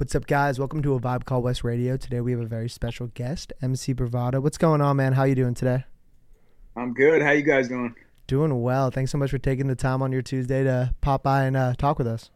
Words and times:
What's 0.00 0.14
up, 0.14 0.28
guys? 0.28 0.60
Welcome 0.60 0.80
to 0.82 0.94
a 0.94 1.00
Vibe 1.00 1.24
Called 1.24 1.42
West 1.42 1.64
Radio. 1.64 1.96
Today 1.96 2.20
we 2.20 2.30
have 2.30 2.40
a 2.40 2.46
very 2.46 2.68
special 2.68 3.08
guest, 3.08 3.52
MC 3.60 3.92
Bravado. 3.94 4.40
What's 4.40 4.56
going 4.56 4.80
on, 4.80 4.96
man? 4.96 5.14
How 5.14 5.24
you 5.24 5.34
doing 5.34 5.54
today? 5.54 5.86
I'm 6.76 6.94
good. 6.94 7.20
How 7.20 7.32
you 7.32 7.42
guys 7.42 7.66
doing? 7.66 7.96
Doing 8.28 8.62
well. 8.62 8.92
Thanks 8.92 9.10
so 9.10 9.18
much 9.18 9.32
for 9.32 9.38
taking 9.38 9.66
the 9.66 9.74
time 9.74 10.00
on 10.00 10.12
your 10.12 10.22
Tuesday 10.22 10.62
to 10.62 10.94
pop 11.00 11.24
by 11.24 11.46
and 11.46 11.56
uh, 11.56 11.74
talk 11.74 11.98
with 11.98 12.06
us. 12.06 12.30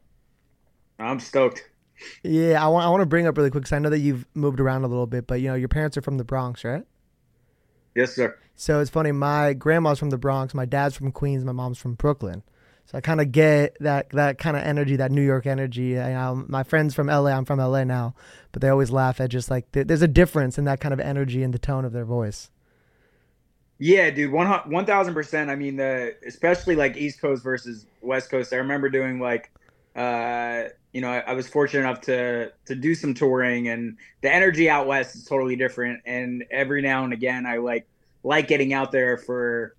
I'm 0.99 1.21
stoked. 1.21 1.71
Yeah, 2.25 2.65
I 2.65 2.67
want 2.67 2.85
I 2.85 2.89
want 2.89 3.03
to 3.03 3.07
bring 3.07 3.29
up 3.29 3.37
really 3.37 3.51
quick 3.51 3.63
because 3.63 3.77
I 3.77 3.79
know 3.79 3.91
that 3.91 4.01
you've 4.01 4.27
moved 4.35 4.59
around 4.59 4.83
a 4.83 4.89
little 4.89 5.07
bit, 5.07 5.29
but 5.29 5.41
you 5.41 5.47
know 5.47 5.55
your 5.55 5.69
parents 5.69 5.97
are 5.97 6.03
from 6.03 6.19
the 6.19 6.25
Bronx, 6.25 6.65
right? 6.65 6.83
Yes, 7.95 8.13
sir. 8.13 8.37
So 8.57 8.81
it's 8.81 8.91
funny. 8.91 9.13
My 9.13 9.53
grandma's 9.53 10.01
from 10.01 10.11
the 10.11 10.19
Bronx. 10.19 10.53
My 10.53 10.65
dad's 10.65 10.97
from 10.97 11.13
Queens. 11.13 11.45
My 11.45 11.53
mom's 11.53 11.79
from 11.79 11.95
Brooklyn. 11.95 12.43
So 12.87 12.99
I 12.99 13.01
kind 13.01 13.21
of 13.21 13.33
get 13.33 13.77
that 13.81 14.11
that 14.11 14.39
kind 14.39 14.57
of 14.57 14.63
energy, 14.63 14.97
that 14.97 15.11
New 15.11 15.23
York 15.23 15.47
energy. 15.47 15.99
I, 15.99 16.15
um, 16.15 16.47
my 16.49 16.63
friends 16.63 16.95
from 16.95 17.07
LA, 17.07 17.31
I'm 17.31 17.45
from 17.45 17.59
LA 17.59 17.85
now, 17.85 18.15
but 18.53 18.61
they 18.63 18.69
always 18.69 18.91
laugh 18.91 19.21
at 19.21 19.31
just 19.31 19.51
like 19.51 19.71
there- 19.73 19.85
there's 19.85 20.03
a 20.03 20.09
difference 20.09 20.59
in 20.59 20.65
that 20.67 20.81
kind 20.81 20.93
of 20.93 21.01
energy 21.01 21.43
and 21.43 21.55
the 21.55 21.59
tone 21.59 21.85
of 21.85 21.93
their 21.93 22.05
voice. 22.05 22.51
Yeah, 23.79 24.11
dude, 24.11 24.31
one 24.31 24.47
one 24.71 24.87
thousand 24.87 25.15
percent. 25.15 25.51
I 25.51 25.57
mean, 25.57 25.77
the 25.77 26.15
especially 26.27 26.77
like 26.77 26.97
East 26.97 27.21
Coast 27.21 27.43
versus 27.43 27.87
West 28.01 28.31
Coast. 28.31 28.53
I 28.53 28.57
remember 28.57 28.89
doing 28.89 29.19
like, 29.19 29.51
uh, 29.97 30.65
you 30.93 31.01
know, 31.01 31.09
I, 31.11 31.19
I 31.21 31.33
was 31.33 31.49
fortunate 31.49 31.81
enough 31.81 32.01
to 32.03 32.53
to 32.67 32.75
do 32.77 32.95
some 32.95 33.15
touring, 33.15 33.69
and 33.69 33.97
the 34.21 34.33
energy 34.33 34.71
out 34.71 34.87
west 34.87 35.17
is 35.17 35.25
totally 35.25 35.57
different. 35.57 36.03
And 36.07 36.45
every 36.51 36.81
now 36.83 37.05
and 37.05 37.13
again, 37.13 37.45
I 37.47 37.57
like 37.57 37.87
like 38.23 38.49
getting 38.49 38.73
out 38.73 38.93
there 38.93 39.17
for. 39.19 39.75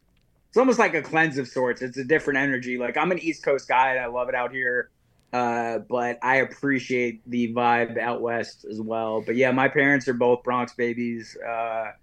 It's 0.54 0.58
almost 0.60 0.78
like 0.78 0.94
a 0.94 1.02
cleanse 1.02 1.40
of 1.40 1.48
sorts. 1.48 1.82
It's 1.82 1.98
a 1.98 2.04
different 2.04 2.38
energy. 2.38 2.78
Like 2.78 2.96
I'm 2.96 3.12
an 3.12 3.18
East 3.18 3.42
Coast 3.42 3.68
guy, 3.68 3.90
and 3.90 4.00
I 4.00 4.06
love 4.06 4.30
it 4.30 4.36
out 4.36 4.52
here. 4.52 4.92
Uh, 5.34 5.80
but 5.80 6.20
I 6.22 6.36
appreciate 6.36 7.28
the 7.28 7.52
vibe 7.52 7.98
out 7.98 8.22
west 8.22 8.64
as 8.70 8.80
well. 8.80 9.24
But 9.26 9.36
yeah, 9.36 9.50
my 9.50 9.68
parents 9.68 10.08
are 10.08 10.14
both 10.14 10.44
Bronx 10.44 10.76
babies. 10.76 11.36
Uh, 11.38 11.94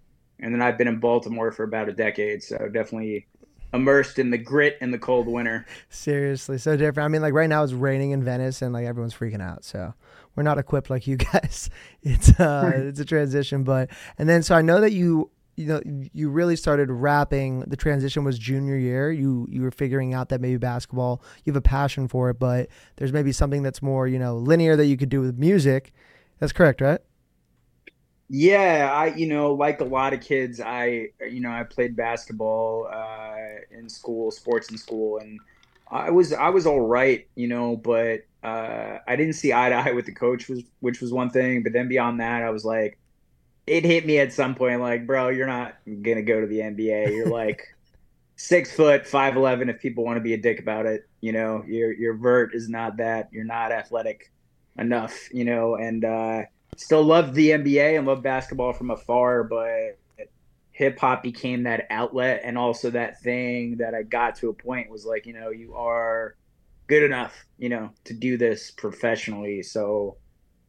and 0.41 0.53
then 0.53 0.61
I've 0.61 0.77
been 0.77 0.89
in 0.89 0.99
Baltimore 0.99 1.53
for 1.53 1.63
about 1.63 1.87
a 1.87 1.93
decade, 1.93 2.43
so 2.43 2.57
definitely 2.67 3.25
immersed 3.73 4.19
in 4.19 4.31
the 4.31 4.37
grit 4.37 4.77
and 4.81 4.93
the 4.93 4.99
cold 4.99 5.27
winter. 5.27 5.65
Seriously, 5.87 6.57
so 6.57 6.75
different. 6.75 7.05
I 7.05 7.07
mean, 7.07 7.21
like 7.21 7.33
right 7.33 7.47
now 7.47 7.63
it's 7.63 7.71
raining 7.71 8.11
in 8.11 8.21
Venice, 8.21 8.61
and 8.61 8.73
like 8.73 8.85
everyone's 8.85 9.13
freaking 9.13 9.41
out. 9.41 9.63
So 9.63 9.93
we're 10.35 10.43
not 10.43 10.57
equipped 10.57 10.89
like 10.89 11.07
you 11.07 11.15
guys. 11.33 11.69
It's 12.01 12.37
uh, 12.37 12.69
it's 12.75 12.99
a 12.99 13.05
transition, 13.05 13.63
but 13.63 13.91
and 14.17 14.27
then 14.27 14.43
so 14.43 14.55
I 14.55 14.61
know 14.61 14.81
that 14.81 14.91
you 14.91 15.31
you 15.55 15.65
know 15.65 15.81
you 15.85 16.29
really 16.29 16.55
started 16.55 16.89
rapping. 16.89 17.61
The 17.61 17.75
transition 17.75 18.23
was 18.23 18.39
junior 18.39 18.77
year. 18.77 19.11
You 19.11 19.47
you 19.49 19.61
were 19.61 19.71
figuring 19.71 20.13
out 20.13 20.29
that 20.29 20.41
maybe 20.41 20.57
basketball 20.57 21.21
you 21.43 21.53
have 21.53 21.57
a 21.57 21.61
passion 21.61 22.07
for 22.07 22.29
it, 22.29 22.39
but 22.39 22.69
there's 22.97 23.13
maybe 23.13 23.31
something 23.31 23.63
that's 23.63 23.81
more 23.81 24.07
you 24.07 24.19
know 24.19 24.37
linear 24.37 24.75
that 24.75 24.85
you 24.85 24.97
could 24.97 25.09
do 25.09 25.21
with 25.21 25.37
music. 25.37 25.93
That's 26.39 26.53
correct, 26.53 26.81
right? 26.81 27.01
Yeah, 28.29 28.89
I 28.93 29.07
you 29.15 29.27
know 29.27 29.53
like 29.53 29.81
a 29.81 29.85
lot 29.85 30.13
of 30.13 30.21
kids, 30.21 30.61
I 30.61 31.09
you 31.29 31.41
know 31.41 31.51
I 31.51 31.63
played 31.63 31.95
basketball 31.95 32.87
uh, 32.91 33.77
in 33.77 33.89
school, 33.89 34.31
sports 34.31 34.71
in 34.71 34.77
school, 34.77 35.17
and 35.17 35.39
I 35.89 36.09
was 36.11 36.31
I 36.31 36.49
was 36.49 36.65
all 36.65 36.79
right, 36.79 37.27
you 37.35 37.47
know, 37.47 37.75
but 37.75 38.21
uh, 38.41 38.99
I 39.05 39.15
didn't 39.17 39.33
see 39.33 39.51
eye 39.53 39.69
to 39.69 39.75
eye 39.75 39.91
with 39.91 40.05
the 40.05 40.13
coach, 40.13 40.47
was 40.47 40.63
which 40.79 41.01
was 41.01 41.11
one 41.11 41.29
thing. 41.29 41.61
But 41.63 41.73
then 41.73 41.89
beyond 41.89 42.21
that, 42.21 42.41
I 42.41 42.49
was 42.51 42.63
like, 42.63 42.97
it 43.67 43.85
hit 43.85 44.05
me 44.05 44.19
at 44.19 44.33
some 44.33 44.55
point, 44.55 44.81
like, 44.81 45.05
bro, 45.07 45.29
you're 45.29 45.47
not 45.47 45.75
gonna 45.85 46.21
go 46.23 46.41
to 46.41 46.47
the 46.47 46.59
NBA. 46.59 47.13
You're 47.15 47.27
like 47.27 47.61
six 48.35 48.71
foot, 48.73 49.05
five 49.07 49.35
eleven. 49.35 49.69
If 49.69 49.79
people 49.79 50.03
want 50.03 50.17
to 50.17 50.21
be 50.21 50.33
a 50.33 50.37
dick 50.37 50.59
about 50.59 50.85
it, 50.85 51.07
you 51.21 51.31
know, 51.31 51.63
your 51.67 51.91
your 51.93 52.13
vert 52.15 52.55
is 52.55 52.69
not 52.69 52.97
that. 52.97 53.29
You're 53.31 53.45
not 53.45 53.71
athletic 53.71 54.31
enough, 54.77 55.29
you 55.33 55.45
know, 55.45 55.75
and. 55.75 56.05
uh 56.05 56.41
still 56.81 57.03
love 57.03 57.33
the 57.33 57.49
NBA 57.51 57.97
and 57.97 58.07
love 58.07 58.23
basketball 58.23 58.73
from 58.73 58.89
afar, 58.89 59.43
but 59.43 59.99
hip 60.71 60.99
hop 60.99 61.21
became 61.21 61.63
that 61.63 61.85
outlet 61.89 62.41
and 62.43 62.57
also 62.57 62.89
that 62.89 63.21
thing 63.21 63.77
that 63.77 63.93
I 63.93 64.03
got 64.03 64.35
to 64.37 64.49
a 64.49 64.53
point 64.53 64.89
was 64.89 65.05
like, 65.05 65.25
you 65.25 65.33
know, 65.33 65.49
you 65.49 65.75
are 65.75 66.35
good 66.87 67.03
enough, 67.03 67.45
you 67.57 67.69
know, 67.69 67.91
to 68.05 68.13
do 68.13 68.37
this 68.37 68.71
professionally. 68.71 69.61
So 69.63 70.17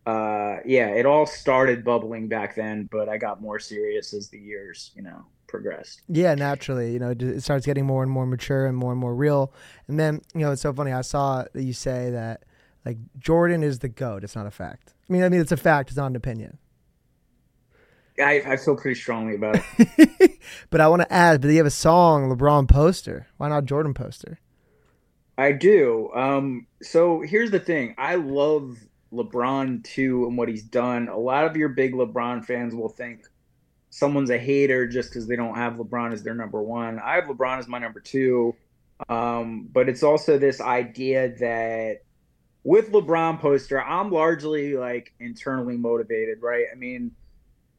uh 0.07 0.57
yeah, 0.65 0.89
it 0.89 1.07
all 1.07 1.27
started 1.27 1.85
bubbling 1.85 2.29
back 2.29 2.55
then, 2.55 2.89
but 2.91 3.09
I 3.09 3.19
got 3.19 3.41
more 3.41 3.59
serious 3.59 4.13
as 4.13 4.29
the 4.29 4.39
years, 4.39 4.91
you 4.95 5.03
know, 5.03 5.25
progressed. 5.47 6.03
Yeah, 6.09 6.35
naturally, 6.35 6.93
you 6.93 6.99
know, 6.99 7.15
it 7.19 7.43
starts 7.43 7.67
getting 7.67 7.87
more 7.87 8.03
and 8.03 8.11
more 8.11 8.27
mature 8.27 8.67
and 8.67 8.77
more 8.77 8.93
and 8.93 9.01
more 9.01 9.15
real. 9.15 9.53
And 9.87 10.01
then, 10.01 10.21
you 10.35 10.41
know, 10.41 10.53
it's 10.53 10.62
so 10.62 10.73
funny. 10.73 10.93
I 10.93 11.03
saw 11.03 11.45
that 11.53 11.62
you 11.62 11.73
say 11.73 12.11
that 12.11 12.45
like 12.85 12.99
Jordan 13.19 13.62
is 13.62 13.79
the 13.79 13.89
goat. 13.89 14.25
It's 14.25 14.35
not 14.35 14.47
a 14.47 14.51
fact. 14.51 14.95
I 15.09 15.12
mean, 15.12 15.23
I 15.23 15.29
mean, 15.29 15.41
it's 15.41 15.53
a 15.53 15.57
fact. 15.57 15.91
It's 15.91 15.97
not 15.97 16.07
an 16.07 16.17
opinion. 16.17 16.59
I, 18.19 18.43
I 18.47 18.57
feel 18.57 18.77
pretty 18.77 18.99
strongly 19.01 19.37
about 19.37 19.57
it. 19.79 20.39
but 20.71 20.81
I 20.81 20.89
want 20.89 21.03
to 21.03 21.12
add, 21.12 21.41
but 21.41 21.49
you 21.49 21.57
have 21.57 21.67
a 21.67 21.71
song, 21.71 22.31
LeBron 22.31 22.69
poster. 22.69 23.29
Why 23.37 23.49
not 23.49 23.65
Jordan 23.65 23.95
poster? 23.95 24.39
I 25.39 25.53
do. 25.53 26.11
Um, 26.15 26.67
so 26.83 27.21
here's 27.23 27.51
the 27.51 27.59
thing. 27.59 27.95
I 27.97 28.17
love 28.17 28.79
LeBron 29.12 29.84
too 29.84 30.27
and 30.27 30.37
what 30.37 30.49
he's 30.49 30.62
done. 30.62 31.09
A 31.09 31.19
lot 31.19 31.45
of 31.45 31.56
your 31.56 31.69
big 31.69 31.93
LeBron 31.93 32.45
fans 32.45 32.75
will 32.75 32.89
think 32.89 33.25
someone's 33.91 34.31
a 34.31 34.39
hater 34.39 34.87
just 34.87 35.11
because 35.11 35.27
they 35.27 35.37
don't 35.37 35.55
have 35.55 35.75
LeBron 35.75 36.12
as 36.12 36.23
their 36.23 36.34
number 36.34 36.62
one. 36.62 36.99
I 36.99 37.17
have 37.17 37.25
LeBron 37.25 37.59
as 37.59 37.69
my 37.69 37.78
number 37.78 38.00
two. 38.00 38.55
Um, 39.09 39.69
but 39.73 39.89
it's 39.89 40.03
also 40.03 40.39
this 40.39 40.61
idea 40.61 41.34
that 41.39 41.99
with 42.65 42.93
LeBron 42.93 43.41
poster, 43.41 43.83
I'm 43.83 44.11
largely 44.11 44.77
like 44.77 45.12
internally 45.21 45.77
motivated, 45.77 46.41
right? 46.41 46.67
I 46.73 46.77
mean, 46.77 47.12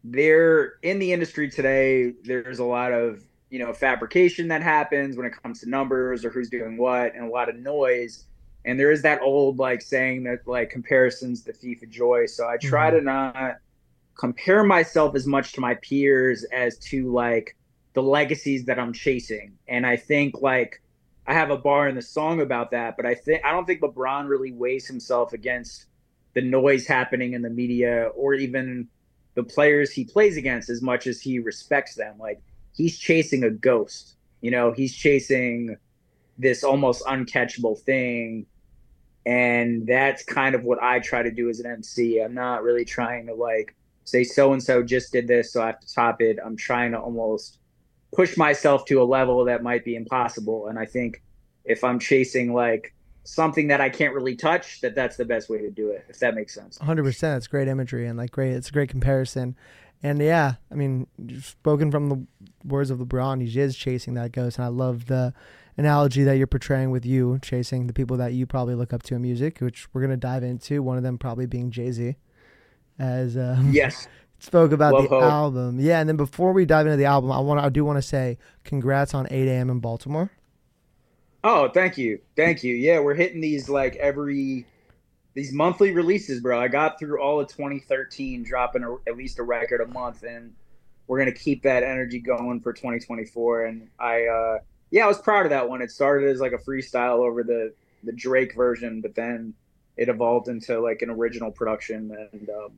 there 0.03 0.73
in 0.81 0.99
the 0.99 1.13
industry 1.13 1.49
today, 1.49 2.13
there's 2.23 2.59
a 2.59 2.65
lot 2.65 2.91
of 2.91 3.23
you 3.49 3.59
know 3.59 3.73
fabrication 3.73 4.47
that 4.49 4.61
happens 4.61 5.15
when 5.15 5.25
it 5.25 5.33
comes 5.41 5.61
to 5.61 5.69
numbers 5.69 6.25
or 6.25 6.29
who's 6.29 6.49
doing 6.49 6.77
what, 6.77 7.15
and 7.15 7.25
a 7.25 7.29
lot 7.29 7.49
of 7.49 7.55
noise. 7.55 8.25
And 8.65 8.79
there 8.79 8.91
is 8.91 9.01
that 9.01 9.21
old 9.21 9.59
like 9.59 9.81
saying 9.81 10.23
that 10.23 10.47
like 10.47 10.69
comparisons 10.69 11.43
the 11.43 11.53
thief 11.53 11.83
of 11.83 11.89
joy. 11.89 12.25
So 12.27 12.47
I 12.47 12.57
try 12.57 12.89
mm-hmm. 12.89 12.99
to 12.99 13.03
not 13.03 13.57
compare 14.17 14.63
myself 14.63 15.15
as 15.15 15.25
much 15.25 15.53
to 15.53 15.61
my 15.61 15.75
peers 15.75 16.45
as 16.45 16.77
to 16.77 17.11
like 17.11 17.57
the 17.93 18.03
legacies 18.03 18.65
that 18.65 18.79
I'm 18.79 18.93
chasing. 18.93 19.53
And 19.67 19.85
I 19.85 19.97
think 19.97 20.41
like 20.41 20.81
I 21.25 21.33
have 21.33 21.51
a 21.51 21.57
bar 21.57 21.87
in 21.87 21.95
the 21.95 22.01
song 22.01 22.41
about 22.41 22.71
that, 22.71 22.97
but 22.97 23.05
I 23.05 23.15
think 23.15 23.43
I 23.45 23.51
don't 23.51 23.65
think 23.65 23.81
LeBron 23.81 24.27
really 24.27 24.51
weighs 24.51 24.87
himself 24.87 25.33
against 25.33 25.85
the 26.33 26.41
noise 26.41 26.87
happening 26.87 27.33
in 27.33 27.41
the 27.41 27.49
media 27.49 28.09
or 28.15 28.33
even 28.33 28.87
the 29.35 29.43
players 29.43 29.91
he 29.91 30.03
plays 30.05 30.37
against 30.37 30.69
as 30.69 30.81
much 30.81 31.07
as 31.07 31.21
he 31.21 31.39
respects 31.39 31.95
them. 31.95 32.17
Like 32.19 32.41
he's 32.73 32.97
chasing 32.97 33.43
a 33.43 33.49
ghost, 33.49 34.15
you 34.41 34.51
know, 34.51 34.71
he's 34.71 34.93
chasing 34.95 35.77
this 36.37 36.63
almost 36.63 37.05
uncatchable 37.05 37.79
thing. 37.79 38.45
And 39.25 39.87
that's 39.87 40.23
kind 40.23 40.53
of 40.53 40.63
what 40.63 40.81
I 40.83 40.99
try 40.99 41.23
to 41.23 41.31
do 41.31 41.49
as 41.49 41.59
an 41.59 41.71
MC. 41.71 42.19
I'm 42.21 42.33
not 42.33 42.63
really 42.63 42.85
trying 42.85 43.27
to 43.27 43.33
like 43.33 43.75
say 44.03 44.23
so 44.23 44.51
and 44.51 44.61
so 44.61 44.83
just 44.83 45.13
did 45.13 45.27
this, 45.27 45.53
so 45.53 45.61
I 45.61 45.67
have 45.67 45.79
to 45.79 45.93
top 45.93 46.21
it. 46.21 46.37
I'm 46.43 46.57
trying 46.57 46.91
to 46.91 46.99
almost 46.99 47.59
push 48.13 48.37
myself 48.37 48.85
to 48.85 49.01
a 49.01 49.05
level 49.05 49.45
that 49.45 49.63
might 49.63 49.85
be 49.85 49.95
impossible. 49.95 50.67
And 50.67 50.77
I 50.77 50.85
think 50.85 51.21
if 51.65 51.83
I'm 51.83 51.99
chasing 51.99 52.53
like 52.53 52.93
something 53.23 53.69
that 53.69 53.79
I 53.79 53.89
can't 53.89 54.13
really 54.13 54.35
touch, 54.35 54.81
that 54.81 54.95
that's 54.95 55.15
the 55.15 55.25
best 55.25 55.49
way 55.49 55.59
to 55.59 55.71
do 55.71 55.89
it. 55.89 56.05
If 56.09 56.19
that 56.19 56.35
makes 56.35 56.53
sense. 56.53 56.77
100. 56.79 57.03
percent 57.03 57.37
It's 57.37 57.47
great 57.47 57.67
imagery 57.67 58.07
and 58.07 58.17
like 58.17 58.31
great. 58.31 58.53
It's 58.53 58.69
a 58.69 58.73
great 58.73 58.89
comparison. 58.89 59.55
And 60.05 60.19
yeah, 60.19 60.55
I 60.69 60.75
mean, 60.75 61.07
spoken 61.41 61.89
from 61.89 62.09
the 62.09 62.27
words 62.65 62.89
of 62.89 62.99
LeBron, 62.99 63.41
he 63.41 63.59
is 63.59 63.77
chasing 63.77 64.15
that 64.15 64.33
ghost, 64.33 64.57
and 64.57 64.65
I 64.65 64.67
love 64.67 65.05
the 65.05 65.33
analogy 65.77 66.23
that 66.23 66.37
you're 66.37 66.47
portraying 66.47 66.91
with 66.91 67.05
you 67.05 67.39
chasing 67.41 67.87
the 67.87 67.93
people 67.93 68.17
that 68.17 68.33
you 68.33 68.45
probably 68.45 68.75
look 68.75 68.93
up 68.93 69.03
to 69.03 69.15
in 69.15 69.21
music, 69.21 69.59
which 69.59 69.87
we're 69.93 70.01
gonna 70.01 70.17
dive 70.17 70.43
into. 70.43 70.81
One 70.83 70.97
of 70.97 71.03
them 71.03 71.17
probably 71.17 71.45
being 71.45 71.71
Jay 71.71 71.91
Z. 71.91 72.15
As 72.99 73.37
um, 73.37 73.71
yes, 73.71 74.07
spoke 74.39 74.71
about 74.71 74.93
Love 74.93 75.03
the 75.03 75.09
hope. 75.09 75.23
album. 75.23 75.79
Yeah, 75.79 75.99
and 75.99 76.07
then 76.07 76.17
before 76.17 76.53
we 76.53 76.65
dive 76.65 76.85
into 76.85 76.97
the 76.97 77.05
album, 77.05 77.31
I 77.31 77.39
want 77.39 77.59
I 77.59 77.69
do 77.69 77.83
want 77.83 77.97
to 77.97 78.01
say 78.01 78.37
congrats 78.63 79.13
on 79.13 79.27
8 79.29 79.47
a.m. 79.47 79.69
in 79.69 79.79
Baltimore. 79.79 80.31
Oh, 81.43 81.67
thank 81.69 81.97
you, 81.97 82.19
thank 82.35 82.63
you. 82.63 82.75
Yeah, 82.75 82.99
we're 82.99 83.15
hitting 83.15 83.41
these 83.41 83.67
like 83.67 83.95
every 83.97 84.65
these 85.33 85.51
monthly 85.51 85.91
releases, 85.91 86.39
bro. 86.39 86.59
I 86.59 86.67
got 86.67 86.99
through 86.99 87.19
all 87.19 87.39
of 87.39 87.47
2013, 87.47 88.43
dropping 88.43 88.83
a, 88.83 88.93
at 89.09 89.17
least 89.17 89.39
a 89.39 89.43
record 89.43 89.81
a 89.81 89.87
month, 89.87 90.23
and 90.23 90.53
we're 91.07 91.17
gonna 91.19 91.31
keep 91.31 91.63
that 91.63 91.83
energy 91.83 92.19
going 92.19 92.61
for 92.61 92.71
2024. 92.71 93.65
And 93.65 93.89
I, 93.99 94.25
uh, 94.27 94.57
yeah, 94.93 95.05
I 95.05 95.07
was 95.07 95.17
proud 95.17 95.47
of 95.47 95.49
that 95.49 95.67
one. 95.67 95.81
It 95.81 95.89
started 95.89 96.29
as 96.29 96.39
like 96.39 96.51
a 96.51 96.59
freestyle 96.59 97.27
over 97.27 97.41
the 97.41 97.73
the 98.03 98.11
Drake 98.11 98.55
version, 98.55 99.01
but 99.01 99.15
then 99.15 99.55
it 99.97 100.07
evolved 100.07 100.49
into 100.49 100.79
like 100.79 101.01
an 101.01 101.09
original 101.09 101.49
production, 101.49 102.15
and 102.31 102.47
um, 102.49 102.73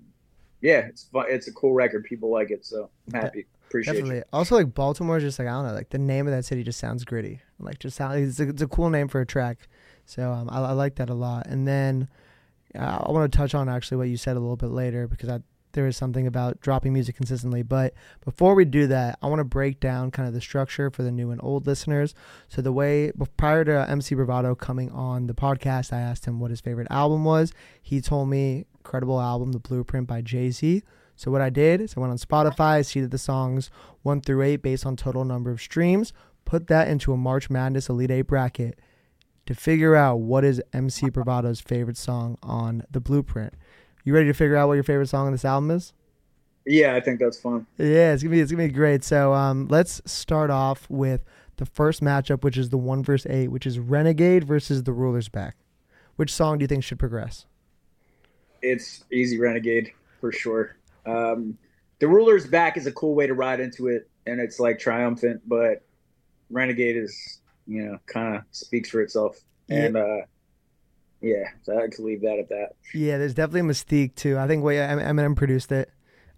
yeah, 0.61 0.79
it's 0.87 1.03
fun. 1.03 1.25
It's 1.27 1.49
a 1.49 1.51
cool 1.51 1.73
record. 1.73 2.05
People 2.05 2.31
like 2.31 2.51
it, 2.51 2.65
so 2.65 2.89
I'm 3.07 3.21
happy. 3.21 3.45
Appreciate 3.67 3.95
Definitely. 3.95 4.15
You. 4.17 4.23
Also, 4.31 4.55
like 4.55 4.73
Baltimore, 4.73 5.17
is 5.17 5.23
just 5.23 5.39
like 5.39 5.49
I 5.49 5.51
don't 5.51 5.67
know, 5.67 5.73
like 5.73 5.89
the 5.89 5.97
name 5.97 6.25
of 6.25 6.33
that 6.33 6.45
city 6.45 6.63
just 6.63 6.79
sounds 6.79 7.03
gritty. 7.03 7.41
Like 7.59 7.79
just 7.79 7.97
sound, 7.97 8.17
it's 8.17 8.39
a, 8.39 8.47
it's 8.47 8.61
a 8.61 8.67
cool 8.67 8.89
name 8.89 9.09
for 9.09 9.19
a 9.19 9.25
track. 9.25 9.67
So 10.05 10.31
um, 10.31 10.49
I, 10.49 10.61
I 10.61 10.71
like 10.71 10.95
that 10.95 11.09
a 11.09 11.13
lot. 11.13 11.47
And 11.47 11.67
then 11.67 12.07
uh, 12.73 12.99
I 13.03 13.11
want 13.11 13.29
to 13.29 13.37
touch 13.37 13.53
on 13.53 13.67
actually 13.67 13.97
what 13.97 14.07
you 14.07 14.15
said 14.15 14.37
a 14.37 14.39
little 14.39 14.55
bit 14.55 14.69
later 14.69 15.05
because 15.05 15.27
I, 15.27 15.39
there 15.75 15.85
is 15.85 15.95
something 15.95 16.25
about 16.25 16.59
dropping 16.59 16.93
music 16.93 17.15
consistently. 17.15 17.61
But 17.61 17.93
before 18.23 18.55
we 18.55 18.65
do 18.65 18.87
that, 18.87 19.19
I 19.21 19.27
want 19.27 19.39
to 19.39 19.45
break 19.45 19.79
down 19.79 20.09
kind 20.09 20.27
of 20.27 20.33
the 20.33 20.41
structure 20.41 20.89
for 20.89 21.03
the 21.03 21.11
new 21.11 21.29
and 21.29 21.39
old 21.43 21.67
listeners. 21.67 22.15
So 22.47 22.61
the 22.61 22.71
way 22.71 23.11
prior 23.37 23.63
to 23.65 23.89
MC 23.89 24.15
Bravado 24.15 24.55
coming 24.55 24.89
on 24.91 25.27
the 25.27 25.35
podcast, 25.35 25.93
I 25.93 25.99
asked 25.99 26.25
him 26.25 26.39
what 26.39 26.49
his 26.49 26.61
favorite 26.61 26.87
album 26.89 27.23
was. 27.23 27.53
He 27.81 28.01
told 28.01 28.29
me 28.29 28.65
incredible 28.77 29.21
album, 29.21 29.51
The 29.51 29.59
Blueprint 29.59 30.07
by 30.07 30.21
Jay 30.21 30.49
Z. 30.49 30.81
So 31.15 31.31
what 31.31 31.41
I 31.41 31.49
did 31.49 31.81
is 31.81 31.95
I 31.95 31.99
went 31.99 32.11
on 32.11 32.17
Spotify, 32.17 32.85
seeded 32.85 33.11
the 33.11 33.17
songs 33.17 33.69
one 34.01 34.21
through 34.21 34.41
eight 34.41 34.61
based 34.61 34.85
on 34.85 34.95
total 34.95 35.23
number 35.23 35.51
of 35.51 35.61
streams, 35.61 36.13
put 36.43 36.67
that 36.67 36.87
into 36.87 37.13
a 37.13 37.17
March 37.17 37.49
Madness 37.49 37.89
Elite 37.89 38.11
Eight 38.11 38.23
bracket 38.23 38.79
to 39.45 39.53
figure 39.53 39.95
out 39.95 40.17
what 40.19 40.43
is 40.43 40.61
MC 40.73 41.09
Bravado's 41.09 41.61
favorite 41.61 41.97
song 41.97 42.37
on 42.41 42.83
the 42.89 42.99
Blueprint. 42.99 43.53
You 44.05 44.13
ready 44.13 44.27
to 44.27 44.33
figure 44.33 44.55
out 44.55 44.67
what 44.67 44.75
your 44.75 44.83
favorite 44.83 45.07
song 45.07 45.25
on 45.25 45.31
this 45.31 45.43
album 45.43 45.71
is? 45.71 45.91
Yeah, 46.65 46.95
I 46.95 47.01
think 47.01 47.19
that's 47.19 47.39
fun. 47.39 47.65
Yeah, 47.77 48.13
it's 48.13 48.21
gonna 48.21 48.35
be 48.35 48.39
it's 48.39 48.51
gonna 48.51 48.67
be 48.67 48.73
great. 48.73 49.03
So 49.03 49.33
um, 49.33 49.67
let's 49.67 50.01
start 50.05 50.51
off 50.51 50.87
with 50.89 51.23
the 51.57 51.65
first 51.65 52.03
matchup, 52.03 52.43
which 52.43 52.57
is 52.57 52.69
the 52.69 52.77
one 52.77 53.03
versus 53.03 53.29
eight, 53.31 53.49
which 53.49 53.65
is 53.65 53.79
Renegade 53.79 54.43
versus 54.43 54.83
the 54.83 54.93
Rulers 54.93 55.27
Back. 55.27 55.57
Which 56.15 56.31
song 56.31 56.59
do 56.59 56.63
you 56.63 56.67
think 56.67 56.83
should 56.83 56.99
progress? 56.99 57.45
It's 58.61 59.03
easy 59.11 59.39
Renegade 59.39 59.91
for 60.21 60.31
sure. 60.31 60.75
Um, 61.05 61.57
the 61.99 62.07
Rulers 62.07 62.47
Back 62.47 62.77
is 62.77 62.87
a 62.87 62.91
cool 62.91 63.15
way 63.15 63.25
to 63.25 63.33
ride 63.33 63.59
into 63.59 63.87
it, 63.87 64.07
and 64.27 64.39
it's 64.39 64.59
like 64.59 64.77
triumphant, 64.79 65.41
but 65.47 65.83
Renegade 66.51 66.97
is 66.97 67.39
you 67.65 67.83
know 67.83 67.97
kind 68.05 68.35
of 68.35 68.43
speaks 68.51 68.89
for 68.89 69.01
itself, 69.01 69.39
yeah. 69.67 69.85
and 69.85 69.97
uh, 69.97 70.21
yeah, 71.25 71.49
so 71.63 71.75
I 71.75 71.81
had 71.81 71.91
to 71.93 72.03
leave 72.03 72.21
that 72.21 72.37
at 72.37 72.49
that. 72.49 72.75
Yeah, 72.93 73.17
there's 73.17 73.33
definitely 73.33 73.61
a 73.61 73.73
mystique 73.73 74.13
too. 74.13 74.37
I 74.37 74.47
think 74.47 74.63
way 74.63 74.75
Eminem 74.75 75.35
produced 75.35 75.71
it. 75.71 75.89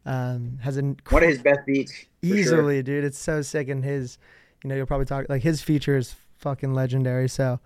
Um, 0.06 0.60
has 0.62 0.78
a 0.78 0.81
one 1.10 1.24
of 1.24 1.30
his 1.30 1.42
best 1.42 1.60
beats 1.66 2.06
easily, 2.22 2.78
sure. 2.78 2.84
dude. 2.84 3.04
It's 3.04 3.19
so 3.19 3.42
sick, 3.42 3.68
and 3.68 3.84
his, 3.84 4.18
you 4.63 4.69
know, 4.69 4.75
you'll 4.75 4.86
probably 4.86 5.06
talk 5.06 5.28
like 5.28 5.44
his 5.44 5.62
feature 5.62 5.98
is 5.98 6.16
fucking 6.38 6.74
legendary. 6.74 7.28
So 7.28 7.60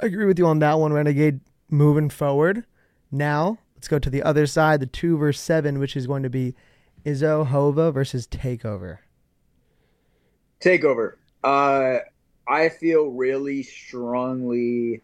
I 0.00 0.06
agree 0.06 0.24
with 0.24 0.38
you 0.38 0.46
on 0.46 0.60
that 0.60 0.78
one. 0.78 0.94
Renegade 0.94 1.40
moving 1.68 2.08
forward. 2.08 2.64
Now 3.10 3.58
let's 3.74 3.88
go 3.88 3.98
to 3.98 4.08
the 4.08 4.22
other 4.22 4.46
side, 4.46 4.80
the 4.80 4.86
two 4.86 5.18
verse 5.18 5.38
seven, 5.38 5.78
which 5.78 5.94
is 5.94 6.06
going 6.06 6.22
to 6.22 6.30
be 6.30 6.54
Izzo 7.04 7.46
Hova 7.46 7.92
versus 7.92 8.26
Takeover. 8.26 8.98
Takeover. 10.60 11.16
Uh, 11.44 11.98
I 12.48 12.70
feel 12.70 13.08
really 13.08 13.62
strongly 13.62 15.02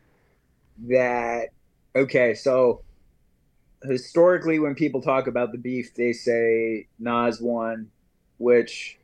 that 0.86 1.48
okay, 1.96 2.34
so 2.34 2.82
historically 3.82 4.58
when 4.58 4.74
people 4.74 5.00
talk 5.00 5.26
about 5.26 5.52
the 5.52 5.58
beef, 5.58 5.94
they 5.94 6.12
say 6.12 6.88
Nas 6.98 7.40
won, 7.40 7.90
which 8.38 8.98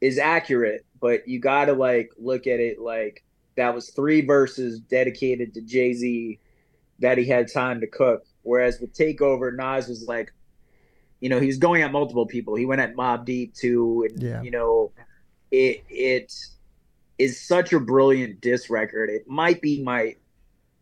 is 0.00 0.18
accurate, 0.18 0.84
but 1.00 1.26
you 1.28 1.38
gotta 1.38 1.72
like 1.72 2.10
look 2.18 2.46
at 2.46 2.60
it 2.60 2.80
like 2.80 3.24
that 3.56 3.74
was 3.74 3.90
three 3.90 4.24
verses 4.24 4.80
dedicated 4.80 5.54
to 5.54 5.60
Jay 5.60 5.92
Z 5.92 6.38
that 7.00 7.18
he 7.18 7.26
had 7.26 7.52
time 7.52 7.80
to 7.80 7.86
cook. 7.86 8.24
Whereas 8.42 8.80
with 8.80 8.94
Takeover, 8.94 9.54
Nas 9.54 9.88
was 9.88 10.06
like, 10.08 10.32
you 11.20 11.28
know, 11.28 11.38
he 11.38 11.46
was 11.46 11.58
going 11.58 11.82
at 11.82 11.92
multiple 11.92 12.26
people. 12.26 12.54
He 12.54 12.66
went 12.66 12.80
at 12.80 12.94
Mobb 12.94 13.24
Deep 13.24 13.54
too, 13.54 14.08
and 14.08 14.22
yeah. 14.22 14.42
you 14.42 14.50
know, 14.50 14.90
it 15.50 15.84
it 15.88 16.34
is 17.18 17.40
such 17.40 17.72
a 17.72 17.78
brilliant 17.78 18.40
diss 18.40 18.70
record. 18.70 19.10
It 19.10 19.28
might 19.28 19.62
be 19.62 19.82
my 19.82 20.16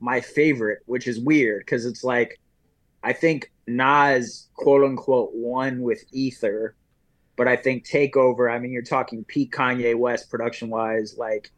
my 0.00 0.20
favorite, 0.20 0.80
which 0.86 1.06
is 1.06 1.20
weird 1.20 1.60
because 1.60 1.86
it's 1.86 2.02
like 2.02 2.40
I 3.02 3.12
think 3.12 3.50
Nas 3.66 4.48
quote 4.54 4.84
unquote 4.84 5.30
won 5.32 5.82
with 5.82 6.04
Ether, 6.12 6.74
but 7.36 7.48
I 7.48 7.56
think 7.56 7.86
Takeover. 7.86 8.52
I 8.52 8.58
mean, 8.58 8.72
you're 8.72 8.82
talking 8.82 9.24
peak 9.24 9.52
Kanye 9.52 9.96
West 9.96 10.30
production 10.30 10.70
wise. 10.70 11.16
Like 11.16 11.50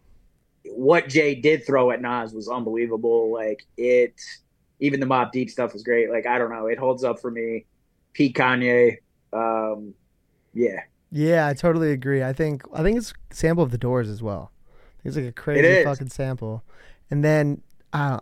what 0.65 1.09
Jay 1.09 1.35
did 1.35 1.67
throw 1.67 1.91
at 1.91 2.01
Nas 2.01 2.33
was 2.33 2.49
unbelievable. 2.49 3.33
Like 3.33 3.67
it, 3.77 4.15
even 4.81 5.01
the 5.01 5.07
Mobb 5.07 5.33
Deep 5.33 5.51
stuff 5.51 5.73
was 5.73 5.83
great. 5.83 6.11
Like 6.11 6.27
I 6.27 6.39
don't 6.39 6.51
know, 6.51 6.67
it 6.67 6.79
holds 6.79 7.05
up 7.05 7.21
for 7.21 7.31
me. 7.31 7.65
Peak 8.13 8.37
Kanye. 8.37 8.99
Um, 9.33 9.95
yeah. 10.53 10.83
Yeah, 11.11 11.47
I 11.47 11.55
totally 11.55 11.93
agree. 11.93 12.23
I 12.23 12.33
think 12.33 12.63
I 12.73 12.83
think 12.83 12.99
it's 12.99 13.13
sample 13.31 13.65
of 13.65 13.71
the 13.71 13.79
Doors 13.79 14.09
as 14.09 14.23
well. 14.23 14.51
It's 15.05 15.17
like 15.17 15.27
a 15.27 15.33
crazy 15.33 15.85
fucking 15.85 16.09
sample. 16.09 16.63
And 17.11 17.25
then 17.25 17.63
uh, 17.93 18.21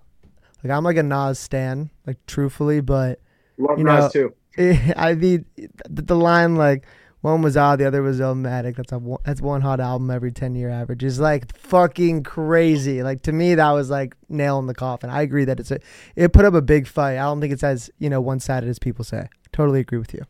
like 0.62 0.72
I'm 0.72 0.84
like 0.84 0.96
a 0.96 1.02
Nas 1.02 1.38
stan, 1.38 1.90
like 2.06 2.24
truthfully, 2.26 2.80
but 2.80 3.20
Love 3.58 3.78
you 3.78 3.84
know, 3.84 4.00
Nas 4.00 4.12
too. 4.12 4.34
I 4.96 5.14
mean, 5.14 5.44
the, 5.88 6.02
the 6.02 6.16
line 6.16 6.56
like 6.56 6.86
one 7.22 7.42
was 7.42 7.56
odd, 7.56 7.78
the 7.78 7.86
other 7.86 8.02
was 8.02 8.18
Illmatic. 8.18 8.76
That's 8.76 8.92
a 8.92 9.00
that's 9.24 9.40
one 9.40 9.60
hot 9.60 9.80
album 9.80 10.10
every 10.10 10.32
ten 10.32 10.54
year 10.54 10.70
average. 10.70 11.04
Is 11.04 11.20
like 11.20 11.54
fucking 11.56 12.22
crazy. 12.22 13.02
Like 13.02 13.22
to 13.22 13.32
me, 13.32 13.54
that 13.54 13.70
was 13.72 13.90
like 13.90 14.16
nail 14.28 14.58
in 14.58 14.66
the 14.66 14.74
coffin. 14.74 15.10
I 15.10 15.22
agree 15.22 15.44
that 15.44 15.60
it's 15.60 15.70
a 15.70 15.80
it 16.16 16.32
put 16.32 16.44
up 16.44 16.54
a 16.54 16.62
big 16.62 16.86
fight. 16.86 17.18
I 17.18 17.22
don't 17.22 17.40
think 17.40 17.52
it's 17.52 17.64
as 17.64 17.90
you 17.98 18.10
know 18.10 18.20
one 18.20 18.40
sided 18.40 18.68
as 18.68 18.78
people 18.78 19.04
say. 19.04 19.28
Totally 19.52 19.80
agree 19.80 19.98
with 19.98 20.14
you. 20.14 20.24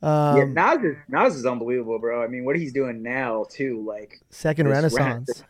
Um, 0.00 0.36
yeah, 0.36 0.44
Nas 0.44 0.84
is 0.84 0.96
Nas 1.08 1.36
is 1.36 1.46
unbelievable, 1.46 1.98
bro. 1.98 2.22
I 2.22 2.28
mean, 2.28 2.44
what 2.44 2.56
he's 2.56 2.72
doing 2.72 3.02
now 3.02 3.44
too, 3.48 3.84
like 3.86 4.20
second 4.30 4.68
renaissance 4.68 5.44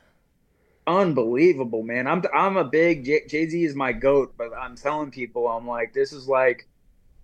unbelievable, 0.88 1.82
man. 1.82 2.06
I'm 2.06 2.22
I'm 2.34 2.56
a 2.56 2.64
big 2.64 3.04
Jay 3.04 3.48
Z 3.48 3.62
is 3.62 3.74
my 3.74 3.92
goat, 3.92 4.34
but 4.36 4.50
I'm 4.58 4.74
telling 4.74 5.10
people 5.10 5.46
I'm 5.46 5.68
like 5.68 5.92
this 5.92 6.12
is 6.12 6.26
like 6.26 6.66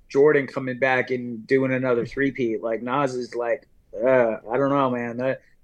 Jordan 0.09 0.47
coming 0.47 0.79
back 0.79 1.11
and 1.11 1.47
doing 1.47 1.73
another 1.73 2.07
three-peat. 2.07 2.63
Like 2.63 2.83
Nas 2.83 3.15
is 3.15 3.35
like, 3.35 3.67
uh, 3.97 4.37
I 4.51 4.57
don't 4.57 4.71
know, 4.71 4.91
man. 4.91 5.17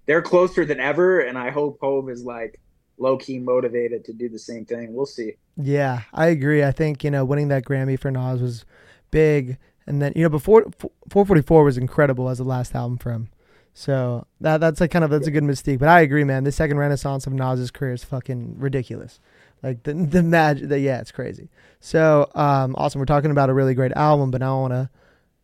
They're, 0.07 0.23
closer 0.23 0.65
than 0.65 0.81
ever, 0.81 1.21
and 1.21 1.39
I 1.39 1.51
hope 1.51 1.79
Hove 1.81 2.11
is 2.11 2.25
like 2.25 2.61
low 2.99 3.17
key 3.17 3.39
motivated 3.39 4.05
to 4.07 4.13
do 4.13 4.29
the 4.29 4.41
same 4.41 4.65
thing. 4.65 4.93
We'll 4.93 5.07
see. 5.07 5.35
Yeah, 5.57 6.03
I 6.13 6.27
agree. 6.27 6.65
I 6.65 6.73
think 6.73 7.05
you 7.05 7.13
know 7.13 7.25
winning 7.25 7.49
that 7.49 7.65
Grammy 7.65 7.99
for 7.99 8.11
Nas 8.11 8.41
was 8.41 8.65
big, 9.13 9.59
and 9.87 10.03
then 10.03 10.13
you 10.17 10.25
know 10.25 10.29
before 10.29 10.65
444 11.11 11.63
was 11.63 11.79
incredible 11.79 12.29
as 12.29 12.39
the 12.39 12.45
last 12.45 12.75
album 12.75 12.99
for 12.99 13.13
him. 13.13 13.29
So 13.75 14.27
that 14.41 14.59
that's 14.59 14.81
like 14.81 14.91
kind 14.91 15.05
of 15.05 15.11
that's 15.11 15.27
a 15.27 15.31
good 15.31 15.45
mystique. 15.45 15.79
But 15.79 15.89
I 15.89 16.01
agree, 16.01 16.25
man. 16.25 16.45
The 16.45 16.53
second 16.53 16.79
renaissance 16.79 17.27
of 17.27 17.33
Nas's 17.33 17.71
career 17.71 17.93
is 17.93 18.05
fucking 18.05 18.59
ridiculous. 18.59 19.21
Like 19.63 19.83
the 19.85 19.95
the 20.11 20.23
magic. 20.23 20.69
The, 20.69 20.79
yeah, 20.79 21.01
it's 21.01 21.13
crazy. 21.13 21.49
So 21.81 22.31
um, 22.35 22.75
awesome. 22.77 22.99
We're 22.99 23.07
talking 23.07 23.31
about 23.31 23.51
a 23.51 23.55
really 23.55 23.75
great 23.75 23.93
album, 23.93 24.31
but 24.31 24.41
now 24.41 24.59
I 24.59 24.61
want 24.61 24.73
to 24.73 24.91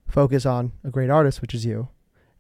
focus 0.09 0.47
on 0.47 0.73
a 0.85 0.91
great 0.91 1.11
artist, 1.11 1.41
which 1.41 1.55
is 1.55 1.65
you, 1.65 1.89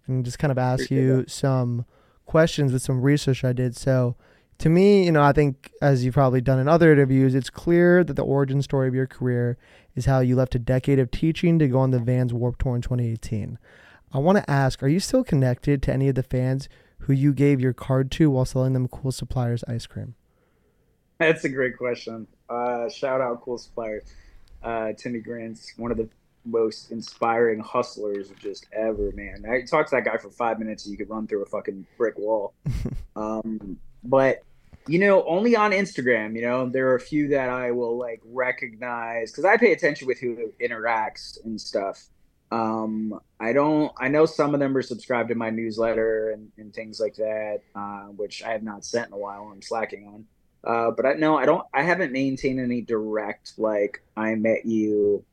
and 0.06 0.24
just 0.24 0.38
kind 0.38 0.52
of 0.52 0.58
ask 0.58 0.90
you 0.90 1.24
some 1.28 1.86
questions 2.26 2.72
with 2.72 2.82
some 2.82 3.00
research 3.00 3.44
I 3.44 3.52
did. 3.52 3.76
So 3.76 4.16
to 4.58 4.68
me, 4.68 5.04
you 5.04 5.12
know, 5.12 5.22
I 5.22 5.32
think 5.32 5.70
as 5.80 6.04
you've 6.04 6.14
probably 6.14 6.40
done 6.40 6.58
in 6.58 6.68
other 6.68 6.92
interviews, 6.92 7.34
it's 7.34 7.50
clear 7.50 8.02
that 8.04 8.14
the 8.14 8.24
origin 8.24 8.62
story 8.62 8.88
of 8.88 8.94
your 8.94 9.06
career 9.06 9.58
is 9.94 10.06
how 10.06 10.20
you 10.20 10.36
left 10.36 10.54
a 10.54 10.58
decade 10.58 10.98
of 10.98 11.10
teaching 11.10 11.58
to 11.58 11.68
go 11.68 11.78
on 11.78 11.90
the 11.90 11.98
Vans 11.98 12.32
Warped 12.32 12.60
Tour 12.60 12.76
in 12.76 12.82
2018. 12.82 13.58
I 14.12 14.18
want 14.18 14.38
to 14.38 14.50
ask, 14.50 14.82
are 14.82 14.88
you 14.88 15.00
still 15.00 15.24
connected 15.24 15.82
to 15.84 15.92
any 15.92 16.08
of 16.08 16.14
the 16.14 16.22
fans 16.22 16.68
who 17.00 17.12
you 17.12 17.32
gave 17.32 17.60
your 17.60 17.72
card 17.72 18.10
to 18.12 18.30
while 18.30 18.44
selling 18.44 18.72
them 18.72 18.88
Cool 18.88 19.12
Suppliers 19.12 19.64
ice 19.68 19.86
cream? 19.86 20.14
That's 21.18 21.44
a 21.44 21.48
great 21.48 21.76
question. 21.76 22.26
Uh, 22.48 22.88
shout 22.88 23.20
out 23.20 23.42
Cool 23.42 23.58
Suppliers. 23.58 24.04
Uh, 24.62 24.92
Timmy 24.92 25.20
Grant's 25.20 25.72
one 25.76 25.90
of 25.90 25.96
the 25.96 26.08
most 26.44 26.92
inspiring 26.92 27.60
hustlers 27.60 28.30
just 28.40 28.66
ever, 28.72 29.10
man. 29.12 29.44
I 29.48 29.62
talked 29.62 29.90
to 29.90 29.96
that 29.96 30.04
guy 30.04 30.16
for 30.16 30.30
five 30.30 30.58
minutes 30.58 30.84
and 30.84 30.92
you 30.92 30.98
could 30.98 31.10
run 31.10 31.26
through 31.26 31.42
a 31.42 31.46
fucking 31.46 31.86
brick 31.98 32.18
wall. 32.18 32.54
um, 33.16 33.78
but 34.04 34.42
you 34.88 35.00
know, 35.00 35.24
only 35.26 35.56
on 35.56 35.72
Instagram, 35.72 36.36
you 36.36 36.42
know, 36.42 36.68
there 36.68 36.88
are 36.88 36.94
a 36.94 37.00
few 37.00 37.28
that 37.28 37.48
I 37.48 37.72
will 37.72 37.98
like 37.98 38.20
recognize 38.24 39.32
because 39.32 39.44
I 39.44 39.56
pay 39.56 39.72
attention 39.72 40.06
with 40.06 40.20
who 40.20 40.52
interacts 40.60 41.44
and 41.44 41.60
stuff. 41.60 42.04
Um, 42.50 43.18
I 43.40 43.52
don't. 43.52 43.92
I 43.98 44.08
know 44.08 44.26
some 44.26 44.54
of 44.54 44.60
them 44.60 44.76
are 44.76 44.82
subscribed 44.82 45.28
to 45.30 45.34
my 45.34 45.50
newsletter 45.50 46.30
and, 46.30 46.50
and 46.58 46.72
things 46.72 47.00
like 47.00 47.16
that, 47.16 47.60
uh, 47.74 48.04
which 48.06 48.42
I 48.42 48.50
have 48.50 48.62
not 48.62 48.84
sent 48.84 49.08
in 49.08 49.12
a 49.12 49.18
while. 49.18 49.50
I'm 49.52 49.62
slacking 49.62 50.06
on. 50.06 50.24
Uh, 50.64 50.90
but 50.90 51.06
I 51.06 51.12
no, 51.14 51.36
I 51.36 51.44
don't. 51.44 51.66
I 51.74 51.82
haven't 51.82 52.12
maintained 52.12 52.60
any 52.60 52.80
direct 52.80 53.52
like 53.58 54.02
I 54.16 54.34
met 54.34 54.64
you 54.64 55.24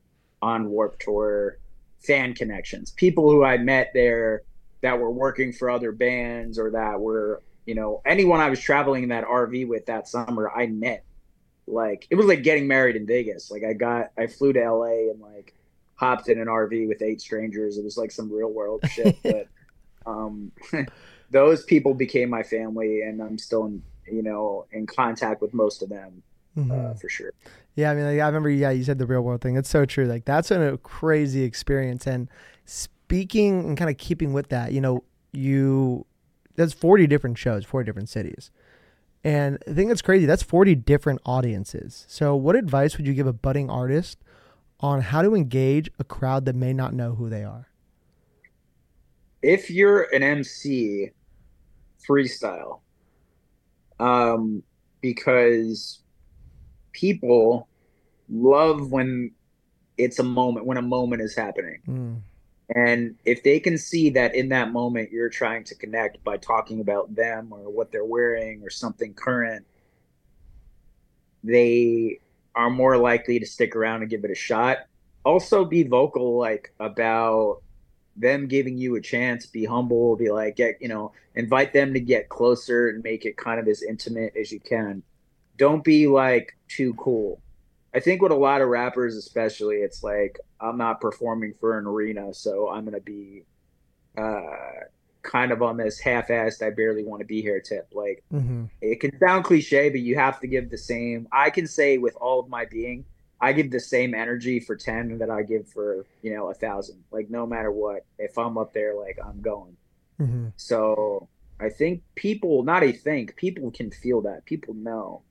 on 0.42 0.70
Warped 0.70 1.02
Tour 1.02 1.58
fan 2.00 2.34
connections. 2.34 2.92
People 2.92 3.30
who 3.30 3.44
I 3.44 3.58
met 3.58 3.92
there 3.94 4.44
that 4.82 5.00
were 5.00 5.12
working 5.12 5.54
for 5.54 5.70
other 5.70 5.92
bands 5.92 6.60
or 6.60 6.72
that 6.72 7.00
were 7.00 7.42
you 7.66 7.76
know 7.76 8.02
anyone 8.06 8.42
I 8.42 8.50
was 8.50 8.60
traveling 8.60 9.04
in 9.04 9.10
that 9.10 9.26
RV 9.26 9.68
with 9.68 9.86
that 9.86 10.08
summer. 10.08 10.52
I 10.52 10.68
met 10.68 11.04
like 11.66 12.08
it 12.10 12.16
was 12.16 12.26
like 12.26 12.44
getting 12.44 12.68
married 12.68 12.96
in 12.96 13.06
Vegas. 13.06 13.50
Like 13.50 13.64
I 13.64 13.74
got 13.74 14.12
I 14.18 14.28
flew 14.28 14.54
to 14.54 14.72
LA 14.72 15.10
and 15.12 15.22
like 15.22 15.56
hopped 16.04 16.28
in 16.28 16.40
an 16.40 16.48
RV 16.48 16.88
with 16.88 17.02
eight 17.02 17.22
strangers. 17.22 17.78
It 17.78 17.84
was 17.84 17.98
like 17.98 18.12
some 18.12 18.32
real 18.32 18.52
world 18.52 18.84
shit. 18.90 19.18
but 19.24 19.48
um, 20.06 20.52
those 21.32 21.64
people 21.64 21.94
became 21.94 22.30
my 22.30 22.44
family, 22.44 23.02
and 23.02 23.22
I'm 23.22 23.38
still 23.38 23.66
in 23.66 23.82
you 24.12 24.22
know 24.22 24.66
in 24.72 24.86
contact 24.86 25.42
with 25.42 25.54
most 25.54 25.82
of 25.82 25.90
them. 25.90 26.22
mm-hmm. 26.58 26.72
uh, 26.72 26.94
for 26.96 27.10
sure. 27.10 27.32
Yeah, 27.76 27.92
I 27.92 27.96
mean, 27.96 28.06
like, 28.06 28.20
I 28.20 28.28
remember. 28.28 28.50
Yeah, 28.50 28.72
you 28.72 28.84
said 28.84 29.00
the 29.00 29.08
real 29.08 29.22
world 29.22 29.42
thing. 29.42 29.56
It's 29.56 29.70
so 29.70 29.86
true. 29.86 30.06
Like 30.06 30.26
that's 30.26 30.52
a 30.52 30.78
crazy 30.84 31.44
experience. 31.44 32.06
And 32.06 32.30
speaking 32.66 33.66
and 33.66 33.78
kind 33.78 33.90
of 33.90 33.98
keeping 33.98 34.34
with 34.34 34.50
that, 34.50 34.74
you 34.74 34.82
know, 34.82 35.04
you 35.32 36.06
that's 36.56 36.74
forty 36.74 37.08
different 37.08 37.38
shows, 37.38 37.66
forty 37.66 37.86
different 37.86 38.10
cities. 38.10 38.52
And 39.24 39.58
I 39.68 39.74
think 39.74 39.90
that's 39.90 40.02
crazy. 40.02 40.26
That's 40.26 40.44
40 40.44 40.76
different 40.76 41.22
audiences. 41.26 42.06
So, 42.10 42.36
what 42.36 42.58
advice 42.58 42.98
would 42.98 43.08
you 43.08 43.14
give 43.14 43.26
a 43.26 43.32
budding 43.32 43.70
artist 43.70 44.18
on 44.84 45.00
how 45.00 45.22
to 45.22 45.34
engage 45.34 45.90
a 45.98 46.04
crowd 46.04 46.44
that 46.46 46.56
may 46.56 46.74
not 46.74 46.94
know 46.94 47.16
who 47.16 47.30
they 47.30 47.44
are? 47.44 47.70
If 49.42 49.72
you're 49.72 50.04
an 50.14 50.22
MC, 50.22 51.12
freestyle. 52.08 52.82
Um, 54.00 54.62
because 55.02 56.02
people 56.92 57.68
love 58.30 58.92
when 58.92 59.32
it's 59.98 60.20
a 60.20 60.24
moment, 60.24 60.66
when 60.66 60.78
a 60.78 60.82
moment 60.82 61.22
is 61.22 61.36
happening. 61.36 61.80
Mm. 61.88 62.22
And 62.76 63.16
if 63.24 63.44
they 63.44 63.60
can 63.60 63.78
see 63.78 64.10
that 64.12 64.36
in 64.36 64.50
that 64.50 64.72
moment 64.72 65.12
you're 65.12 65.30
trying 65.30 65.64
to 65.66 65.76
connect 65.76 66.24
by 66.24 66.38
talking 66.38 66.82
about 66.82 67.14
them 67.16 67.50
or 67.52 67.70
what 67.70 67.92
they're 67.92 68.06
wearing 68.06 68.64
or 68.64 68.70
something 68.70 69.14
current, 69.14 69.66
they 71.44 72.20
are 72.56 72.70
more 72.70 72.98
likely 72.98 73.40
to 73.40 73.46
stick 73.46 73.76
around 73.76 74.02
and 74.02 74.10
give 74.10 74.24
it 74.24 74.32
a 74.32 74.36
shot. 74.36 74.80
Also 75.26 75.66
be 75.66 75.84
vocal 75.84 76.38
like 76.38 76.74
about 76.80 77.62
them 78.16 78.48
giving 78.48 78.78
you 78.78 78.96
a 78.96 79.02
chance, 79.02 79.46
be 79.46 79.66
humble, 79.66 80.16
be 80.16 80.30
like 80.30 80.56
get, 80.56 80.82
you 80.82 80.88
know, 80.88 81.12
invite 81.36 81.74
them 81.74 81.94
to 81.94 82.00
get 82.00 82.30
closer 82.30 82.90
and 82.90 83.04
make 83.04 83.26
it 83.26 83.38
kind 83.38 83.60
of 83.60 83.68
as 83.68 83.82
intimate 83.82 84.34
as 84.40 84.52
you 84.52 84.60
can. 84.60 85.02
Don't 85.58 85.84
be 85.84 86.08
like 86.08 86.56
too 86.68 86.94
cool. 86.96 87.42
I 87.96 88.00
think 88.00 88.22
with 88.22 88.32
a 88.32 88.36
lot 88.36 88.62
of 88.62 88.70
rappers, 88.70 89.16
especially, 89.16 89.78
it's 89.78 90.04
like 90.04 90.40
I'm 90.60 90.78
not 90.78 91.00
performing 91.00 91.54
for 91.60 91.78
an 91.78 91.86
arena, 91.86 92.34
so 92.34 92.70
I'm 92.70 92.86
gonna 92.86 93.00
be 93.00 93.44
uh, 94.18 94.42
kind 95.24 95.52
of 95.52 95.62
on 95.62 95.78
this 95.78 96.00
half-assed. 96.00 96.62
I 96.62 96.70
barely 96.70 97.04
want 97.04 97.22
to 97.22 97.26
be 97.26 97.42
here 97.42 97.60
tip. 97.60 97.90
Like 97.94 98.24
mm-hmm. 98.32 98.66
it 98.82 99.00
can 99.00 99.18
sound 99.20 99.46
cliche, 99.46 99.90
but 99.90 100.02
you 100.02 100.16
have 100.16 100.40
to 100.42 100.48
give 100.48 100.70
the 100.70 100.78
same. 100.78 101.28
I 101.32 101.50
can 101.50 101.66
say 101.66 101.98
with 101.98 102.16
all 102.18 102.40
of 102.40 102.50
my 102.50 102.66
being, 102.66 103.06
I 103.42 103.54
give 103.54 103.72
the 103.72 103.80
same 103.80 104.14
energy 104.14 104.60
for 104.60 104.76
ten 104.76 105.18
that 105.18 105.30
I 105.30 105.44
give 105.44 105.68
for 105.68 106.06
you 106.22 106.34
know 106.36 106.50
a 106.50 106.54
thousand. 106.54 107.04
Like 107.12 107.30
no 107.30 107.46
matter 107.46 107.72
what, 107.72 108.06
if 108.20 108.38
I'm 108.38 108.58
up 108.58 108.74
there, 108.74 108.96
like 108.96 109.18
I'm 109.26 109.42
going. 109.42 109.76
Mm-hmm. 110.20 110.50
So 110.56 111.28
I 111.60 111.70
think 111.70 112.04
people, 112.16 112.64
not 112.64 112.84
a 112.84 112.92
think, 112.92 113.36
people 113.36 113.72
can 113.72 113.90
feel 113.92 114.22
that. 114.22 114.46
People 114.46 114.74
know. 114.74 115.24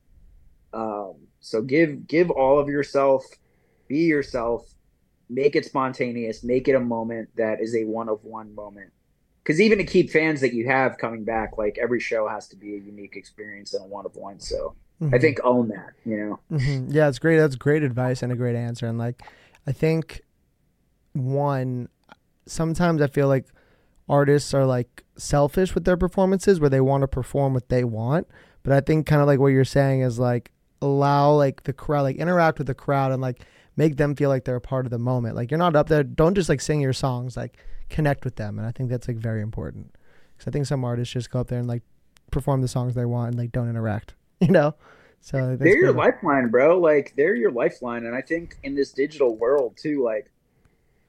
Um, 0.72 1.14
so 1.40 1.61
give 1.61 2.06
give 2.06 2.30
all 2.30 2.58
of 2.58 2.68
yourself, 2.68 3.25
be 3.88 4.00
yourself, 4.00 4.75
make 5.28 5.56
it 5.56 5.64
spontaneous, 5.64 6.42
make 6.42 6.68
it 6.68 6.75
a 6.75 6.80
moment 6.80 7.28
that 7.37 7.61
is 7.61 7.76
a 7.76 7.84
one 7.84 8.08
of 8.08 8.25
one 8.25 8.54
moment. 8.54 8.90
Because 9.42 9.61
even 9.61 9.78
to 9.78 9.84
keep 9.84 10.11
fans 10.11 10.40
that 10.40 10.54
you 10.54 10.66
have 10.66 10.99
coming 10.99 11.25
back, 11.25 11.58
like 11.58 11.78
every 11.80 12.00
show 12.00 12.28
has 12.28 12.46
to 12.49 12.56
be 12.56 12.75
a 12.75 12.78
unique 12.78 13.16
experience 13.16 13.75
and 13.75 13.84
a 13.84 13.88
one 13.88 14.06
of 14.06 14.14
one. 14.14 14.38
So 14.38 14.76
mm-hmm. 15.00 15.14
I 15.14 15.18
think 15.18 15.38
own 15.42 15.68
that, 15.68 15.94
you 16.04 16.16
know. 16.16 16.40
Mm-hmm. 16.52 16.92
Yeah, 16.92 17.08
it's 17.08 17.18
great. 17.18 17.38
That's 17.38 17.56
great 17.56 17.82
advice 17.82 18.22
and 18.22 18.32
a 18.32 18.37
great 18.37 18.54
answer. 18.54 18.87
And 18.87 18.99
like, 18.99 19.20
I 19.66 19.72
think 19.72 20.22
one, 21.12 21.88
sometimes 22.46 23.02
I 23.02 23.08
feel 23.08 23.26
like 23.26 23.46
artists 24.08 24.54
are 24.54 24.66
like 24.66 25.04
selfish 25.16 25.75
with 25.75 25.84
their 25.84 25.96
performances 25.96 26.61
where 26.61 26.70
they 26.70 26.80
want 26.80 27.02
to 27.02 27.08
perform 27.08 27.54
what 27.54 27.68
they 27.68 27.82
want. 27.82 28.28
But 28.62 28.72
I 28.75 28.80
think 28.80 29.06
kind 29.06 29.20
of 29.20 29.26
like 29.26 29.40
what 29.40 29.49
you're 29.49 29.64
saying 29.64 30.02
is 30.02 30.18
like 30.20 30.52
allow 30.80 31.32
like 31.32 31.62
the 31.64 31.72
crowd 31.72 32.02
like 32.02 32.16
interact 32.16 32.58
with 32.58 32.66
the 32.66 32.75
crowd 32.75 33.12
and 33.12 33.22
like 33.22 33.44
make 33.76 33.97
them 33.97 34.14
feel 34.14 34.29
like 34.29 34.45
they're 34.45 34.57
a 34.57 34.61
part 34.61 34.87
of 34.87 34.91
the 34.91 34.99
moment. 34.99 35.37
Like 35.37 35.50
you're 35.50 35.59
not 35.59 35.76
up 35.76 35.88
there 35.88 36.02
don't 36.02 36.35
just 36.35 36.49
like 36.49 36.61
sing 36.61 36.81
your 36.81 36.93
songs 36.93 37.37
like 37.37 37.57
connect 37.88 38.25
with 38.25 38.37
them 38.37 38.59
and 38.59 38.67
i 38.67 38.71
think 38.71 38.88
that's 38.88 39.09
like 39.09 39.19
very 39.19 39.43
important. 39.43 39.95
Because 40.33 40.49
i 40.49 40.50
think 40.50 40.67
some 40.67 40.85
artists 40.85 41.12
just 41.12 41.31
go 41.31 41.41
up 41.41 41.49
there 41.49 41.59
and 41.59 41.69
like 41.69 41.83
perform 42.31 42.62
the 42.62 42.69
songs 42.69 42.95
they 42.95 43.05
want 43.05 43.29
and 43.29 43.38
like 43.38 43.52
don't 43.52 43.69
interact 43.69 44.14
you 44.41 44.49
know? 44.49 44.75
So 45.21 45.55
they're 45.57 45.76
your 45.76 45.93
lifeline 45.93 46.49
bro. 46.49 46.79
Like 46.79 47.14
they're 47.17 47.37
your 47.37 47.52
lifeline 47.52 48.07
and 48.07 48.14
i 48.14 48.21
think 48.21 48.57
in 48.62 48.75
this 48.75 48.93
digital 48.93 49.37
world 49.37 49.76
too 49.81 50.02
like 50.02 50.31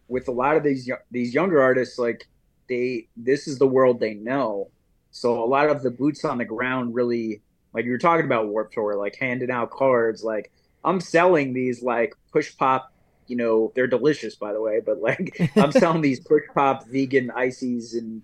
with 0.08 0.28
a 0.28 0.32
lot 0.32 0.56
of 0.56 0.64
these 0.64 0.90
these 1.12 1.34
younger 1.34 1.62
artists 1.62 1.98
like 1.98 2.28
they 2.70 3.08
this 3.18 3.48
is 3.48 3.58
the 3.58 3.68
world 3.68 4.00
they 4.00 4.14
know. 4.14 4.70
So 5.12 5.44
a 5.44 5.46
lot 5.46 5.70
of 5.70 5.84
the 5.84 5.92
boots 5.92 6.26
on 6.26 6.38
the 6.38 6.46
ground 6.46 6.96
really 6.96 7.42
like 7.74 7.86
you 7.86 7.92
were 7.92 7.98
talking 7.98 8.26
about 8.26 8.48
Warped 8.48 8.74
Tour, 8.74 8.96
like 8.96 9.16
handing 9.16 9.52
out 9.52 9.72
cards. 9.72 10.24
Like 10.24 10.52
I'm 10.84 11.00
selling 11.00 11.54
these 11.54 11.82
like 11.82 12.14
push 12.32 12.56
pop. 12.58 12.92
You 13.28 13.38
know, 13.38 13.72
they're 13.76 13.88
delicious, 13.88 14.36
by 14.36 14.54
the 14.54 14.62
way. 14.62 14.82
But 14.86 15.00
like 15.00 15.40
I'm 15.56 15.72
selling 15.84 16.02
these 16.02 16.20
push 16.20 16.44
pop 16.54 16.88
vegan 16.88 17.32
ices 17.32 17.94
and 17.94 18.22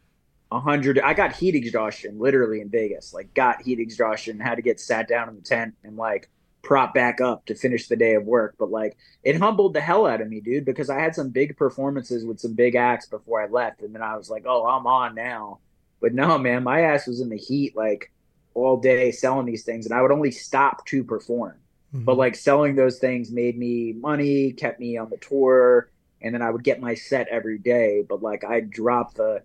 a 0.51 0.59
hundred. 0.59 0.99
I 0.99 1.13
got 1.13 1.35
heat 1.35 1.55
exhaustion 1.55 2.19
literally 2.19 2.61
in 2.61 2.69
Vegas. 2.69 3.13
Like 3.13 3.33
got 3.33 3.61
heat 3.61 3.79
exhaustion, 3.79 4.39
had 4.39 4.55
to 4.55 4.61
get 4.61 4.79
sat 4.79 5.07
down 5.07 5.29
in 5.29 5.35
the 5.35 5.41
tent 5.41 5.75
and 5.83 5.95
like 5.95 6.29
prop 6.61 6.93
back 6.93 7.21
up 7.21 7.45
to 7.45 7.55
finish 7.55 7.87
the 7.87 7.95
day 7.95 8.15
of 8.15 8.25
work. 8.25 8.55
But 8.59 8.71
like 8.71 8.97
it 9.23 9.37
humbled 9.37 9.73
the 9.73 9.81
hell 9.81 10.05
out 10.05 10.21
of 10.21 10.29
me, 10.29 10.41
dude, 10.41 10.65
because 10.65 10.89
I 10.89 10.99
had 10.99 11.15
some 11.15 11.29
big 11.29 11.55
performances 11.57 12.25
with 12.25 12.39
some 12.39 12.53
big 12.53 12.75
acts 12.75 13.05
before 13.05 13.41
I 13.41 13.47
left, 13.47 13.81
and 13.81 13.93
then 13.93 14.01
I 14.01 14.17
was 14.17 14.29
like, 14.29 14.43
oh, 14.45 14.65
I'm 14.65 14.87
on 14.87 15.15
now. 15.15 15.59
But 16.01 16.13
no, 16.13 16.37
man, 16.37 16.63
my 16.63 16.81
ass 16.81 17.07
was 17.07 17.21
in 17.21 17.29
the 17.29 17.37
heat. 17.37 17.75
Like 17.75 18.11
all 18.53 18.77
day 18.77 19.11
selling 19.11 19.45
these 19.45 19.63
things 19.63 19.85
and 19.85 19.93
I 19.93 20.01
would 20.01 20.11
only 20.11 20.31
stop 20.31 20.85
to 20.87 21.03
perform. 21.03 21.55
Mm-hmm. 21.93 22.05
But 22.05 22.17
like 22.17 22.35
selling 22.35 22.75
those 22.75 22.99
things 22.99 23.31
made 23.31 23.57
me 23.57 23.93
money, 23.93 24.51
kept 24.51 24.79
me 24.79 24.97
on 24.97 25.09
the 25.09 25.17
tour, 25.17 25.89
and 26.21 26.33
then 26.33 26.41
I 26.41 26.49
would 26.49 26.63
get 26.63 26.81
my 26.81 26.93
set 26.93 27.27
every 27.29 27.57
day. 27.57 28.03
But 28.07 28.21
like 28.21 28.43
I'd 28.43 28.69
drop 28.69 29.15
the, 29.15 29.41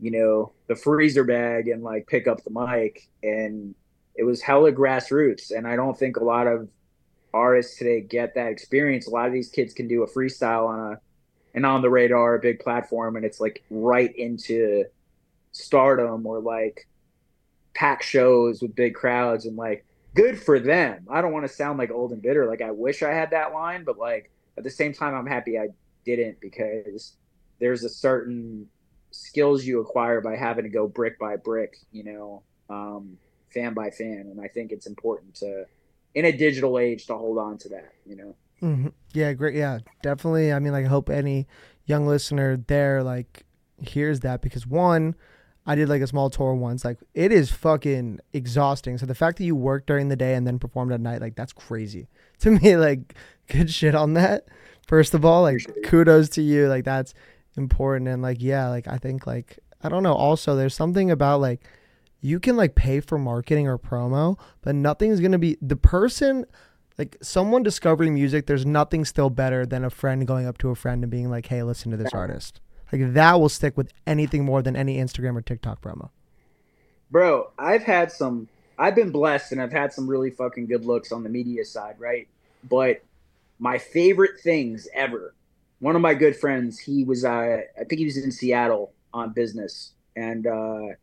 you 0.00 0.10
know, 0.10 0.52
the 0.66 0.76
freezer 0.76 1.24
bag 1.24 1.68
and 1.68 1.82
like 1.82 2.06
pick 2.06 2.26
up 2.26 2.42
the 2.44 2.50
mic 2.50 3.08
and 3.22 3.74
it 4.14 4.24
was 4.24 4.42
hella 4.42 4.72
grassroots. 4.72 5.56
And 5.56 5.66
I 5.66 5.76
don't 5.76 5.96
think 5.96 6.16
a 6.16 6.24
lot 6.24 6.46
of 6.46 6.68
artists 7.32 7.78
today 7.78 8.00
get 8.00 8.34
that 8.34 8.48
experience. 8.48 9.06
A 9.06 9.10
lot 9.10 9.26
of 9.26 9.32
these 9.32 9.50
kids 9.50 9.72
can 9.72 9.88
do 9.88 10.02
a 10.02 10.10
freestyle 10.10 10.68
on 10.68 10.92
a 10.92 11.00
and 11.54 11.64
on 11.64 11.80
the 11.80 11.88
radar, 11.88 12.34
a 12.34 12.38
big 12.38 12.60
platform, 12.60 13.16
and 13.16 13.24
it's 13.24 13.40
like 13.40 13.64
right 13.70 14.14
into 14.14 14.84
stardom 15.52 16.26
or 16.26 16.38
like 16.38 16.86
pack 17.74 18.02
shows 18.02 18.60
with 18.60 18.76
big 18.76 18.94
crowds 18.94 19.46
and 19.46 19.56
like 19.56 19.85
good 20.16 20.42
for 20.42 20.58
them. 20.58 21.06
I 21.10 21.20
don't 21.20 21.32
want 21.32 21.46
to 21.46 21.52
sound 21.52 21.78
like 21.78 21.90
old 21.92 22.10
and 22.10 22.20
bitter. 22.20 22.46
Like 22.46 22.62
I 22.62 22.72
wish 22.72 23.02
I 23.02 23.12
had 23.12 23.30
that 23.30 23.52
line, 23.52 23.84
but 23.84 23.98
like 23.98 24.30
at 24.58 24.64
the 24.64 24.70
same 24.70 24.92
time, 24.92 25.14
I'm 25.14 25.26
happy 25.26 25.58
I 25.58 25.68
didn't 26.04 26.40
because 26.40 27.12
there's 27.60 27.84
a 27.84 27.88
certain 27.88 28.68
skills 29.10 29.64
you 29.64 29.80
acquire 29.80 30.20
by 30.20 30.36
having 30.36 30.64
to 30.64 30.70
go 30.70 30.88
brick 30.88 31.18
by 31.18 31.36
brick, 31.36 31.76
you 31.92 32.04
know, 32.04 32.42
um, 32.68 33.16
fan 33.52 33.74
by 33.74 33.90
fan. 33.90 34.28
And 34.30 34.40
I 34.40 34.48
think 34.48 34.72
it's 34.72 34.86
important 34.86 35.34
to, 35.36 35.66
in 36.14 36.24
a 36.24 36.32
digital 36.32 36.78
age, 36.78 37.06
to 37.06 37.16
hold 37.16 37.38
on 37.38 37.58
to 37.58 37.68
that, 37.70 37.92
you 38.06 38.16
know? 38.16 38.34
Mm-hmm. 38.62 38.88
Yeah, 39.12 39.32
great. 39.34 39.54
Yeah, 39.54 39.80
definitely. 40.02 40.52
I 40.52 40.58
mean, 40.58 40.72
like, 40.72 40.86
I 40.86 40.88
hope 40.88 41.10
any 41.10 41.46
young 41.84 42.06
listener 42.06 42.56
there, 42.56 43.02
like, 43.02 43.44
hears 43.82 44.20
that 44.20 44.40
because 44.40 44.66
one, 44.66 45.14
I 45.66 45.74
did 45.74 45.88
like 45.88 46.00
a 46.00 46.06
small 46.06 46.30
tour 46.30 46.54
once. 46.54 46.84
Like 46.84 46.98
it 47.12 47.32
is 47.32 47.50
fucking 47.50 48.20
exhausting. 48.32 48.98
So 48.98 49.06
the 49.06 49.16
fact 49.16 49.38
that 49.38 49.44
you 49.44 49.56
worked 49.56 49.88
during 49.88 50.08
the 50.08 50.16
day 50.16 50.34
and 50.34 50.46
then 50.46 50.60
performed 50.60 50.92
at 50.92 51.00
night, 51.00 51.20
like 51.20 51.34
that's 51.34 51.52
crazy 51.52 52.08
to 52.40 52.52
me. 52.52 52.76
Like 52.76 53.14
good 53.48 53.70
shit 53.70 53.94
on 53.94 54.14
that. 54.14 54.46
First 54.86 55.14
of 55.14 55.24
all, 55.24 55.42
like 55.42 55.66
kudos 55.84 56.28
to 56.30 56.42
you. 56.42 56.68
Like 56.68 56.84
that's 56.84 57.14
important. 57.56 58.08
And 58.08 58.22
like 58.22 58.38
yeah, 58.40 58.68
like 58.68 58.86
I 58.86 58.98
think 58.98 59.26
like 59.26 59.58
I 59.82 59.88
don't 59.88 60.04
know. 60.04 60.14
Also, 60.14 60.54
there's 60.54 60.74
something 60.74 61.10
about 61.10 61.40
like 61.40 61.62
you 62.20 62.38
can 62.38 62.56
like 62.56 62.74
pay 62.76 63.00
for 63.00 63.18
marketing 63.18 63.66
or 63.66 63.78
promo, 63.78 64.38
but 64.62 64.74
nothing's 64.74 65.20
gonna 65.20 65.38
be 65.38 65.56
the 65.60 65.76
person. 65.76 66.46
Like 66.96 67.16
someone 67.20 67.62
discovering 67.62 68.14
music, 68.14 68.46
there's 68.46 68.64
nothing 68.64 69.04
still 69.04 69.28
better 69.28 69.66
than 69.66 69.84
a 69.84 69.90
friend 69.90 70.26
going 70.26 70.46
up 70.46 70.56
to 70.58 70.70
a 70.70 70.74
friend 70.74 71.02
and 71.02 71.10
being 71.10 71.28
like, 71.28 71.46
"Hey, 71.46 71.62
listen 71.62 71.90
to 71.90 71.96
this 71.96 72.14
artist." 72.14 72.60
Like 72.92 73.12
that 73.14 73.40
will 73.40 73.48
stick 73.48 73.76
with 73.76 73.92
anything 74.06 74.44
more 74.44 74.62
than 74.62 74.76
any 74.76 74.98
Instagram 74.98 75.36
or 75.36 75.42
TikTok 75.42 75.80
promo. 75.80 76.10
Bro, 77.10 77.50
I've 77.58 77.82
had 77.82 78.12
some 78.12 78.48
I've 78.78 78.94
been 78.94 79.10
blessed 79.10 79.52
and 79.52 79.62
I've 79.62 79.72
had 79.72 79.92
some 79.92 80.08
really 80.08 80.30
fucking 80.30 80.66
good 80.66 80.84
looks 80.84 81.12
on 81.12 81.22
the 81.22 81.28
media 81.28 81.64
side, 81.64 81.96
right? 81.98 82.28
But 82.68 83.02
my 83.58 83.78
favorite 83.78 84.40
things 84.40 84.88
ever. 84.94 85.34
One 85.78 85.96
of 85.96 86.02
my 86.02 86.14
good 86.14 86.36
friends, 86.36 86.78
he 86.78 87.04
was 87.04 87.24
uh 87.24 87.62
I 87.78 87.84
think 87.84 87.98
he 87.98 88.04
was 88.04 88.16
in 88.16 88.30
Seattle 88.30 88.92
on 89.12 89.32
business 89.32 89.92
and 90.14 90.46
uh 90.46 90.94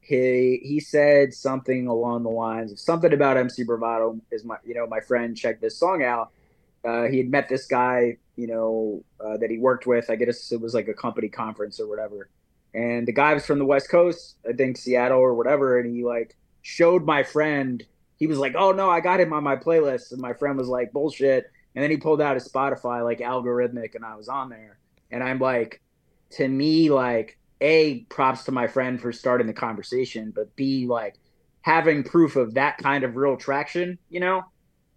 he 0.00 0.60
he 0.62 0.80
said 0.80 1.32
something 1.32 1.86
along 1.86 2.24
the 2.24 2.30
lines 2.30 2.72
of 2.72 2.80
something 2.80 3.12
about 3.12 3.36
MC 3.36 3.62
Bravado 3.62 4.18
is 4.30 4.44
my 4.44 4.56
you 4.64 4.74
know 4.74 4.86
my 4.86 5.00
friend 5.00 5.36
check 5.36 5.60
this 5.60 5.76
song 5.76 6.02
out. 6.02 6.30
Uh, 6.84 7.04
he 7.04 7.18
had 7.18 7.30
met 7.30 7.48
this 7.48 7.66
guy 7.66 8.16
you 8.40 8.46
know, 8.46 9.04
uh, 9.24 9.36
that 9.36 9.50
he 9.50 9.58
worked 9.58 9.86
with. 9.86 10.10
I 10.10 10.16
guess 10.16 10.50
it 10.52 10.60
was 10.60 10.74
like 10.74 10.88
a 10.88 10.94
company 10.94 11.28
conference 11.28 11.78
or 11.80 11.88
whatever. 11.88 12.30
And 12.74 13.06
the 13.06 13.12
guy 13.12 13.34
was 13.34 13.44
from 13.46 13.58
the 13.58 13.64
West 13.66 13.90
Coast, 13.90 14.36
I 14.48 14.52
think 14.52 14.76
Seattle 14.76 15.18
or 15.18 15.34
whatever. 15.34 15.78
And 15.78 15.94
he 15.94 16.04
like 16.04 16.36
showed 16.62 17.04
my 17.04 17.22
friend 17.22 17.84
he 18.20 18.26
was 18.26 18.38
like, 18.38 18.54
"Oh 18.54 18.70
no, 18.72 18.88
I 18.90 19.00
got 19.00 19.18
him 19.18 19.32
on 19.32 19.42
my 19.42 19.56
playlist," 19.56 20.12
and 20.12 20.20
my 20.20 20.34
friend 20.34 20.56
was 20.58 20.68
like, 20.68 20.92
"Bullshit." 20.92 21.50
And 21.74 21.82
then 21.82 21.90
he 21.90 21.96
pulled 21.96 22.20
out 22.20 22.34
his 22.34 22.46
Spotify 22.46 23.02
like 23.02 23.20
algorithmic, 23.20 23.94
and 23.94 24.04
I 24.04 24.14
was 24.14 24.28
on 24.28 24.50
there, 24.50 24.78
and 25.10 25.24
I'm 25.24 25.38
like, 25.38 25.80
to 26.32 26.46
me, 26.46 26.90
like, 26.90 27.38
a 27.60 28.00
props 28.04 28.44
to 28.44 28.52
my 28.52 28.66
friend 28.66 29.00
for 29.00 29.12
starting 29.12 29.46
the 29.46 29.52
conversation, 29.54 30.32
but 30.34 30.54
b 30.54 30.86
like 30.86 31.16
having 31.62 32.04
proof 32.04 32.36
of 32.36 32.54
that 32.54 32.78
kind 32.78 33.04
of 33.04 33.16
real 33.16 33.36
traction, 33.36 33.98
you 34.10 34.20
know, 34.20 34.42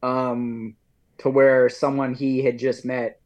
um, 0.01 0.75
to 1.19 1.29
where 1.29 1.69
someone 1.69 2.13
he 2.13 2.43
had 2.43 2.59
just 2.59 2.85
met, 2.85 3.19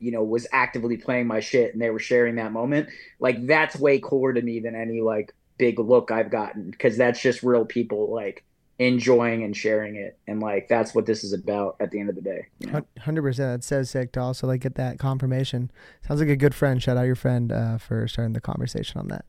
you 0.00 0.10
know, 0.10 0.22
was 0.22 0.46
actively 0.52 0.96
playing 0.96 1.26
my 1.26 1.40
shit 1.40 1.72
and 1.72 1.80
they 1.80 1.90
were 1.90 1.98
sharing 1.98 2.36
that 2.36 2.52
moment. 2.52 2.88
Like 3.18 3.46
that's 3.46 3.76
way 3.78 4.00
cooler 4.00 4.32
to 4.32 4.42
me 4.42 4.60
than 4.60 4.74
any 4.74 5.00
like 5.00 5.32
big 5.58 5.78
look 5.78 6.10
I've 6.10 6.30
gotten 6.30 6.70
because 6.70 6.96
that's 6.96 7.20
just 7.20 7.42
real 7.42 7.64
people 7.64 8.12
like 8.12 8.44
enjoying 8.78 9.42
and 9.42 9.54
sharing 9.54 9.96
it 9.96 10.18
and 10.26 10.40
like 10.40 10.66
that's 10.66 10.94
what 10.94 11.04
this 11.04 11.22
is 11.22 11.34
about 11.34 11.76
at 11.80 11.90
the 11.90 12.00
end 12.00 12.08
of 12.08 12.14
the 12.14 12.22
day 12.22 12.46
you 12.60 12.72
know? 12.72 12.82
100% 12.98 13.36
that 13.36 13.62
says 13.62 13.90
sick 13.90 14.10
to 14.10 14.20
also 14.20 14.46
like 14.46 14.62
get 14.62 14.76
that 14.76 14.98
confirmation 14.98 15.70
sounds 16.08 16.18
like 16.18 16.30
a 16.30 16.36
good 16.36 16.54
friend 16.54 16.82
shout 16.82 16.96
out 16.96 17.02
your 17.02 17.14
friend 17.14 17.52
uh, 17.52 17.76
for 17.76 18.08
starting 18.08 18.32
the 18.32 18.40
conversation 18.40 18.98
on 18.98 19.08
that 19.08 19.26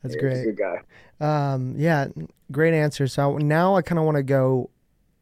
that's 0.00 0.14
Yeah, 0.14 0.20
great 0.20 0.40
a 0.42 0.44
good 0.52 0.58
guy 0.58 0.80
Um, 1.20 1.74
yeah, 1.76 2.06
great 2.52 2.74
answer. 2.74 3.08
So 3.08 3.38
now 3.38 3.74
I 3.74 3.82
kind 3.82 3.98
of 3.98 4.04
want 4.04 4.16
to 4.16 4.22
go 4.22 4.70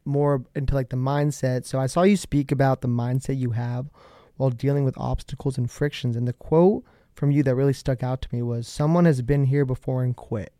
more 0.04 0.44
into 0.54 0.74
like 0.74 0.90
the 0.90 0.96
mindset. 0.96 1.64
So 1.64 1.78
I 1.80 1.86
saw 1.86 2.02
you 2.02 2.16
speak 2.16 2.52
about 2.52 2.82
the 2.82 2.88
mindset 2.88 3.38
you 3.38 3.50
have 3.50 3.86
while 4.36 4.50
dealing 4.50 4.84
with 4.84 4.98
obstacles 4.98 5.58
and 5.58 5.70
frictions. 5.70 6.16
And 6.16 6.26
the 6.26 6.32
quote 6.32 6.84
from 7.14 7.30
you 7.30 7.42
that 7.42 7.54
really 7.54 7.72
stuck 7.72 8.02
out 8.02 8.20
to 8.22 8.28
me 8.32 8.42
was 8.42 8.68
someone 8.68 9.04
has 9.04 9.22
been 9.22 9.44
here 9.44 9.64
before 9.64 10.02
and 10.02 10.14
quit. 10.14 10.52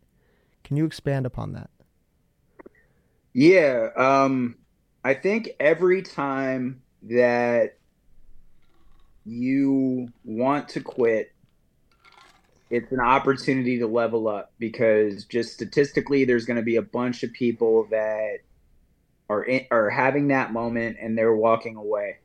Can 0.63 0.77
you 0.77 0.85
expand 0.85 1.25
upon 1.25 1.53
that? 1.53 1.69
Yeah, 3.33 3.89
um, 3.95 4.55
I 5.03 5.13
think 5.13 5.51
every 5.59 6.01
time 6.01 6.81
that 7.03 7.77
you 9.23 10.07
want 10.23 10.69
to 10.69 10.81
quit, 10.81 11.31
it's 12.69 12.91
an 12.91 12.99
opportunity 12.99 13.79
to 13.79 13.87
level 13.87 14.27
up 14.27 14.51
because 14.59 15.25
just 15.25 15.53
statistically, 15.53 16.25
there's 16.25 16.45
going 16.45 16.57
to 16.57 16.63
be 16.63 16.75
a 16.77 16.81
bunch 16.81 17.23
of 17.23 17.31
people 17.31 17.87
that 17.91 18.39
are 19.29 19.43
in, 19.43 19.65
are 19.71 19.89
having 19.89 20.29
that 20.29 20.51
moment 20.51 20.97
and 21.01 21.17
they're 21.17 21.35
walking 21.35 21.75
away. 21.75 22.17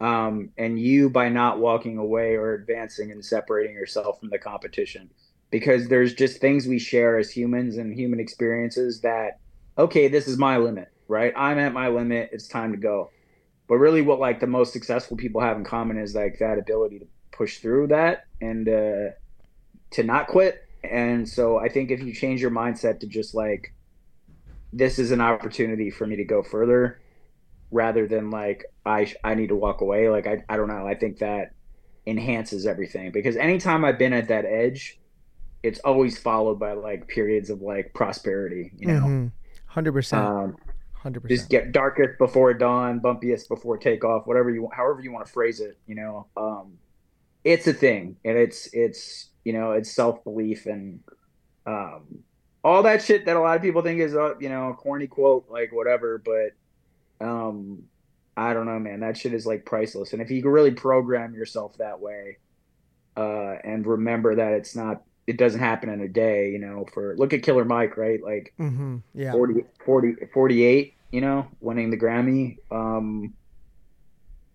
Um, 0.00 0.50
and 0.58 0.78
you, 0.78 1.08
by 1.08 1.28
not 1.28 1.60
walking 1.60 1.98
away, 1.98 2.34
or 2.34 2.52
advancing 2.52 3.10
and 3.10 3.24
separating 3.24 3.74
yourself 3.74 4.20
from 4.20 4.30
the 4.30 4.38
competition 4.38 5.10
because 5.54 5.86
there's 5.86 6.14
just 6.14 6.40
things 6.40 6.66
we 6.66 6.80
share 6.80 7.16
as 7.16 7.30
humans 7.30 7.76
and 7.76 7.94
human 7.94 8.18
experiences 8.18 9.02
that 9.02 9.38
okay, 9.78 10.08
this 10.08 10.26
is 10.26 10.36
my 10.36 10.56
limit, 10.56 10.88
right? 11.08 11.32
I'm 11.36 11.58
at 11.58 11.72
my 11.72 11.88
limit. 11.88 12.30
It's 12.32 12.48
time 12.48 12.72
to 12.72 12.76
go. 12.76 13.10
But 13.68 13.76
really, 13.76 14.02
what 14.02 14.18
like 14.18 14.40
the 14.40 14.48
most 14.48 14.72
successful 14.72 15.16
people 15.16 15.40
have 15.40 15.56
in 15.56 15.64
common 15.64 15.96
is 15.98 16.14
like 16.14 16.38
that 16.40 16.58
ability 16.58 16.98
to 16.98 17.06
push 17.30 17.58
through 17.58 17.88
that 17.88 18.24
and 18.40 18.68
uh, 18.68 19.14
to 19.92 20.02
not 20.02 20.26
quit. 20.26 20.66
And 20.82 21.28
so 21.28 21.58
I 21.58 21.68
think 21.68 21.90
if 21.90 22.02
you 22.02 22.12
change 22.12 22.40
your 22.40 22.50
mindset 22.50 23.00
to 23.00 23.06
just 23.06 23.34
like, 23.34 23.72
this 24.72 24.98
is 24.98 25.12
an 25.12 25.20
opportunity 25.20 25.90
for 25.90 26.04
me 26.04 26.16
to 26.16 26.24
go 26.24 26.42
further 26.42 27.00
rather 27.74 28.06
than 28.06 28.30
like, 28.30 28.64
I, 28.86 29.12
I 29.22 29.34
need 29.34 29.48
to 29.48 29.56
walk 29.56 29.80
away. 29.80 30.08
Like, 30.08 30.26
I, 30.26 30.44
I 30.48 30.56
don't 30.56 30.68
know. 30.68 30.86
I 30.86 30.94
think 30.94 31.18
that 31.18 31.52
enhances 32.06 32.66
everything 32.66 33.10
because 33.10 33.36
anytime 33.36 33.84
I've 33.84 33.98
been 33.98 34.12
at 34.12 34.28
that 34.28 34.44
edge, 34.44 35.00
it's 35.62 35.80
always 35.80 36.18
followed 36.18 36.58
by 36.58 36.72
like 36.72 37.08
periods 37.08 37.50
of 37.50 37.62
like 37.62 37.92
prosperity, 37.94 38.70
you 38.78 38.86
know? 38.86 39.00
Mhm. 39.00 39.32
100%. 39.74 40.12
Um, 40.18 40.56
100%. 41.04 41.28
just 41.28 41.50
get 41.50 41.72
darkest 41.72 42.18
before 42.18 42.54
dawn, 42.54 43.00
bumpiest 43.00 43.48
before 43.48 43.76
takeoff, 43.76 44.26
whatever 44.26 44.50
you 44.50 44.68
however 44.72 45.02
you 45.02 45.12
want 45.12 45.26
to 45.26 45.32
phrase 45.32 45.60
it, 45.60 45.76
you 45.86 45.94
know. 45.94 46.26
Um, 46.36 46.78
it's 47.42 47.66
a 47.66 47.74
thing, 47.74 48.16
and 48.24 48.38
it's 48.38 48.68
it's 48.72 49.30
you 49.44 49.52
know 49.52 49.72
it's 49.72 49.90
self 49.90 50.24
belief 50.24 50.64
and 50.64 51.00
um, 51.66 52.20
all 52.62 52.82
that 52.84 53.02
shit 53.02 53.26
that 53.26 53.36
a 53.36 53.40
lot 53.40 53.56
of 53.56 53.62
people 53.62 53.82
think 53.82 54.00
is 54.00 54.14
a 54.14 54.34
you 54.40 54.48
know 54.48 54.70
a 54.70 54.74
corny 54.74 55.06
quote 55.06 55.46
like 55.50 55.72
whatever, 55.72 56.22
but 56.24 56.52
um, 57.24 57.84
I 58.36 58.52
don't 58.52 58.66
know, 58.66 58.78
man. 58.78 59.00
That 59.00 59.16
shit 59.16 59.32
is 59.32 59.46
like 59.46 59.64
priceless, 59.64 60.12
and 60.12 60.20
if 60.20 60.30
you 60.30 60.42
can 60.42 60.50
really 60.50 60.72
program 60.72 61.34
yourself 61.34 61.78
that 61.78 62.00
way, 62.00 62.38
uh, 63.16 63.54
and 63.64 63.86
remember 63.86 64.34
that 64.36 64.52
it's 64.52 64.76
not 64.76 65.02
it 65.26 65.38
doesn't 65.38 65.60
happen 65.60 65.88
in 65.88 66.00
a 66.00 66.08
day, 66.08 66.50
you 66.50 66.58
know. 66.58 66.86
For 66.92 67.16
look 67.16 67.32
at 67.32 67.42
Killer 67.42 67.64
Mike, 67.64 67.96
right? 67.96 68.22
Like 68.22 68.52
mm-hmm. 68.58 68.98
Yeah. 69.14 69.32
40, 69.32 69.64
40, 69.84 70.26
48, 70.32 70.94
you 71.12 71.20
know, 71.20 71.46
winning 71.60 71.90
the 71.90 71.96
Grammy. 71.96 72.58
Um, 72.70 73.34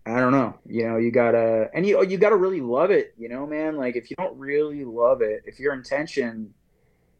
I 0.06 0.18
don't 0.18 0.32
know, 0.32 0.58
you 0.66 0.88
know, 0.88 0.96
you 0.96 1.10
gotta, 1.10 1.70
and 1.74 1.86
you, 1.86 2.04
you 2.06 2.16
gotta 2.18 2.36
really 2.36 2.60
love 2.60 2.90
it, 2.90 3.14
you 3.18 3.28
know, 3.28 3.46
man. 3.46 3.76
Like 3.76 3.96
if 3.96 4.10
you 4.10 4.16
don't 4.16 4.36
really 4.38 4.84
love 4.84 5.22
it, 5.22 5.42
if 5.44 5.60
your 5.60 5.74
intention 5.74 6.54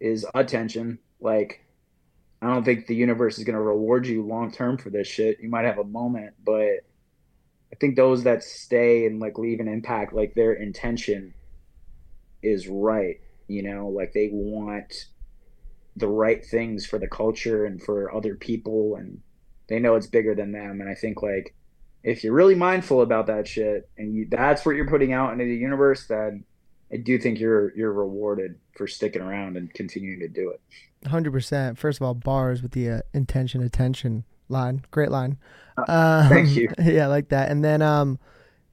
is 0.00 0.26
attention, 0.34 0.98
like 1.20 1.62
I 2.42 2.48
don't 2.48 2.64
think 2.64 2.86
the 2.86 2.94
universe 2.94 3.38
is 3.38 3.44
gonna 3.44 3.60
reward 3.60 4.06
you 4.06 4.22
long 4.26 4.50
term 4.50 4.78
for 4.78 4.90
this 4.90 5.06
shit. 5.06 5.40
You 5.40 5.48
might 5.48 5.64
have 5.64 5.78
a 5.78 5.84
moment, 5.84 6.34
but 6.44 6.80
I 7.72 7.76
think 7.80 7.96
those 7.96 8.24
that 8.24 8.42
stay 8.42 9.06
and 9.06 9.20
like 9.20 9.38
leave 9.38 9.60
an 9.60 9.68
impact, 9.68 10.12
like 10.12 10.34
their 10.34 10.54
intention 10.54 11.34
is 12.42 12.66
right, 12.68 13.20
you 13.46 13.62
know, 13.62 13.88
like 13.88 14.12
they 14.12 14.30
want 14.32 15.06
the 15.96 16.08
right 16.08 16.44
things 16.44 16.86
for 16.86 16.98
the 16.98 17.08
culture 17.08 17.66
and 17.66 17.82
for 17.82 18.14
other 18.14 18.34
people 18.34 18.96
and 18.96 19.20
they 19.68 19.78
know 19.78 19.94
it's 19.94 20.06
bigger 20.06 20.34
than 20.34 20.52
them. 20.52 20.80
And 20.80 20.88
i 20.88 20.94
think 20.94 21.22
like 21.22 21.54
if 22.02 22.24
you're 22.24 22.32
really 22.32 22.54
mindful 22.54 23.02
about 23.02 23.26
that 23.26 23.46
shit 23.46 23.88
and 23.98 24.14
you 24.14 24.26
that's 24.30 24.64
what 24.64 24.76
you're 24.76 24.88
putting 24.88 25.12
out 25.12 25.32
into 25.32 25.44
the 25.44 25.56
universe 25.56 26.06
then 26.06 26.44
i 26.92 26.96
do 26.96 27.18
think 27.18 27.38
you're 27.38 27.76
you're 27.76 27.92
rewarded 27.92 28.56
for 28.76 28.86
sticking 28.86 29.22
around 29.22 29.56
and 29.56 29.72
continuing 29.74 30.20
to 30.20 30.28
do 30.28 30.50
it 30.50 30.60
100%. 31.04 31.78
First 31.78 32.00
of 32.00 32.06
all, 32.06 32.14
bars 32.14 32.62
with 32.62 32.72
the 32.72 32.90
uh, 32.90 33.00
intention, 33.14 33.62
attention 33.62 34.24
line. 34.48 34.84
Great 34.90 35.10
line. 35.10 35.38
Um, 35.88 36.28
thank 36.28 36.50
you. 36.50 36.70
Yeah, 36.80 37.04
I 37.04 37.06
like 37.08 37.28
that. 37.30 37.50
And 37.50 37.64
then, 37.64 37.82
um, 37.82 38.18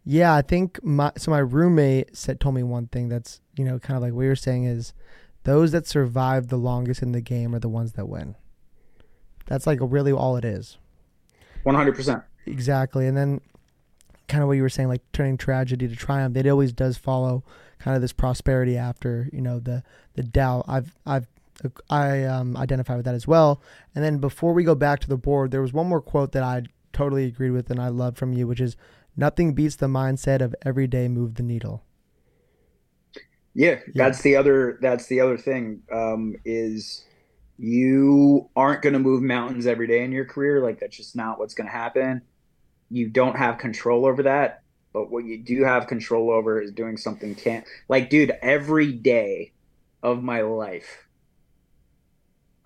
yeah, 0.03 0.33
I 0.33 0.41
think 0.41 0.83
my 0.83 1.11
so 1.17 1.31
my 1.31 1.39
roommate 1.39 2.15
said 2.15 2.39
told 2.39 2.55
me 2.55 2.63
one 2.63 2.87
thing 2.87 3.09
that's 3.09 3.41
you 3.57 3.65
know 3.65 3.77
kind 3.77 3.97
of 3.97 4.01
like 4.01 4.13
what 4.13 4.21
you're 4.21 4.37
saying 4.37 4.63
is 4.63 4.93
those 5.43 5.73
that 5.73 5.85
survive 5.85 6.47
the 6.47 6.57
longest 6.57 7.01
in 7.01 7.11
the 7.11 7.19
game 7.19 7.53
are 7.53 7.59
the 7.59 7.67
ones 7.67 7.93
that 7.93 8.07
win. 8.07 8.35
That's 9.47 9.67
like 9.67 9.79
really 9.81 10.13
all 10.13 10.37
it 10.37 10.45
is. 10.45 10.77
100% 11.65 12.23
Exactly. 12.45 13.07
And 13.07 13.17
then 13.17 13.41
kind 14.27 14.41
of 14.41 14.47
what 14.47 14.55
you 14.55 14.61
were 14.61 14.69
saying, 14.69 14.89
like 14.89 15.01
turning 15.11 15.37
tragedy 15.37 15.87
to 15.87 15.95
triumph, 15.95 16.35
it 16.37 16.47
always 16.47 16.73
does 16.73 16.97
follow 16.97 17.43
kind 17.79 17.95
of 17.95 18.01
this 18.01 18.13
prosperity 18.13 18.77
after, 18.77 19.29
you 19.31 19.41
know, 19.41 19.59
the 19.59 19.83
the 20.13 20.23
doubt. 20.23 20.65
I've 20.67 20.95
I've 21.05 21.27
I 21.89 22.23
um, 22.23 22.55
identify 22.57 22.95
with 22.95 23.05
that 23.05 23.15
as 23.15 23.27
well. 23.27 23.61
And 23.95 24.03
then 24.03 24.19
before 24.19 24.53
we 24.53 24.63
go 24.63 24.75
back 24.75 24.99
to 25.01 25.09
the 25.09 25.17
board, 25.17 25.51
there 25.51 25.61
was 25.61 25.73
one 25.73 25.87
more 25.87 26.01
quote 26.01 26.31
that 26.33 26.43
I 26.43 26.63
totally 26.93 27.25
agreed 27.25 27.51
with 27.51 27.69
and 27.69 27.79
I 27.79 27.89
love 27.89 28.17
from 28.17 28.33
you, 28.33 28.47
which 28.47 28.61
is 28.61 28.77
nothing 29.15 29.53
beats 29.53 29.75
the 29.75 29.87
mindset 29.87 30.41
of 30.41 30.55
every 30.63 30.87
day 30.87 31.07
move 31.07 31.35
the 31.35 31.43
needle. 31.43 31.83
yeah, 33.57 33.79
that's 33.95 34.21
the 34.21 34.35
other 34.35 34.77
that's 34.81 35.07
the 35.07 35.19
other 35.19 35.37
thing 35.37 35.81
um 35.91 36.35
is 36.45 37.05
you 37.57 38.49
aren't 38.55 38.83
going 38.83 38.93
to 38.93 38.99
move 38.99 39.23
mountains 39.23 39.65
every 39.65 39.87
day 39.87 40.03
in 40.03 40.11
your 40.11 40.25
career 40.25 40.61
like 40.61 40.79
that's 40.79 40.95
just 40.95 41.15
not 41.15 41.39
what's 41.39 41.55
going 41.55 41.65
to 41.67 41.73
happen 41.73 42.21
you 42.91 43.09
don't 43.09 43.35
have 43.35 43.57
control 43.57 44.05
over 44.05 44.21
that 44.23 44.61
but 44.93 45.09
what 45.09 45.25
you 45.25 45.39
do 45.39 45.63
have 45.63 45.87
control 45.87 46.29
over 46.29 46.61
is 46.61 46.71
doing 46.71 46.97
something 46.97 47.33
can't 47.33 47.65
like 47.89 48.11
dude 48.11 48.31
every 48.43 48.91
day 48.91 49.51
of 50.03 50.21
my 50.21 50.41
life 50.41 51.06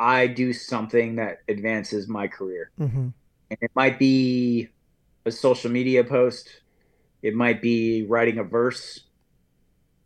i 0.01 0.25
do 0.25 0.51
something 0.51 1.15
that 1.17 1.37
advances 1.47 2.07
my 2.07 2.27
career. 2.27 2.71
Mm-hmm. 2.79 3.09
and 3.51 3.57
it 3.61 3.71
might 3.75 3.99
be 3.99 4.69
a 5.25 5.31
social 5.31 5.69
media 5.69 6.03
post. 6.03 6.49
It 7.21 7.35
might 7.35 7.61
be 7.61 8.03
writing 8.07 8.39
a 8.39 8.43
verse. 8.43 9.01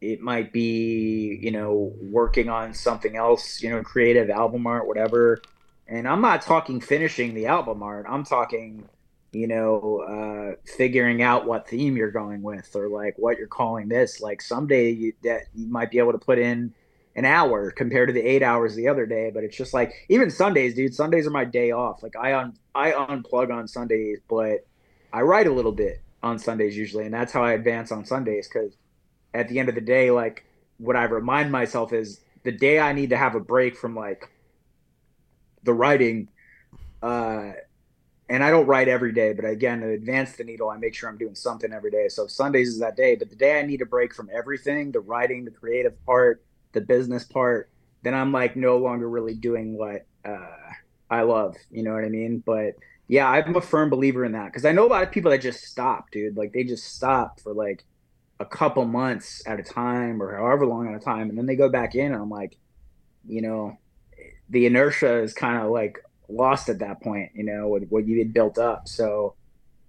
It 0.01 0.19
might 0.19 0.51
be 0.51 1.39
you 1.41 1.51
know 1.51 1.93
working 2.01 2.49
on 2.49 2.73
something 2.73 3.15
else 3.15 3.63
you 3.63 3.69
know 3.69 3.81
creative 3.81 4.29
album 4.29 4.67
art 4.67 4.86
whatever. 4.86 5.41
And 5.88 6.08
i'm 6.08 6.21
not 6.21 6.41
talking 6.41 6.81
finishing 6.81 7.34
the 7.34 7.45
album 7.45 7.81
art. 7.81 8.05
I'm 8.10 8.25
talking 8.25 8.89
you 9.31 9.47
know 9.47 9.99
uh 10.15 10.55
figuring 10.77 11.21
out 11.21 11.45
what 11.45 11.69
theme 11.69 11.95
you're 11.95 12.12
going 12.12 12.41
with 12.41 12.75
or 12.75 12.89
like 12.89 13.15
what 13.17 13.38
you're 13.38 13.47
calling 13.47 13.88
this. 13.88 14.19
Like 14.19 14.41
someday 14.41 14.89
you 14.89 15.13
that 15.23 15.43
you 15.53 15.67
might 15.67 15.89
be 15.89 15.99
able 15.99 16.12
to 16.12 16.17
put 16.17 16.38
in 16.38 16.73
an 17.15 17.25
hour 17.25 17.71
compared 17.71 18.10
to 18.10 18.13
the 18.13 18.21
eight 18.21 18.43
hours 18.43 18.75
the 18.75 18.88
other 18.88 19.06
day 19.06 19.32
but 19.34 19.43
it's 19.43 19.56
just 19.56 19.73
like 19.73 19.93
even 20.10 20.30
sundays 20.30 20.75
dude 20.75 20.93
sundays 20.93 21.28
are 21.28 21.32
my 21.32 21.45
day 21.45 21.71
off 21.71 22.04
like 22.04 22.15
i 22.15 22.34
un 22.34 22.54
i 22.75 22.91
unplug 22.91 23.54
on 23.54 23.67
sundays 23.67 24.19
but 24.28 24.65
i 25.13 25.21
write 25.21 25.47
a 25.47 25.54
little 25.54 25.71
bit 25.71 26.01
on 26.23 26.39
sundays 26.39 26.75
usually 26.75 27.06
and 27.06 27.13
that's 27.13 27.32
how 27.32 27.43
i 27.43 27.54
advance 27.54 27.91
on 27.91 28.06
sundays 28.06 28.47
because 28.47 28.75
at 29.36 29.49
the 29.49 29.60
end 29.60 29.69
of 29.69 29.75
the 29.75 29.82
day, 29.82 30.12
like 30.12 30.45
what 30.78 30.95
I 30.95 31.04
remind 31.04 31.51
myself 31.51 31.93
is 31.93 32.21
the 32.43 32.51
day 32.51 32.80
I 32.80 32.93
need 32.93 33.10
to 33.12 33.17
have 33.17 33.36
a 33.36 33.39
break 33.39 33.75
from 33.75 33.95
like 33.95 34.30
the 35.63 35.73
writing, 35.73 36.30
Uh, 37.01 37.54
and 38.30 38.43
I 38.43 38.49
don't 38.49 38.65
write 38.65 38.88
every 38.88 39.12
day, 39.12 39.34
but 39.34 39.45
again, 39.45 39.82
to 39.82 39.89
advance 39.89 40.36
the 40.36 40.43
needle, 40.43 40.69
I 40.69 40.78
make 40.78 40.95
sure 40.95 41.10
I'm 41.10 41.17
doing 41.17 41.36
something 41.36 41.71
every 41.71 41.91
day. 41.91 42.08
So 42.08 42.28
Sundays 42.28 42.69
is 42.69 42.80
that 42.80 42.95
day, 42.97 43.15
but 43.15 43.30
the 43.30 43.36
day 43.36 43.60
I 43.60 43.63
need 43.63 43.82
a 43.82 43.86
break 43.86 44.15
from 44.15 44.30
everything, 44.34 44.91
the 44.91 45.01
writing, 45.01 45.45
the 45.45 45.51
creative 45.51 46.04
part, 46.06 46.44
the 46.75 46.81
business 46.81 47.23
part, 47.23 47.71
then 48.03 48.13
I'm 48.13 48.31
like 48.31 48.55
no 48.55 48.77
longer 48.77 49.09
really 49.09 49.33
doing 49.33 49.75
what 49.75 50.05
uh, 50.23 50.73
I 51.09 51.23
love. 51.23 51.55
You 51.71 51.81
know 51.81 51.93
what 51.93 52.05
I 52.05 52.09
mean? 52.09 52.43
But 52.45 52.75
yeah, 53.07 53.27
I'm 53.27 53.55
a 53.55 53.61
firm 53.61 53.89
believer 53.89 54.23
in 54.23 54.33
that 54.33 54.45
because 54.45 54.65
I 54.65 54.71
know 54.71 54.85
a 54.85 54.89
lot 54.89 55.03
of 55.03 55.11
people 55.11 55.31
that 55.31 55.41
just 55.41 55.63
stop, 55.63 56.11
dude. 56.11 56.38
Like 56.38 56.53
they 56.53 56.63
just 56.63 56.93
stop 56.95 57.39
for 57.39 57.53
like 57.53 57.83
a 58.39 58.45
couple 58.45 58.85
months 58.85 59.41
at 59.47 59.59
a 59.59 59.63
time 59.63 60.21
or 60.21 60.38
however 60.38 60.67
long 60.67 60.88
at 60.88 61.01
a 61.01 61.03
time, 61.03 61.29
and 61.29 61.38
then 61.38 61.47
they 61.47 61.55
go 61.55 61.69
back 61.69 61.95
in, 61.95 62.11
and 62.11 62.21
I'm 62.21 62.29
like, 62.29 62.57
you 63.27 63.41
know, 63.41 63.77
the 64.49 64.67
inertia 64.67 65.21
is 65.21 65.33
kind 65.33 65.63
of 65.63 65.71
like 65.71 65.99
lost 66.29 66.69
at 66.69 66.79
that 66.79 67.01
point, 67.01 67.31
you 67.33 67.43
know, 67.43 67.67
with 67.67 67.88
what 67.89 68.07
you 68.07 68.19
had 68.19 68.33
built 68.33 68.57
up. 68.57 68.88
So 68.88 69.35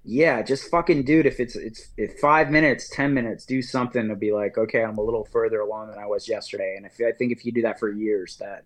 yeah, 0.08 0.40
just 0.40 0.70
fucking 0.70 1.02
dude, 1.02 1.26
if 1.26 1.40
it's 1.40 1.56
it's 1.56 1.88
if 1.96 2.20
five 2.20 2.48
minutes, 2.48 2.88
ten 2.88 3.12
minutes, 3.12 3.44
do 3.44 3.60
something 3.60 4.08
to 4.08 4.14
be 4.14 4.32
like, 4.32 4.56
okay, 4.56 4.84
I'm 4.84 4.98
a 4.98 5.02
little 5.02 5.24
further 5.24 5.60
along 5.60 5.90
than 5.90 5.98
I 5.98 6.06
was 6.06 6.28
yesterday. 6.28 6.74
And 6.76 6.86
if 6.86 7.00
I 7.00 7.10
think 7.10 7.32
if 7.32 7.44
you 7.44 7.50
do 7.50 7.62
that 7.62 7.80
for 7.80 7.90
years, 7.90 8.36
that 8.36 8.64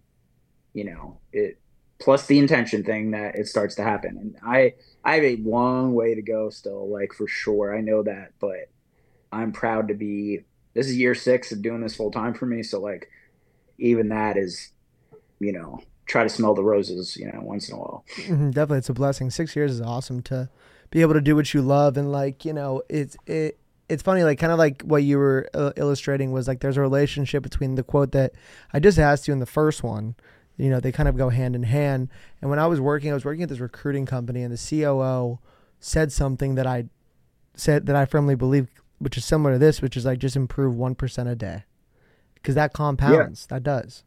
you 0.75 0.85
know, 0.85 1.19
it 1.33 1.59
plus 1.99 2.27
the 2.27 2.39
intention 2.39 2.85
thing 2.85 3.13
that 3.13 3.37
it 3.37 3.49
starts 3.49 3.75
to 3.77 3.83
happen. 3.83 4.19
And 4.19 4.37
I 4.45 4.75
I 5.03 5.15
have 5.15 5.25
a 5.25 5.37
long 5.37 5.95
way 5.95 6.15
to 6.15 6.21
go 6.21 6.51
still, 6.51 6.93
like 6.93 7.15
for 7.15 7.27
sure. 7.27 7.75
I 7.75 7.81
know 7.81 8.03
that, 8.03 8.33
but 8.39 8.69
I'm 9.33 9.53
proud 9.53 9.89
to 9.89 9.95
be 9.95 10.41
this 10.75 10.89
is 10.89 10.99
year 10.99 11.15
six 11.15 11.53
of 11.53 11.63
doing 11.63 11.81
this 11.81 11.97
full 11.97 12.11
time 12.11 12.35
for 12.35 12.45
me. 12.45 12.63
So 12.63 12.81
like 12.81 13.09
even 13.79 14.11
that 14.11 14.37
is, 14.37 14.73
you 15.39 15.53
know, 15.53 15.81
try 16.05 16.23
to 16.23 16.29
smell 16.29 16.53
the 16.53 16.63
roses, 16.63 17.17
you 17.17 17.33
know, 17.33 17.41
once 17.41 17.71
in 17.71 17.77
a 17.77 17.79
while. 17.79 18.05
Mm-hmm, 18.17 18.51
definitely, 18.51 18.79
it's 18.79 18.91
a 18.91 18.95
blessing. 18.95 19.31
Six 19.31 19.57
years 19.57 19.73
is 19.73 19.81
awesome 19.81 20.21
to 20.25 20.51
be 20.91 21.03
able 21.03 21.15
to 21.15 21.21
do 21.21 21.37
what 21.37 21.53
you 21.55 21.63
love, 21.63 21.97
and 21.97 22.11
like 22.13 22.45
you 22.45 22.53
know, 22.53 22.83
it's 22.89 23.17
it. 23.27 23.59
It's 23.89 24.05
funny, 24.05 24.23
like 24.23 24.39
kind 24.39 24.53
of 24.53 24.59
like 24.59 24.83
what 24.83 25.03
you 25.03 25.19
were 25.19 25.49
uh, 25.53 25.73
illustrating 25.77 26.31
was 26.31 26.47
like 26.47 26.61
there's 26.61 26.77
a 26.77 26.81
relationship 26.81 27.43
between 27.43 27.75
the 27.75 27.83
quote 27.83 28.13
that 28.13 28.33
I 28.73 28.79
just 28.79 29.01
asked 29.01 29.27
you 29.27 29.33
in 29.33 29.41
the 29.41 29.47
first 29.47 29.83
one. 29.83 30.15
You 30.57 30.71
know, 30.71 30.79
they 30.79 30.93
kind 30.93 31.09
of 31.09 31.17
go 31.17 31.31
hand 31.31 31.57
in 31.57 31.65
hand. 31.65 32.09
And 32.41 32.51
when 32.51 32.61
I 32.61 32.69
was 32.69 32.81
working, 32.81 33.11
I 33.11 33.15
was 33.15 33.25
working 33.25 33.43
at 33.43 33.49
this 33.49 33.59
recruiting 33.59 34.07
company, 34.07 34.43
and 34.43 34.57
the 34.57 34.83
COO 34.83 35.41
said 35.81 36.13
something 36.13 36.55
that 36.55 36.69
I 36.69 36.85
said 37.55 37.87
that 37.87 37.97
I 37.97 38.05
firmly 38.05 38.37
believe, 38.37 38.69
which 39.01 39.17
is 39.17 39.25
similar 39.25 39.55
to 39.55 39.59
this, 39.59 39.83
which 39.83 39.97
is 39.97 40.05
like 40.05 40.21
just 40.21 40.37
improve 40.37 40.77
one 40.77 40.95
percent 40.95 41.29
a 41.29 41.35
day, 41.35 41.65
because 42.35 42.55
that 42.55 42.73
compounds. 42.73 43.49
Yeah. 43.51 43.57
That 43.57 43.65
does 43.65 44.05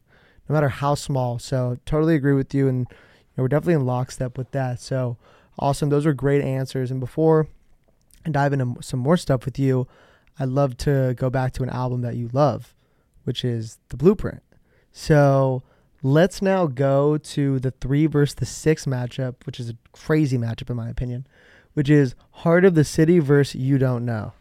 no 0.48 0.54
matter 0.54 0.68
how 0.68 0.94
small. 0.94 1.38
So 1.38 1.78
totally 1.86 2.14
agree 2.14 2.34
with 2.34 2.54
you, 2.54 2.68
and 2.68 2.80
you 2.90 2.96
know, 3.36 3.44
we're 3.44 3.48
definitely 3.48 3.74
in 3.74 3.86
lockstep 3.86 4.36
with 4.38 4.50
that. 4.52 4.80
So 4.80 5.16
awesome. 5.58 5.88
Those 5.88 6.06
are 6.06 6.12
great 6.12 6.42
answers. 6.42 6.90
And 6.90 7.00
before 7.00 7.48
I 8.26 8.30
dive 8.30 8.52
into 8.52 8.82
some 8.82 9.00
more 9.00 9.16
stuff 9.16 9.44
with 9.44 9.58
you, 9.58 9.86
I'd 10.38 10.48
love 10.48 10.76
to 10.78 11.14
go 11.16 11.30
back 11.30 11.52
to 11.54 11.62
an 11.62 11.70
album 11.70 12.00
that 12.02 12.16
you 12.16 12.28
love, 12.32 12.74
which 13.24 13.44
is 13.44 13.78
The 13.88 13.96
Blueprint. 13.96 14.42
So 14.92 15.62
let's 16.02 16.42
now 16.42 16.66
go 16.66 17.18
to 17.18 17.58
the 17.58 17.70
three 17.70 18.06
versus 18.06 18.34
the 18.34 18.46
six 18.46 18.84
matchup, 18.84 19.34
which 19.44 19.60
is 19.60 19.70
a 19.70 19.76
crazy 19.92 20.38
matchup 20.38 20.70
in 20.70 20.76
my 20.76 20.88
opinion, 20.88 21.26
which 21.74 21.90
is 21.90 22.14
Heart 22.30 22.64
of 22.64 22.74
the 22.74 22.84
City 22.84 23.18
versus 23.18 23.60
You 23.60 23.78
Don't 23.78 24.04
Know. 24.04 24.32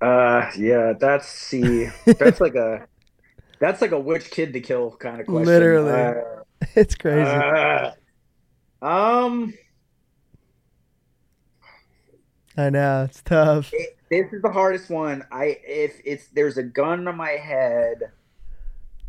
Uh, 0.00 0.50
yeah, 0.58 0.92
that's 0.92 1.26
see, 1.26 1.88
that's 2.04 2.40
like 2.40 2.54
a 2.54 2.86
that's 3.58 3.80
like 3.80 3.92
a 3.92 3.98
which 3.98 4.30
kid 4.30 4.52
to 4.52 4.60
kill 4.60 4.90
kind 4.92 5.20
of 5.20 5.26
question. 5.26 5.46
Literally, 5.46 5.92
uh, 5.92 6.42
it's 6.74 6.94
crazy. 6.94 7.30
Uh, 7.30 7.92
um, 8.84 9.54
I 12.56 12.70
know 12.70 13.04
it's 13.04 13.22
tough. 13.22 13.70
It, 13.72 13.96
this 14.10 14.32
is 14.32 14.42
the 14.42 14.50
hardest 14.50 14.90
one. 14.90 15.24
I 15.32 15.58
if 15.64 16.00
it's 16.04 16.28
there's 16.28 16.58
a 16.58 16.62
gun 16.62 17.08
on 17.08 17.16
my 17.16 17.30
head, 17.30 18.12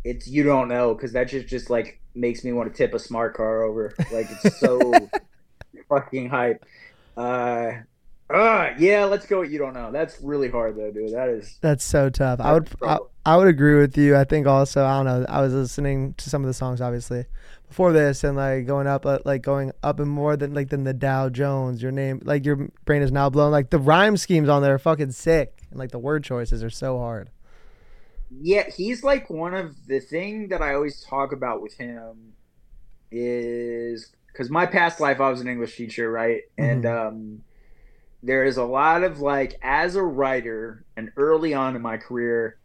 it's 0.02 0.26
you 0.26 0.42
don't 0.42 0.68
know 0.68 0.94
because 0.94 1.12
that 1.12 1.28
just 1.28 1.46
just 1.46 1.68
like 1.68 2.00
makes 2.14 2.42
me 2.42 2.52
want 2.52 2.72
to 2.72 2.76
tip 2.76 2.94
a 2.94 2.98
smart 2.98 3.34
car 3.34 3.62
over. 3.62 3.92
Like 4.10 4.28
it's 4.30 4.58
so 4.58 5.10
fucking 5.90 6.30
hype. 6.30 6.64
Uh, 7.14 7.72
uh, 8.28 8.70
yeah, 8.78 9.04
let's 9.04 9.24
go. 9.26 9.42
You 9.42 9.58
don't 9.58 9.74
know. 9.74 9.92
That's 9.92 10.20
really 10.20 10.50
hard 10.50 10.76
though, 10.76 10.90
dude. 10.90 11.12
That 11.12 11.28
is. 11.28 11.58
That's 11.60 11.84
so 11.84 12.10
tough. 12.10 12.40
I 12.40 12.54
would. 12.54 12.68
I, 12.82 12.98
I, 13.24 13.36
would 13.36 13.46
agree 13.46 13.78
with 13.78 13.96
you. 13.96 14.16
I 14.16 14.24
think 14.24 14.48
also. 14.48 14.84
I 14.84 14.96
don't 14.96 15.06
know. 15.06 15.26
I 15.28 15.40
was 15.40 15.54
listening 15.54 16.14
to 16.14 16.28
some 16.28 16.42
of 16.42 16.48
the 16.48 16.54
songs, 16.54 16.80
obviously, 16.80 17.26
before 17.68 17.92
this, 17.92 18.24
and 18.24 18.36
like 18.36 18.66
going 18.66 18.88
up, 18.88 19.06
uh, 19.06 19.20
like 19.24 19.42
going 19.42 19.70
up 19.84 20.00
and 20.00 20.10
more 20.10 20.36
than 20.36 20.54
like 20.54 20.70
than 20.70 20.82
the 20.82 20.92
Dow 20.92 21.28
Jones. 21.28 21.80
Your 21.80 21.92
name, 21.92 22.20
like 22.24 22.44
your 22.44 22.68
brain 22.84 23.02
is 23.02 23.12
now 23.12 23.30
blown. 23.30 23.52
Like 23.52 23.70
the 23.70 23.78
rhyme 23.78 24.16
schemes 24.16 24.48
on 24.48 24.60
there 24.60 24.74
are 24.74 24.78
fucking 24.78 25.12
sick, 25.12 25.62
and 25.70 25.78
like 25.78 25.92
the 25.92 25.98
word 26.00 26.24
choices 26.24 26.64
are 26.64 26.70
so 26.70 26.98
hard. 26.98 27.30
Yeah, 28.40 28.68
he's 28.68 29.04
like 29.04 29.30
one 29.30 29.54
of 29.54 29.86
the 29.86 30.00
thing 30.00 30.48
that 30.48 30.62
I 30.62 30.74
always 30.74 31.00
talk 31.00 31.30
about 31.30 31.62
with 31.62 31.74
him 31.74 32.32
is 33.12 34.10
because 34.26 34.50
my 34.50 34.66
past 34.66 34.98
life 34.98 35.20
I 35.20 35.30
was 35.30 35.40
an 35.40 35.46
English 35.46 35.76
teacher, 35.76 36.10
right, 36.10 36.42
mm-hmm. 36.58 36.70
and 36.70 36.86
um 36.86 37.42
there 38.22 38.44
is 38.44 38.56
a 38.56 38.64
lot 38.64 39.02
of 39.02 39.20
like 39.20 39.58
as 39.62 39.94
a 39.94 40.02
writer 40.02 40.84
and 40.96 41.10
early 41.16 41.54
on 41.54 41.76
in 41.76 41.82
my 41.82 41.96
career 41.96 42.58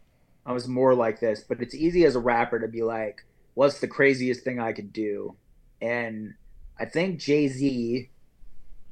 i 0.45 0.51
was 0.51 0.67
more 0.67 0.95
like 0.95 1.19
this 1.19 1.43
but 1.47 1.61
it's 1.61 1.75
easy 1.75 2.05
as 2.05 2.15
a 2.15 2.19
rapper 2.19 2.59
to 2.59 2.67
be 2.67 2.81
like 2.81 3.23
what's 3.53 3.79
the 3.79 3.87
craziest 3.87 4.43
thing 4.43 4.59
i 4.59 4.71
could 4.71 4.93
do? 4.93 5.35
And 5.81 6.35
i 6.79 6.85
think 6.85 7.19
jay-z 7.19 8.09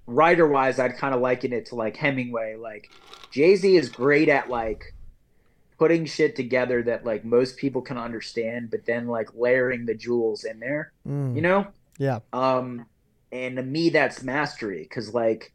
writer 0.06 0.48
wise 0.48 0.80
i'd 0.80 0.98
kind 0.98 1.14
of 1.14 1.22
liken 1.22 1.54
it 1.54 1.68
to 1.68 1.76
like 1.76 1.96
hemingway. 1.96 2.56
Like 2.56 2.92
jay-z 3.32 3.76
is 3.76 3.90
great 3.90 4.30
at 4.30 4.50
like 4.50 4.94
putting 5.78 6.06
shit 6.06 6.36
together 6.36 6.84
that 6.84 7.06
like 7.06 7.24
most 7.24 7.58
people 7.58 7.82
can 7.82 7.98
understand 7.98 8.70
but 8.70 8.86
then 8.86 9.08
like 9.08 9.30
layering 9.34 9.86
the 9.86 9.96
jewels 9.96 10.44
in 10.44 10.60
there 10.60 10.92
mm. 11.08 11.36
you 11.36 11.42
know? 11.42 11.68
Yeah. 11.98 12.20
Um 12.34 12.86
and 13.32 13.58
to 13.58 13.64
me 13.64 13.90
that's 13.90 14.24
mastery 14.24 14.84
because 14.84 15.14
like 15.14 15.54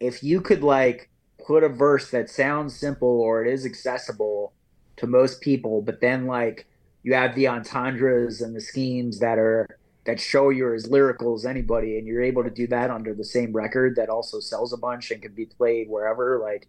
if 0.00 0.22
you 0.22 0.40
could 0.40 0.62
like 0.62 1.08
put 1.44 1.64
a 1.64 1.68
verse 1.68 2.10
that 2.10 2.28
sounds 2.28 2.76
simple 2.76 3.20
or 3.20 3.44
it 3.44 3.52
is 3.52 3.64
accessible 3.64 4.52
to 4.96 5.06
most 5.06 5.40
people, 5.40 5.82
but 5.82 6.00
then 6.00 6.26
like 6.26 6.66
you 7.02 7.14
have 7.14 7.34
the 7.34 7.46
entendres 7.46 8.40
and 8.40 8.54
the 8.54 8.60
schemes 8.60 9.18
that 9.20 9.38
are 9.38 9.66
that 10.04 10.20
show 10.20 10.48
you're 10.48 10.74
as 10.74 10.90
lyrical 10.90 11.34
as 11.34 11.44
anybody 11.44 11.98
and 11.98 12.06
you're 12.06 12.22
able 12.22 12.42
to 12.42 12.50
do 12.50 12.66
that 12.66 12.90
under 12.90 13.14
the 13.14 13.24
same 13.24 13.52
record 13.52 13.94
that 13.96 14.08
also 14.08 14.40
sells 14.40 14.72
a 14.72 14.76
bunch 14.76 15.10
and 15.10 15.22
can 15.22 15.32
be 15.32 15.44
played 15.44 15.88
wherever 15.88 16.38
like 16.38 16.66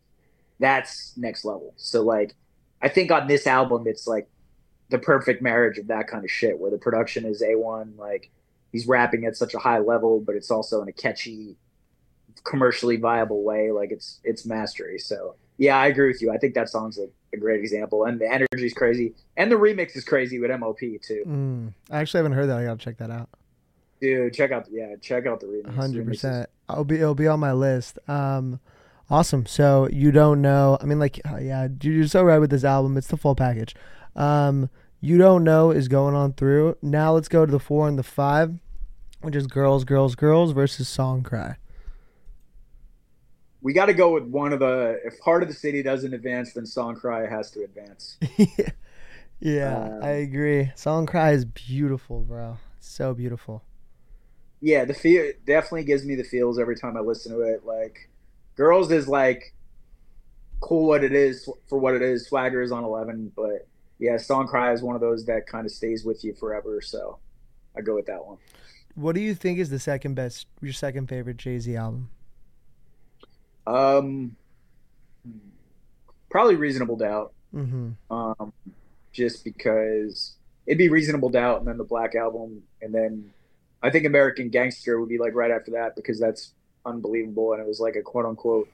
that's 0.60 1.16
next 1.18 1.46
level. 1.46 1.74
So 1.78 2.02
like 2.02 2.36
i 2.82 2.88
think 2.88 3.12
on 3.12 3.28
this 3.28 3.48
album 3.48 3.84
it's 3.86 4.08
like 4.08 4.28
the 4.90 5.00
perfect 5.00 5.42
marriage 5.42 5.78
of 5.78 5.88
that 5.88 6.08
kind 6.08 6.24
of 6.24 6.32
shit 6.32 6.58
where 6.58 6.72
the 6.72 6.78
production 6.78 7.26
is 7.26 7.42
a1 7.42 7.98
like 7.98 8.30
he's 8.72 8.88
rapping 8.88 9.26
at 9.26 9.36
such 9.36 9.54
a 9.54 9.60
high 9.60 9.80
level 9.80 10.20
but 10.20 10.36
it's 10.36 10.52
also 10.52 10.82
in 10.82 10.88
a 10.88 10.94
catchy 10.94 11.58
commercially 12.44 12.98
viable 12.98 13.44
way. 13.44 13.72
Like 13.72 13.92
it's 13.92 14.20
it's 14.24 14.46
mastery. 14.46 15.00
So 15.00 15.36
yeah, 15.58 15.78
I 15.78 15.88
agree 15.88 16.08
with 16.08 16.22
you. 16.22 16.32
I 16.32 16.38
think 16.38 16.54
that 16.56 16.70
song's 16.70 16.98
a, 16.98 17.08
a 17.34 17.38
great 17.38 17.60
example, 17.60 18.06
and 18.06 18.20
the 18.20 18.32
energy 18.32 18.66
is 18.66 18.74
crazy, 18.74 19.14
and 19.38 19.52
the 19.52 19.56
remix 19.56 19.96
is 19.96 20.04
crazy 20.04 20.40
with 20.40 20.52
MOP 20.58 20.80
too. 20.80 21.24
Mm, 21.28 21.74
I 21.92 22.00
actually 22.00 22.20
haven't 22.20 22.34
heard 22.34 22.48
that. 22.48 22.58
I 22.58 22.66
gotta 22.66 22.78
check 22.78 22.98
that 22.98 23.12
out. 23.12 23.30
Dude, 24.02 24.34
check 24.34 24.52
out 24.52 24.68
yeah, 24.72 24.96
check 25.02 25.26
out 25.26 25.42
the 25.42 25.48
remix. 25.48 25.76
Hundred 25.76 26.08
percent. 26.08 26.50
I'll 26.68 26.86
be 26.86 26.96
it'll 26.96 27.16
be 27.16 27.28
on 27.28 27.40
my 27.40 27.52
list. 27.52 28.00
Um, 28.08 28.60
awesome. 29.10 29.46
So 29.46 29.90
you 29.92 30.12
don't 30.12 30.42
know. 30.42 30.78
I 30.82 30.86
mean, 30.86 31.00
like, 31.00 31.20
uh, 31.30 31.38
yeah, 31.38 31.68
you're 31.82 32.08
so 32.08 32.24
right 32.24 32.40
with 32.40 32.52
this 32.52 32.64
album. 32.64 32.98
It's 32.98 33.08
the 33.08 33.18
full 33.18 33.36
package. 33.36 33.76
Um, 34.16 34.70
you 35.02 35.18
don't 35.18 35.44
know 35.44 35.72
is 35.72 35.88
going 35.88 36.16
on 36.16 36.34
through. 36.34 36.78
Now 36.82 37.14
let's 37.14 37.28
go 37.28 37.46
to 37.46 37.52
the 37.52 37.60
four 37.60 37.88
and 37.88 38.00
the 38.00 38.04
five, 38.04 38.60
which 39.22 39.36
is 39.36 39.48
girls, 39.48 39.84
girls, 39.84 40.16
girls 40.16 40.52
versus 40.54 40.88
song 40.88 41.24
cry 41.24 41.58
we 43.62 43.74
got 43.74 43.88
to 43.88 43.94
go 43.94 44.14
with 44.14 44.24
one 44.24 44.54
of 44.54 44.60
the. 44.60 45.00
If 45.04 45.20
Heart 45.20 45.44
of 45.44 45.50
the 45.50 45.56
City 45.56 45.84
doesn't 45.84 46.14
advance, 46.14 46.54
then 46.54 46.66
Song 46.66 46.96
Cry 46.96 47.28
has 47.28 47.52
to 47.52 47.64
advance. 47.64 48.18
yeah, 49.40 49.78
um, 49.78 50.04
I 50.04 50.10
agree. 50.10 50.72
Song 50.76 51.06
Cry 51.06 51.32
is 51.32 51.46
beautiful, 51.46 52.22
bro. 52.22 52.58
So 52.80 53.14
beautiful. 53.14 53.64
Yeah, 54.62 54.86
the 54.86 54.94
feel 54.94 55.32
definitely 55.46 55.86
gives 55.86 56.06
me 56.06 56.16
the 56.16 56.24
feels 56.24 56.60
every 56.60 56.76
time 56.76 56.98
I 56.98 57.02
listen 57.02 57.34
to 57.34 57.42
it. 57.42 57.66
Like, 57.66 58.10
Girls 58.56 58.92
is 58.92 59.08
like 59.08 59.54
cool 60.62 60.88
what 60.88 61.04
it 61.04 61.14
is 61.14 61.50
for 61.68 61.80
what 61.80 61.96
it 61.96 62.02
is. 62.02 62.28
Swagger 62.28 62.62
is 62.62 62.72
on 62.72 62.84
eleven, 62.84 63.32
but 63.36 63.68
yeah, 64.00 64.18
Song 64.18 64.48
Cry 64.48 64.72
is 64.72 64.82
one 64.82 64.96
of 64.96 65.02
those 65.02 65.26
that 65.26 65.48
kind 65.48 65.66
of 65.66 65.72
stays 65.72 66.06
with 66.06 66.24
you 66.24 66.34
forever. 66.34 66.82
So 66.82 67.20
I 67.76 67.82
go 67.82 67.96
with 67.96 68.06
that 68.08 68.26
one. 68.26 68.38
What 68.96 69.16
do 69.16 69.22
you 69.22 69.36
think 69.36 69.60
is 69.60 69.70
the 69.70 69.80
second 69.80 70.16
best, 70.16 70.48
your 70.62 70.74
second 70.74 71.08
favorite 71.08 71.38
Jay 71.38 71.60
Z 71.60 71.76
album? 71.76 72.10
Um, 73.70 74.36
probably 76.30 76.56
reasonable 76.56 76.98
doubt. 76.98 77.34
Mm-hmm. 77.54 77.92
Um, 78.14 78.54
just 79.12 79.44
because 79.44 80.36
it'd 80.66 80.78
be 80.78 80.90
reasonable 80.90 81.30
doubt, 81.30 81.60
and 81.60 81.68
then 81.68 81.78
the 81.78 81.84
Black 81.84 82.16
album, 82.16 82.64
and 82.82 82.94
then 82.94 83.32
I 83.82 83.90
think 83.90 84.06
American 84.06 84.50
Gangster 84.50 85.00
would 85.00 85.10
be 85.10 85.18
like 85.18 85.34
right 85.34 85.52
after 85.52 85.72
that 85.72 85.96
because 85.96 86.20
that's 86.20 86.54
unbelievable 86.86 87.54
and 87.54 87.62
it 87.62 87.68
was 87.68 87.80
like 87.80 87.96
a 87.96 88.02
quote 88.02 88.26
unquote. 88.26 88.70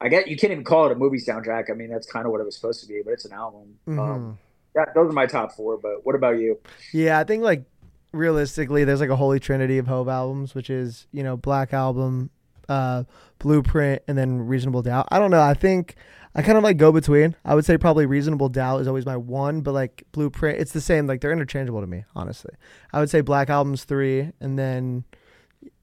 I 0.00 0.08
get 0.08 0.28
you 0.28 0.36
can't 0.36 0.52
even 0.52 0.64
call 0.64 0.86
it 0.86 0.92
a 0.92 0.94
movie 0.94 1.18
soundtrack. 1.18 1.70
I 1.70 1.74
mean 1.74 1.90
that's 1.90 2.10
kind 2.10 2.26
of 2.26 2.32
what 2.32 2.40
it 2.40 2.44
was 2.44 2.54
supposed 2.54 2.80
to 2.82 2.88
be, 2.88 3.00
but 3.04 3.12
it's 3.12 3.24
an 3.24 3.32
album. 3.32 3.78
Mhm. 3.88 3.98
Um, 3.98 4.38
yeah, 4.74 4.84
those 4.94 5.10
are 5.10 5.14
my 5.14 5.26
top 5.26 5.52
four. 5.52 5.78
But 5.78 6.04
what 6.04 6.14
about 6.14 6.38
you? 6.38 6.58
Yeah, 6.92 7.18
I 7.18 7.24
think 7.24 7.42
like 7.42 7.64
realistically, 8.12 8.84
there's 8.84 9.00
like 9.00 9.10
a 9.10 9.16
holy 9.16 9.40
trinity 9.40 9.78
of 9.78 9.86
Hove 9.86 10.08
albums, 10.08 10.54
which 10.54 10.68
is 10.68 11.06
you 11.12 11.22
know 11.22 11.36
Black 11.36 11.72
Album, 11.72 12.30
uh, 12.68 13.04
Blueprint, 13.38 14.02
and 14.08 14.16
then 14.16 14.40
Reasonable 14.40 14.82
Doubt. 14.82 15.08
I 15.10 15.18
don't 15.18 15.30
know. 15.30 15.42
I 15.42 15.54
think 15.54 15.96
I 16.34 16.42
kind 16.42 16.58
of 16.58 16.64
like 16.64 16.76
go 16.76 16.92
between. 16.92 17.34
I 17.44 17.54
would 17.54 17.64
say 17.64 17.78
probably 17.78 18.06
Reasonable 18.06 18.48
Doubt 18.48 18.80
is 18.80 18.88
always 18.88 19.06
my 19.06 19.16
one, 19.16 19.62
but 19.62 19.72
like 19.72 20.04
Blueprint, 20.12 20.58
it's 20.58 20.72
the 20.72 20.80
same. 20.80 21.06
Like 21.06 21.20
they're 21.20 21.32
interchangeable 21.32 21.80
to 21.80 21.86
me, 21.86 22.04
honestly. 22.14 22.54
I 22.92 23.00
would 23.00 23.10
say 23.10 23.22
Black 23.22 23.48
Album's 23.48 23.84
three, 23.84 24.32
and 24.40 24.58
then 24.58 25.04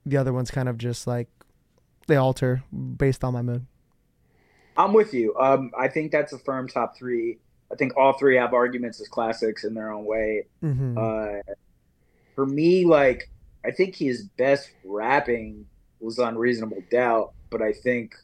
the 0.05 0.17
other 0.17 0.31
one's 0.31 0.51
kind 0.51 0.69
of 0.69 0.77
just 0.77 1.07
like 1.07 1.27
they 2.07 2.15
alter 2.15 2.63
based 2.71 3.23
on 3.23 3.33
my 3.33 3.41
mood. 3.41 3.65
I'm 4.77 4.93
with 4.93 5.13
you. 5.13 5.35
Um, 5.37 5.71
I 5.77 5.87
think 5.87 6.11
that's 6.11 6.33
a 6.33 6.39
firm 6.39 6.67
top 6.67 6.95
three. 6.97 7.39
I 7.71 7.75
think 7.75 7.97
all 7.97 8.13
three 8.13 8.35
have 8.37 8.53
arguments 8.53 9.01
as 9.01 9.07
classics 9.07 9.63
in 9.63 9.73
their 9.73 9.91
own 9.91 10.05
way. 10.05 10.45
Mm-hmm. 10.63 10.97
Uh, 10.97 11.53
for 12.35 12.45
me, 12.45 12.85
like 12.85 13.31
I 13.65 13.71
think 13.71 13.95
his 13.95 14.23
best 14.23 14.69
rapping 14.83 15.65
was 16.03 16.19
on 16.19 16.37
Reasonable 16.37 16.83
Doubt, 16.91 17.33
but 17.49 17.61
I 17.61 17.73
think 17.73 18.15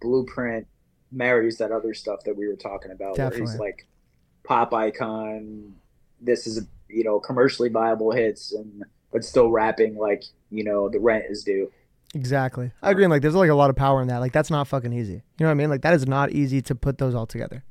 Blueprint 0.00 0.66
marries 1.10 1.58
that 1.58 1.70
other 1.70 1.94
stuff 1.94 2.24
that 2.24 2.36
we 2.36 2.48
were 2.48 2.56
talking 2.56 2.90
about, 2.90 3.16
where 3.16 3.30
he's 3.30 3.38
Definitely. 3.38 3.58
like 3.58 3.86
pop 4.44 4.74
icon. 4.74 5.74
This 6.20 6.46
is 6.46 6.66
you 6.88 7.04
know 7.04 7.20
commercially 7.20 7.68
viable 7.68 8.10
hits, 8.12 8.52
and 8.52 8.84
but 9.12 9.24
still 9.24 9.50
rapping 9.50 9.96
like 9.96 10.24
you 10.50 10.64
know 10.64 10.88
the 10.88 11.00
rent 11.00 11.24
is 11.28 11.44
due. 11.44 11.70
Exactly. 12.14 12.70
I 12.82 12.90
agree. 12.90 13.04
and, 13.04 13.10
Like, 13.10 13.22
there's 13.22 13.34
like 13.34 13.48
a 13.48 13.54
lot 13.54 13.70
of 13.70 13.76
power 13.76 14.02
in 14.02 14.08
that. 14.08 14.18
Like, 14.18 14.32
that's 14.32 14.50
not 14.50 14.68
fucking 14.68 14.92
easy. 14.92 15.14
You 15.14 15.22
know 15.40 15.46
what 15.46 15.52
I 15.52 15.54
mean? 15.54 15.70
Like, 15.70 15.80
that 15.80 15.94
is 15.94 16.06
not 16.06 16.30
easy 16.30 16.60
to 16.60 16.74
put 16.74 16.98
those 16.98 17.14
all 17.14 17.24
together. 17.24 17.64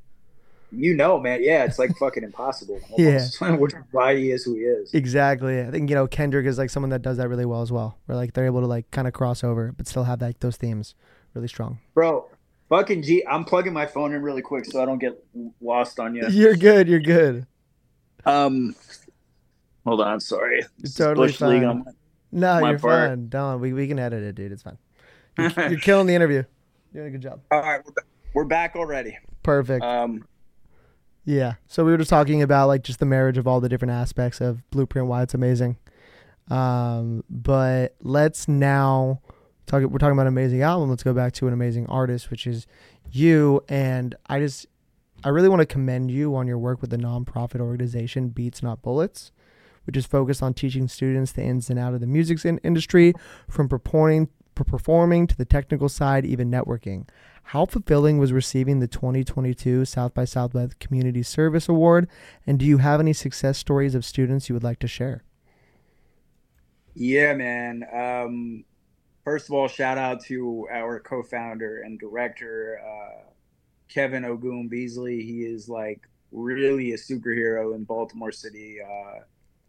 You 0.74 0.94
know, 0.94 1.20
man. 1.20 1.42
Yeah, 1.42 1.64
it's 1.64 1.78
like 1.78 1.96
fucking 1.98 2.24
impossible. 2.24 2.80
Almost, 2.90 3.40
which 3.60 3.74
is 3.74 3.80
why 3.92 4.16
he 4.16 4.30
is 4.30 4.44
who 4.44 4.54
he 4.54 4.62
is. 4.62 4.94
Exactly. 4.94 5.60
I 5.60 5.70
think 5.70 5.90
you 5.90 5.94
know 5.96 6.06
Kendrick 6.06 6.46
is 6.46 6.56
like 6.58 6.70
someone 6.70 6.90
that 6.90 7.02
does 7.02 7.18
that 7.18 7.28
really 7.28 7.44
well 7.44 7.60
as 7.62 7.70
well. 7.70 7.98
Where 8.06 8.16
like 8.16 8.32
they're 8.32 8.46
able 8.46 8.60
to 8.62 8.66
like 8.66 8.90
kind 8.90 9.06
of 9.06 9.12
cross 9.14 9.44
over, 9.44 9.72
but 9.76 9.86
still 9.86 10.04
have 10.04 10.20
like 10.22 10.40
those 10.40 10.56
themes 10.56 10.94
really 11.34 11.48
strong. 11.48 11.78
Bro, 11.94 12.28
fucking 12.70 13.02
G. 13.02 13.22
I'm 13.30 13.44
plugging 13.44 13.72
my 13.72 13.86
phone 13.86 14.14
in 14.14 14.22
really 14.22 14.42
quick 14.42 14.64
so 14.64 14.82
I 14.82 14.86
don't 14.86 14.98
get 14.98 15.22
lost 15.60 16.00
on 16.00 16.14
you. 16.14 16.26
You're 16.30 16.56
good. 16.56 16.88
You're 16.88 17.00
good. 17.00 17.46
Um, 18.24 18.74
hold 19.84 20.00
on. 20.00 20.20
Sorry. 20.20 20.62
Is 20.82 20.94
totally 20.94 21.28
Bush 21.28 21.36
fine. 21.38 21.62
my- 21.66 21.82
No, 22.32 22.60
My 22.60 22.70
you're 22.70 22.78
part. 22.78 23.10
fine. 23.10 23.28
Don't. 23.28 23.60
We 23.60 23.72
we 23.72 23.86
can 23.88 23.98
edit 23.98 24.22
it, 24.22 24.34
dude. 24.34 24.52
It's 24.52 24.62
fine. 24.62 24.78
You're, 25.38 25.50
you're 25.70 25.80
killing 25.80 26.06
the 26.06 26.14
interview. 26.14 26.44
You're 26.92 27.04
doing 27.04 27.06
a 27.08 27.10
good 27.10 27.22
job. 27.22 27.40
All 27.50 27.60
right, 27.60 27.80
we're, 27.84 27.92
ba- 27.92 28.02
we're 28.34 28.44
back 28.44 28.76
already. 28.76 29.18
Perfect. 29.42 29.82
Um, 29.84 30.24
Yeah. 31.24 31.54
So 31.68 31.84
we 31.84 31.92
were 31.92 31.98
just 31.98 32.10
talking 32.10 32.42
about 32.42 32.66
like 32.66 32.82
just 32.82 32.98
the 32.98 33.06
marriage 33.06 33.38
of 33.38 33.46
all 33.46 33.60
the 33.60 33.68
different 33.68 33.92
aspects 33.92 34.40
of 34.40 34.68
Blueprint, 34.70 35.06
why 35.06 35.22
it's 35.22 35.34
amazing. 35.34 35.76
Um, 36.50 37.22
but 37.30 37.94
let's 38.00 38.48
now 38.48 39.20
talk. 39.66 39.82
We're 39.82 39.98
talking 39.98 40.12
about 40.12 40.22
an 40.22 40.28
amazing 40.28 40.62
album. 40.62 40.90
Let's 40.90 41.04
go 41.04 41.14
back 41.14 41.32
to 41.34 41.46
an 41.46 41.52
amazing 41.52 41.86
artist, 41.86 42.30
which 42.30 42.46
is 42.46 42.66
you. 43.10 43.62
And 43.68 44.14
I 44.26 44.40
just, 44.40 44.66
I 45.22 45.28
really 45.28 45.48
want 45.48 45.60
to 45.60 45.66
commend 45.66 46.10
you 46.10 46.34
on 46.34 46.46
your 46.48 46.58
work 46.58 46.80
with 46.80 46.90
the 46.90 46.98
nonprofit 46.98 47.60
organization 47.60 48.30
Beats 48.30 48.62
Not 48.62 48.82
Bullets, 48.82 49.30
which 49.84 49.96
is 49.96 50.04
focused 50.04 50.42
on 50.42 50.54
teaching 50.54 50.88
students 50.88 51.32
the 51.32 51.42
ins 51.42 51.70
and 51.70 51.78
out 51.78 51.94
of 51.94 52.00
the 52.00 52.06
music 52.06 52.44
industry, 52.64 53.14
from 53.48 53.68
performing, 53.68 54.26
per- 54.26 54.32
performing 54.54 55.26
to 55.26 55.36
the 55.36 55.44
technical 55.44 55.88
side, 55.88 56.24
even 56.24 56.50
networking. 56.50 57.08
How 57.44 57.66
fulfilling 57.66 58.18
was 58.18 58.32
receiving 58.32 58.80
the 58.80 58.86
2022 58.86 59.84
South 59.84 60.14
by 60.14 60.24
Southwest 60.24 60.78
Community 60.78 61.22
Service 61.22 61.68
Award? 61.68 62.08
And 62.46 62.58
do 62.58 62.64
you 62.64 62.78
have 62.78 63.00
any 63.00 63.12
success 63.12 63.58
stories 63.58 63.94
of 63.94 64.04
students 64.04 64.48
you 64.48 64.54
would 64.54 64.64
like 64.64 64.78
to 64.80 64.88
share? 64.88 65.24
yeah, 66.94 67.34
man. 67.34 67.84
Um, 67.92 68.64
first 69.24 69.48
of 69.48 69.54
all, 69.54 69.68
shout 69.68 69.98
out 69.98 70.22
to 70.24 70.68
our 70.70 71.00
co-founder 71.00 71.82
and 71.82 71.98
director, 71.98 72.80
uh, 72.84 73.30
Kevin 73.88 74.24
Ogun 74.24 74.68
Beasley. 74.68 75.22
He 75.22 75.42
is 75.42 75.68
like 75.68 76.06
really 76.30 76.92
a 76.92 76.96
superhero 76.96 77.74
in 77.74 77.84
Baltimore 77.84 78.32
City. 78.32 78.78
Uh, 78.80 79.20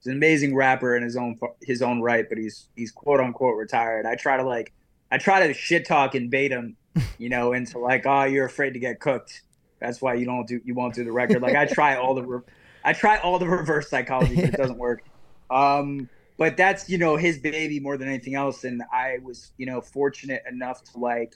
he's 0.04 0.12
an 0.12 0.18
amazing 0.18 0.56
rapper 0.56 0.96
in 0.96 1.04
his 1.04 1.16
own 1.16 1.38
his 1.62 1.82
own 1.82 2.02
right, 2.02 2.28
but 2.28 2.38
he's 2.38 2.68
he's 2.76 2.92
quote 2.92 3.20
unquote 3.20 3.58
retired. 3.58 4.06
I 4.06 4.16
try 4.16 4.38
to 4.38 4.44
like 4.44 4.74
I 5.12 5.18
try 5.18 5.48
to 5.48 5.54
shit 5.54 5.86
talk 5.86 6.16
and 6.16 6.30
bait 6.30 6.52
him, 6.52 6.76
you 7.18 7.30
know, 7.30 7.54
into 7.54 7.80
like, 7.80 8.06
oh, 8.06 8.24
you're 8.24 8.46
afraid 8.46 8.72
to 8.72 8.80
get 8.80 9.00
cooked. 9.00 9.42
That's 9.80 10.02
why 10.02 10.16
you 10.16 10.26
don't 10.26 10.48
do 10.48 10.62
you 10.64 10.74
won't 10.74 10.94
do 10.94 11.04
the 11.04 11.12
record. 11.12 11.42
Like 11.42 11.56
I 11.56 11.66
try 11.66 11.96
all 11.96 12.16
the 12.16 12.24
re- 12.24 12.42
I 12.84 12.94
try 12.94 13.18
all 13.18 13.40
the 13.40 13.48
reverse 13.48 13.90
psychology, 13.90 14.36
but 14.36 14.46
it 14.46 14.58
doesn't 14.58 14.78
work. 14.78 15.04
Um, 15.50 16.10
but 16.38 16.58
that's 16.58 16.90
you 16.90 16.98
know 16.98 17.16
his 17.16 17.38
baby 17.38 17.80
more 17.80 17.98
than 17.98 18.08
anything 18.08 18.36
else, 18.36 18.64
and 18.64 18.82
I 18.92 19.20
was 19.24 19.52
you 19.58 19.66
know 19.66 19.82
fortunate 19.82 20.44
enough 20.50 20.84
to 20.86 21.00
like, 21.00 21.36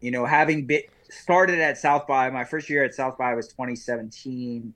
you 0.00 0.10
know, 0.10 0.26
having 0.26 0.66
bit 0.66 0.90
started 1.10 1.58
at 1.60 1.78
South 1.78 2.06
by 2.06 2.30
my 2.30 2.44
first 2.44 2.68
year 2.68 2.84
at 2.84 2.94
South 2.94 3.18
by 3.18 3.34
was 3.34 3.48
2017 3.48 4.74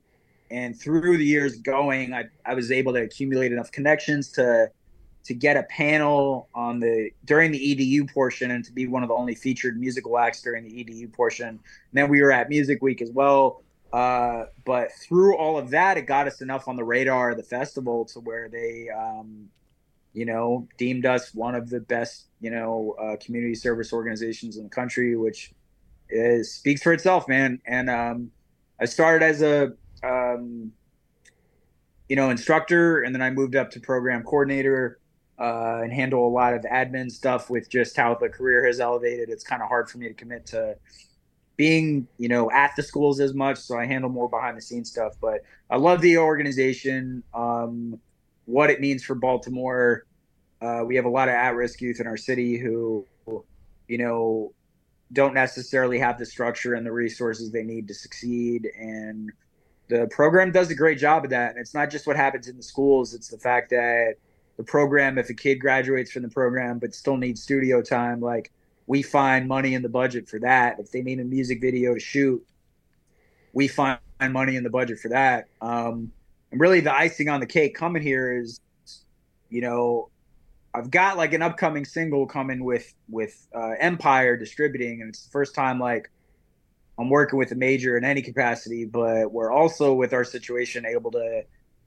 and 0.51 0.79
through 0.79 1.17
the 1.17 1.25
years 1.25 1.57
going 1.57 2.13
I, 2.13 2.25
I 2.45 2.53
was 2.53 2.71
able 2.71 2.93
to 2.93 3.01
accumulate 3.01 3.51
enough 3.51 3.71
connections 3.71 4.31
to 4.33 4.69
to 5.25 5.33
get 5.33 5.57
a 5.57 5.63
panel 5.63 6.49
on 6.53 6.79
the 6.79 7.09
during 7.25 7.51
the 7.51 7.59
edu 7.59 8.11
portion 8.13 8.51
and 8.51 8.63
to 8.63 8.71
be 8.71 8.87
one 8.87 9.01
of 9.01 9.09
the 9.09 9.15
only 9.15 9.33
featured 9.33 9.79
musical 9.79 10.17
acts 10.17 10.41
during 10.41 10.63
the 10.63 10.83
edu 10.83 11.11
portion. 11.11 11.47
And 11.47 11.59
then 11.93 12.09
we 12.09 12.21
were 12.21 12.31
at 12.31 12.47
music 12.47 12.81
week 12.81 13.01
as 13.01 13.11
well. 13.11 13.63
Uh, 13.91 14.45
but 14.65 14.91
through 14.91 15.35
all 15.37 15.57
of 15.57 15.71
that 15.71 15.97
it 15.97 16.03
got 16.03 16.27
us 16.27 16.41
enough 16.41 16.67
on 16.67 16.75
the 16.75 16.83
radar 16.83 17.31
of 17.31 17.37
the 17.37 17.43
festival 17.43 18.05
to 18.05 18.19
where 18.19 18.49
they 18.49 18.89
um, 18.89 19.47
you 20.13 20.25
know 20.25 20.67
deemed 20.77 21.05
us 21.05 21.33
one 21.33 21.55
of 21.55 21.69
the 21.69 21.79
best 21.79 22.27
you 22.39 22.51
know 22.51 22.95
uh, 22.99 23.15
community 23.17 23.55
service 23.55 23.91
organizations 23.93 24.57
in 24.57 24.63
the 24.63 24.69
country 24.69 25.15
which 25.15 25.53
is 26.09 26.53
speaks 26.53 26.83
for 26.83 26.93
itself 26.93 27.27
man. 27.27 27.59
And 27.65 27.89
um, 27.89 28.31
i 28.79 28.85
started 28.85 29.25
as 29.25 29.41
a 29.41 29.73
um, 30.05 30.71
you 32.09 32.15
know, 32.15 32.29
instructor, 32.29 33.01
and 33.01 33.13
then 33.15 33.21
I 33.21 33.29
moved 33.31 33.55
up 33.55 33.71
to 33.71 33.79
program 33.79 34.23
coordinator 34.23 34.99
uh, 35.39 35.81
and 35.83 35.91
handle 35.91 36.27
a 36.27 36.29
lot 36.29 36.53
of 36.53 36.61
admin 36.61 37.11
stuff 37.11 37.49
with 37.49 37.69
just 37.69 37.97
how 37.97 38.15
the 38.15 38.29
career 38.29 38.65
has 38.65 38.79
elevated. 38.79 39.29
It's 39.29 39.43
kind 39.43 39.61
of 39.61 39.67
hard 39.67 39.89
for 39.89 39.97
me 39.97 40.07
to 40.07 40.13
commit 40.13 40.45
to 40.47 40.77
being, 41.57 42.07
you 42.17 42.27
know, 42.27 42.51
at 42.51 42.75
the 42.75 42.83
schools 42.83 43.19
as 43.19 43.33
much, 43.33 43.57
so 43.57 43.77
I 43.77 43.85
handle 43.85 44.09
more 44.09 44.29
behind 44.29 44.57
the 44.57 44.61
scenes 44.61 44.91
stuff. 44.91 45.13
But 45.19 45.41
I 45.69 45.77
love 45.77 46.01
the 46.01 46.17
organization, 46.17 47.23
um, 47.33 47.99
what 48.45 48.69
it 48.69 48.79
means 48.81 49.03
for 49.03 49.15
Baltimore. 49.15 50.05
Uh, 50.61 50.83
we 50.85 50.95
have 50.95 51.05
a 51.05 51.09
lot 51.09 51.27
of 51.27 51.33
at-risk 51.33 51.81
youth 51.81 51.99
in 51.99 52.07
our 52.07 52.17
city 52.17 52.57
who, 52.57 53.05
you 53.87 53.97
know, 53.97 54.53
don't 55.13 55.33
necessarily 55.33 55.99
have 55.99 56.17
the 56.17 56.25
structure 56.25 56.73
and 56.73 56.85
the 56.85 56.91
resources 56.91 57.51
they 57.51 57.63
need 57.63 57.87
to 57.87 57.93
succeed 57.93 58.67
and 58.77 59.31
the 59.87 60.07
program 60.11 60.51
does 60.51 60.69
a 60.69 60.75
great 60.75 60.97
job 60.97 61.23
of 61.23 61.29
that. 61.29 61.51
And 61.51 61.59
it's 61.59 61.73
not 61.73 61.89
just 61.89 62.07
what 62.07 62.15
happens 62.15 62.47
in 62.47 62.57
the 62.57 62.63
schools, 62.63 63.13
it's 63.13 63.29
the 63.29 63.37
fact 63.37 63.69
that 63.69 64.15
the 64.57 64.63
program, 64.63 65.17
if 65.17 65.29
a 65.29 65.33
kid 65.33 65.55
graduates 65.55 66.11
from 66.11 66.23
the 66.23 66.29
program 66.29 66.79
but 66.79 66.93
still 66.93 67.17
needs 67.17 67.41
studio 67.41 67.81
time, 67.81 68.21
like 68.21 68.51
we 68.87 69.01
find 69.01 69.47
money 69.47 69.73
in 69.73 69.81
the 69.81 69.89
budget 69.89 70.29
for 70.29 70.39
that. 70.39 70.79
If 70.79 70.91
they 70.91 71.01
need 71.01 71.19
a 71.19 71.23
music 71.23 71.61
video 71.61 71.93
to 71.93 71.99
shoot, 71.99 72.45
we 73.53 73.67
find 73.67 73.99
money 74.29 74.55
in 74.55 74.63
the 74.63 74.69
budget 74.69 74.99
for 74.99 75.09
that. 75.09 75.47
Um, 75.61 76.11
and 76.51 76.61
really, 76.61 76.79
the 76.79 76.93
icing 76.93 77.29
on 77.29 77.39
the 77.39 77.45
cake 77.45 77.75
coming 77.75 78.01
here 78.01 78.37
is, 78.37 78.61
you 79.49 79.61
know, 79.61 80.09
I've 80.73 80.91
got 80.91 81.17
like 81.17 81.33
an 81.33 81.41
upcoming 81.41 81.85
single 81.85 82.27
coming 82.27 82.63
with 82.63 82.93
with 83.09 83.47
uh, 83.55 83.73
Empire 83.79 84.37
distributing, 84.37 85.01
and 85.01 85.09
it's 85.09 85.23
the 85.25 85.31
first 85.31 85.55
time 85.55 85.79
like 85.79 86.11
I'm 86.97 87.09
working 87.09 87.37
with 87.37 87.51
a 87.51 87.55
major 87.55 87.97
in 87.97 88.05
any 88.05 88.21
capacity, 88.21 88.85
but 88.85 89.31
we're 89.31 89.51
also 89.51 89.93
with 89.93 90.13
our 90.13 90.23
situation 90.23 90.85
able 90.85 91.11
to, 91.11 91.43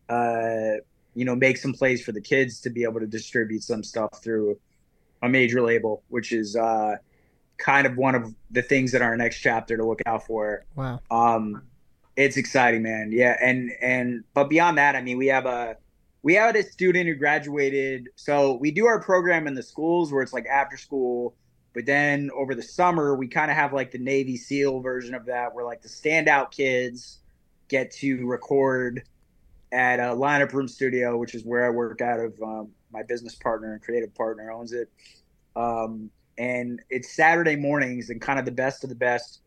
uh, 0.08 0.80
you 1.14 1.24
know, 1.24 1.34
make 1.34 1.56
some 1.56 1.72
plays 1.72 2.04
for 2.04 2.12
the 2.12 2.20
kids 2.20 2.60
to 2.60 2.70
be 2.70 2.84
able 2.84 3.00
to 3.00 3.06
distribute 3.06 3.62
some 3.62 3.82
stuff 3.82 4.22
through 4.22 4.58
a 5.22 5.28
major 5.28 5.62
label, 5.62 6.02
which 6.08 6.32
is 6.32 6.56
uh, 6.56 6.96
kind 7.56 7.86
of 7.86 7.96
one 7.96 8.14
of 8.14 8.34
the 8.50 8.62
things 8.62 8.94
in 8.94 9.02
our 9.02 9.16
next 9.16 9.40
chapter 9.40 9.76
to 9.76 9.84
look 9.84 10.00
out 10.06 10.26
for. 10.26 10.64
Wow. 10.74 11.00
Um, 11.10 11.62
it's 12.16 12.36
exciting, 12.36 12.82
man. 12.82 13.10
Yeah, 13.12 13.36
and 13.40 13.70
and 13.80 14.24
but 14.34 14.50
beyond 14.50 14.78
that, 14.78 14.96
I 14.96 15.02
mean, 15.02 15.18
we 15.18 15.28
have 15.28 15.46
a 15.46 15.76
we 16.22 16.34
had 16.34 16.56
a 16.56 16.62
student 16.62 17.06
who 17.06 17.14
graduated. 17.14 18.08
So 18.16 18.54
we 18.54 18.70
do 18.70 18.86
our 18.86 19.00
program 19.00 19.46
in 19.46 19.54
the 19.54 19.62
schools 19.62 20.12
where 20.12 20.22
it's 20.22 20.32
like 20.32 20.46
after 20.46 20.76
school 20.76 21.34
but 21.78 21.86
then 21.86 22.28
over 22.34 22.56
the 22.56 22.62
summer, 22.62 23.14
we 23.14 23.28
kind 23.28 23.52
of 23.52 23.56
have 23.56 23.72
like 23.72 23.92
the 23.92 23.98
Navy 23.98 24.36
SEAL 24.36 24.80
version 24.80 25.14
of 25.14 25.26
that, 25.26 25.54
where 25.54 25.64
like 25.64 25.80
the 25.80 25.88
standout 25.88 26.50
kids 26.50 27.20
get 27.68 27.92
to 27.92 28.26
record 28.26 29.04
at 29.70 30.00
a 30.00 30.12
lineup 30.12 30.52
room 30.52 30.66
studio, 30.66 31.16
which 31.16 31.36
is 31.36 31.44
where 31.44 31.64
I 31.64 31.70
work 31.70 32.00
out 32.00 32.18
of 32.18 32.34
um, 32.42 32.70
my 32.92 33.04
business 33.04 33.36
partner 33.36 33.74
and 33.74 33.80
creative 33.80 34.12
partner 34.12 34.50
owns 34.50 34.72
it. 34.72 34.90
Um, 35.54 36.10
and 36.36 36.82
it's 36.90 37.14
Saturday 37.14 37.54
mornings, 37.54 38.10
and 38.10 38.20
kind 38.20 38.40
of 38.40 38.44
the 38.44 38.50
best 38.50 38.82
of 38.82 38.90
the 38.90 38.96
best 38.96 39.42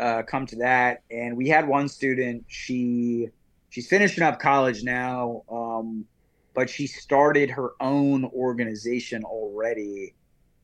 uh, 0.00 0.22
come 0.22 0.46
to 0.46 0.56
that. 0.56 1.02
And 1.10 1.36
we 1.36 1.50
had 1.50 1.68
one 1.68 1.90
student. 1.90 2.46
She 2.48 3.28
she's 3.68 3.88
finishing 3.88 4.24
up 4.24 4.40
college 4.40 4.84
now, 4.84 5.42
um, 5.50 6.06
but 6.54 6.70
she 6.70 6.86
started 6.86 7.50
her 7.50 7.72
own 7.78 8.24
organization 8.24 9.22
already. 9.22 10.14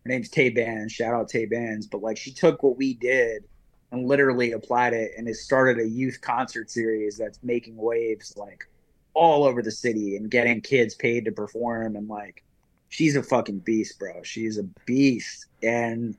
Her 0.04 0.08
name's 0.08 0.28
Tay 0.28 0.50
Bands. 0.50 0.92
Shout 0.92 1.14
out 1.14 1.28
Tay 1.28 1.46
Bands. 1.46 1.86
But 1.86 2.02
like 2.02 2.16
she 2.16 2.32
took 2.32 2.62
what 2.62 2.76
we 2.76 2.94
did 2.94 3.44
and 3.92 4.06
literally 4.06 4.52
applied 4.52 4.92
it 4.92 5.12
and 5.16 5.26
has 5.26 5.42
started 5.42 5.78
a 5.78 5.88
youth 5.88 6.20
concert 6.20 6.70
series 6.70 7.16
that's 7.16 7.38
making 7.42 7.76
waves 7.76 8.34
like 8.36 8.68
all 9.14 9.44
over 9.44 9.62
the 9.62 9.70
city 9.70 10.16
and 10.16 10.30
getting 10.30 10.60
kids 10.60 10.94
paid 10.94 11.24
to 11.24 11.32
perform 11.32 11.96
and 11.96 12.08
like 12.08 12.44
she's 12.88 13.16
a 13.16 13.22
fucking 13.22 13.60
beast, 13.60 13.98
bro. 13.98 14.22
She's 14.22 14.58
a 14.58 14.64
beast. 14.84 15.46
And 15.62 16.16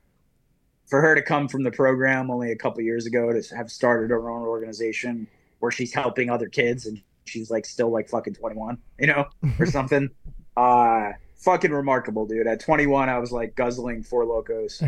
for 0.88 1.02
her 1.02 1.16
to 1.16 1.22
come 1.22 1.48
from 1.48 1.64
the 1.64 1.72
program 1.72 2.30
only 2.32 2.52
a 2.52 2.56
couple 2.56 2.82
years 2.82 3.06
ago 3.06 3.32
to 3.32 3.56
have 3.56 3.72
started 3.72 4.10
her 4.10 4.30
own 4.30 4.42
organization 4.42 5.28
where 5.60 5.72
she's 5.72 5.94
helping 5.94 6.30
other 6.30 6.50
kids 6.50 6.86
and 6.86 7.02
she's 7.26 7.50
like 7.50 7.66
still 7.66 7.92
like 7.92 8.10
fucking 8.10 8.34
21, 8.34 8.78
you 9.00 9.08
know, 9.08 9.26
or 9.60 9.66
something. 9.68 10.10
uh 10.58 11.12
fucking 11.42 11.72
remarkable, 11.72 12.26
dude. 12.26 12.48
At 12.48 12.60
21, 12.60 13.10
I 13.10 13.18
was 13.18 13.32
like 13.32 13.56
guzzling 13.56 14.04
Four 14.04 14.26
Lokos 14.26 14.82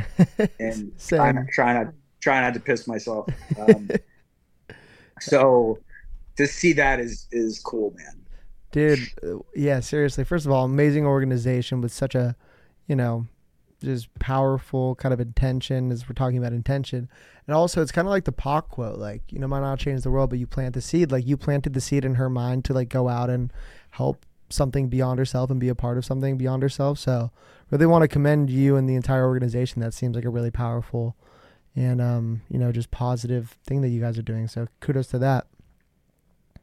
and 0.60 0.92
trying, 1.08 1.48
trying 1.52 1.86
to 1.86 1.94
try 2.22 2.42
not 2.42 2.54
to 2.54 2.60
piss 2.60 2.88
myself. 2.88 3.28
Um, 3.60 3.90
so 5.20 5.80
to 6.38 6.48
see 6.48 6.74
that 6.74 7.00
is 7.00 7.28
is 7.32 7.60
cool, 7.60 7.94
man. 7.98 8.22
Dude, 8.72 9.00
yeah, 9.56 9.82
seriously. 9.82 10.24
First 10.24 10.46
of 10.46 10.52
all, 10.52 10.66
amazing 10.66 11.06
organization 11.06 11.80
with 11.82 11.92
such 11.92 12.16
a, 12.16 12.36
you 12.88 12.96
know, 12.96 13.28
just 13.84 14.12
powerful 14.18 14.96
kind 14.96 15.14
of 15.14 15.20
intention 15.20 15.92
as 15.92 16.10
we're 16.10 16.16
talking 16.16 16.40
about 16.40 16.54
intention. 16.54 17.08
And 17.46 17.56
also 17.56 17.84
it's 17.84 17.92
kind 17.92 18.08
of 18.08 18.10
like 18.10 18.24
the 18.24 18.32
Pac 18.32 18.70
quote, 18.70 18.98
like, 18.98 19.22
you 19.32 19.38
know, 19.38 19.48
might 19.48 19.60
not 19.60 19.78
change 19.78 20.02
the 20.02 20.10
world, 20.10 20.32
but 20.32 20.40
you 20.40 20.48
plant 20.48 20.74
the 20.74 20.82
seed. 20.82 21.12
Like 21.12 21.28
you 21.28 21.38
planted 21.38 21.74
the 21.74 21.82
seed 21.82 22.04
in 22.04 22.16
her 22.16 22.30
mind 22.30 22.66
to 22.66 22.74
like 22.74 22.90
go 22.90 23.10
out 23.10 23.30
and 23.30 23.54
help 23.92 24.26
something 24.54 24.88
beyond 24.88 25.20
herself 25.20 25.50
and 25.50 25.60
be 25.60 25.70
a 25.70 25.76
part 25.76 25.98
of 25.98 26.06
something 26.06 26.38
beyond 26.38 26.64
herself. 26.64 27.00
So 27.00 27.32
really 27.72 27.86
want 27.86 28.04
to 28.04 28.08
commend 28.08 28.50
you 28.50 28.76
and 28.76 28.88
the 28.88 28.96
entire 28.96 29.26
organization. 29.26 29.82
That 29.82 29.94
seems 29.94 30.16
like 30.16 30.26
a 30.26 30.30
really 30.30 30.52
powerful 30.52 31.16
and 31.76 32.02
um, 32.02 32.42
you 32.50 32.60
know, 32.60 32.72
just 32.72 32.92
positive 32.92 33.58
thing 33.66 33.82
that 33.82 33.90
you 33.90 34.00
guys 34.00 34.18
are 34.18 34.24
doing. 34.24 34.48
So 34.48 34.68
kudos 34.80 35.08
to 35.08 35.20
that. 35.20 35.48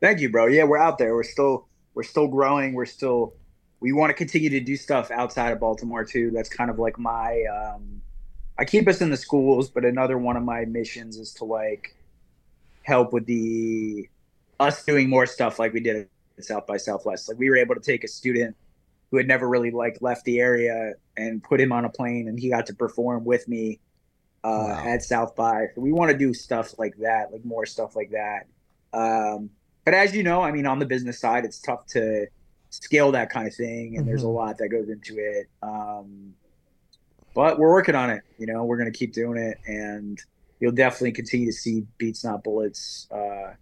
Thank 0.01 0.21
you, 0.21 0.31
bro. 0.31 0.47
Yeah, 0.47 0.65
we're 0.65 0.79
out 0.79 0.99
there. 0.99 1.15
We're 1.15 1.23
still 1.25 1.67
we're 1.95 2.05
still 2.05 2.29
growing. 2.29 2.75
We're 2.75 2.87
still 2.87 3.35
we 3.81 3.93
want 3.93 4.11
to 4.11 4.15
continue 4.15 4.51
to 4.51 4.61
do 4.61 4.77
stuff 4.77 5.11
outside 5.11 5.53
of 5.53 5.61
Baltimore 5.61 6.05
too. 6.05 6.31
That's 6.31 6.49
kind 6.49 6.71
of 6.71 6.79
like 6.79 6.99
my 6.99 7.43
um, 7.45 8.01
I 8.59 8.65
keep 8.65 8.89
us 8.89 9.01
in 9.01 9.11
the 9.11 9.17
schools, 9.17 9.69
but 9.71 9.85
another 9.85 10.19
one 10.19 10.37
of 10.37 10.43
my 10.43 10.65
missions 10.65 11.17
is 11.17 11.33
to 11.35 11.45
like 11.45 11.97
help 12.83 13.13
with 13.13 13.27
the 13.27 14.09
us 14.59 14.85
doing 14.85 15.09
more 15.09 15.27
stuff 15.27 15.59
like 15.59 15.73
we 15.73 15.81
did 15.81 16.09
at 16.41 16.45
South 16.47 16.67
by 16.67 16.77
Southwest. 16.77 17.29
Like 17.29 17.39
we 17.39 17.51
were 17.51 17.57
able 17.57 17.75
to 17.75 17.81
take 17.81 18.05
a 18.05 18.09
student 18.09 18.57
who 19.11 19.17
had 19.17 19.27
never 19.27 19.49
really 19.49 19.71
like 19.71 19.99
left 20.01 20.25
the 20.25 20.41
area 20.41 20.95
and 21.17 21.43
put 21.43 21.61
him 21.61 21.73
on 21.73 21.85
a 21.85 21.91
plane 21.91 22.29
and 22.29 22.39
he 22.39 22.49
got 22.49 22.67
to 22.67 22.75
perform 22.75 23.25
with 23.25 23.47
me 23.49 23.81
uh, 24.45 24.49
wow. 24.49 24.85
at 24.87 25.03
South 25.03 25.35
by. 25.37 25.67
So 25.75 25.81
we 25.81 25.93
want 25.93 26.11
to 26.11 26.17
do 26.17 26.33
stuff 26.33 26.79
like 26.79 26.97
that, 26.99 27.33
like 27.33 27.45
more 27.45 27.67
stuff 27.67 27.97
like 27.97 28.11
that. 28.11 28.47
Um, 28.93 29.51
but 29.85 29.95
as 29.95 30.15
you 30.15 30.23
know, 30.23 30.43
I 30.43 30.53
mean, 30.53 30.67
on 30.67 30.79
the 30.79 30.87
business 30.87 31.19
side, 31.19 31.45
it's 31.45 31.59
tough 31.61 31.87
to 31.89 32.27
scale 32.71 33.13
that 33.13 33.31
kind 33.31 33.47
of 33.47 33.55
thing, 33.55 33.97
and 33.97 33.99
mm-hmm. 33.99 34.07
there's 34.07 34.23
a 34.23 34.27
mm-hmm. 34.27 34.37
lot 34.37 34.59
that 34.59 34.69
goes 34.69 34.89
into 34.89 35.19
it. 35.19 35.49
Um, 35.63 36.35
but 37.35 37.59
we're 37.59 37.71
working 37.71 37.95
on 37.95 38.11
it. 38.11 38.23
You 38.39 38.47
know, 38.47 38.65
we're 38.65 38.77
going 38.77 38.93
to 38.93 38.97
keep 38.97 39.13
doing 39.13 39.39
it, 39.39 39.59
and 39.67 40.21
you'll 40.61 40.73
definitely 40.73 41.13
continue 41.13 41.47
to 41.47 41.53
see 41.53 41.87
beats 41.99 42.25
not 42.25 42.45
bullets. 42.45 43.09
Uh, 43.11 43.55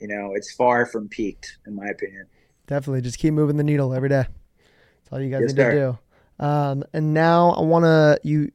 you 0.00 0.08
know, 0.08 0.32
it's 0.34 0.52
far 0.52 0.86
from 0.86 1.08
peaked, 1.08 1.58
in 1.66 1.74
my 1.74 1.86
opinion. 1.86 2.26
Definitely, 2.66 3.02
just 3.02 3.18
keep 3.18 3.32
moving 3.32 3.56
the 3.56 3.64
needle 3.64 3.94
every 3.94 4.08
day. 4.08 4.26
That's 4.26 5.12
all 5.12 5.20
you 5.20 5.30
guys 5.30 5.42
yes, 5.42 5.50
need 5.52 5.56
sir. 5.56 5.70
to 5.70 5.98
do. 6.38 6.44
Um, 6.44 6.84
and 6.92 7.14
now 7.14 7.50
I 7.50 7.62
want 7.62 7.84
to 7.84 8.20
you 8.22 8.50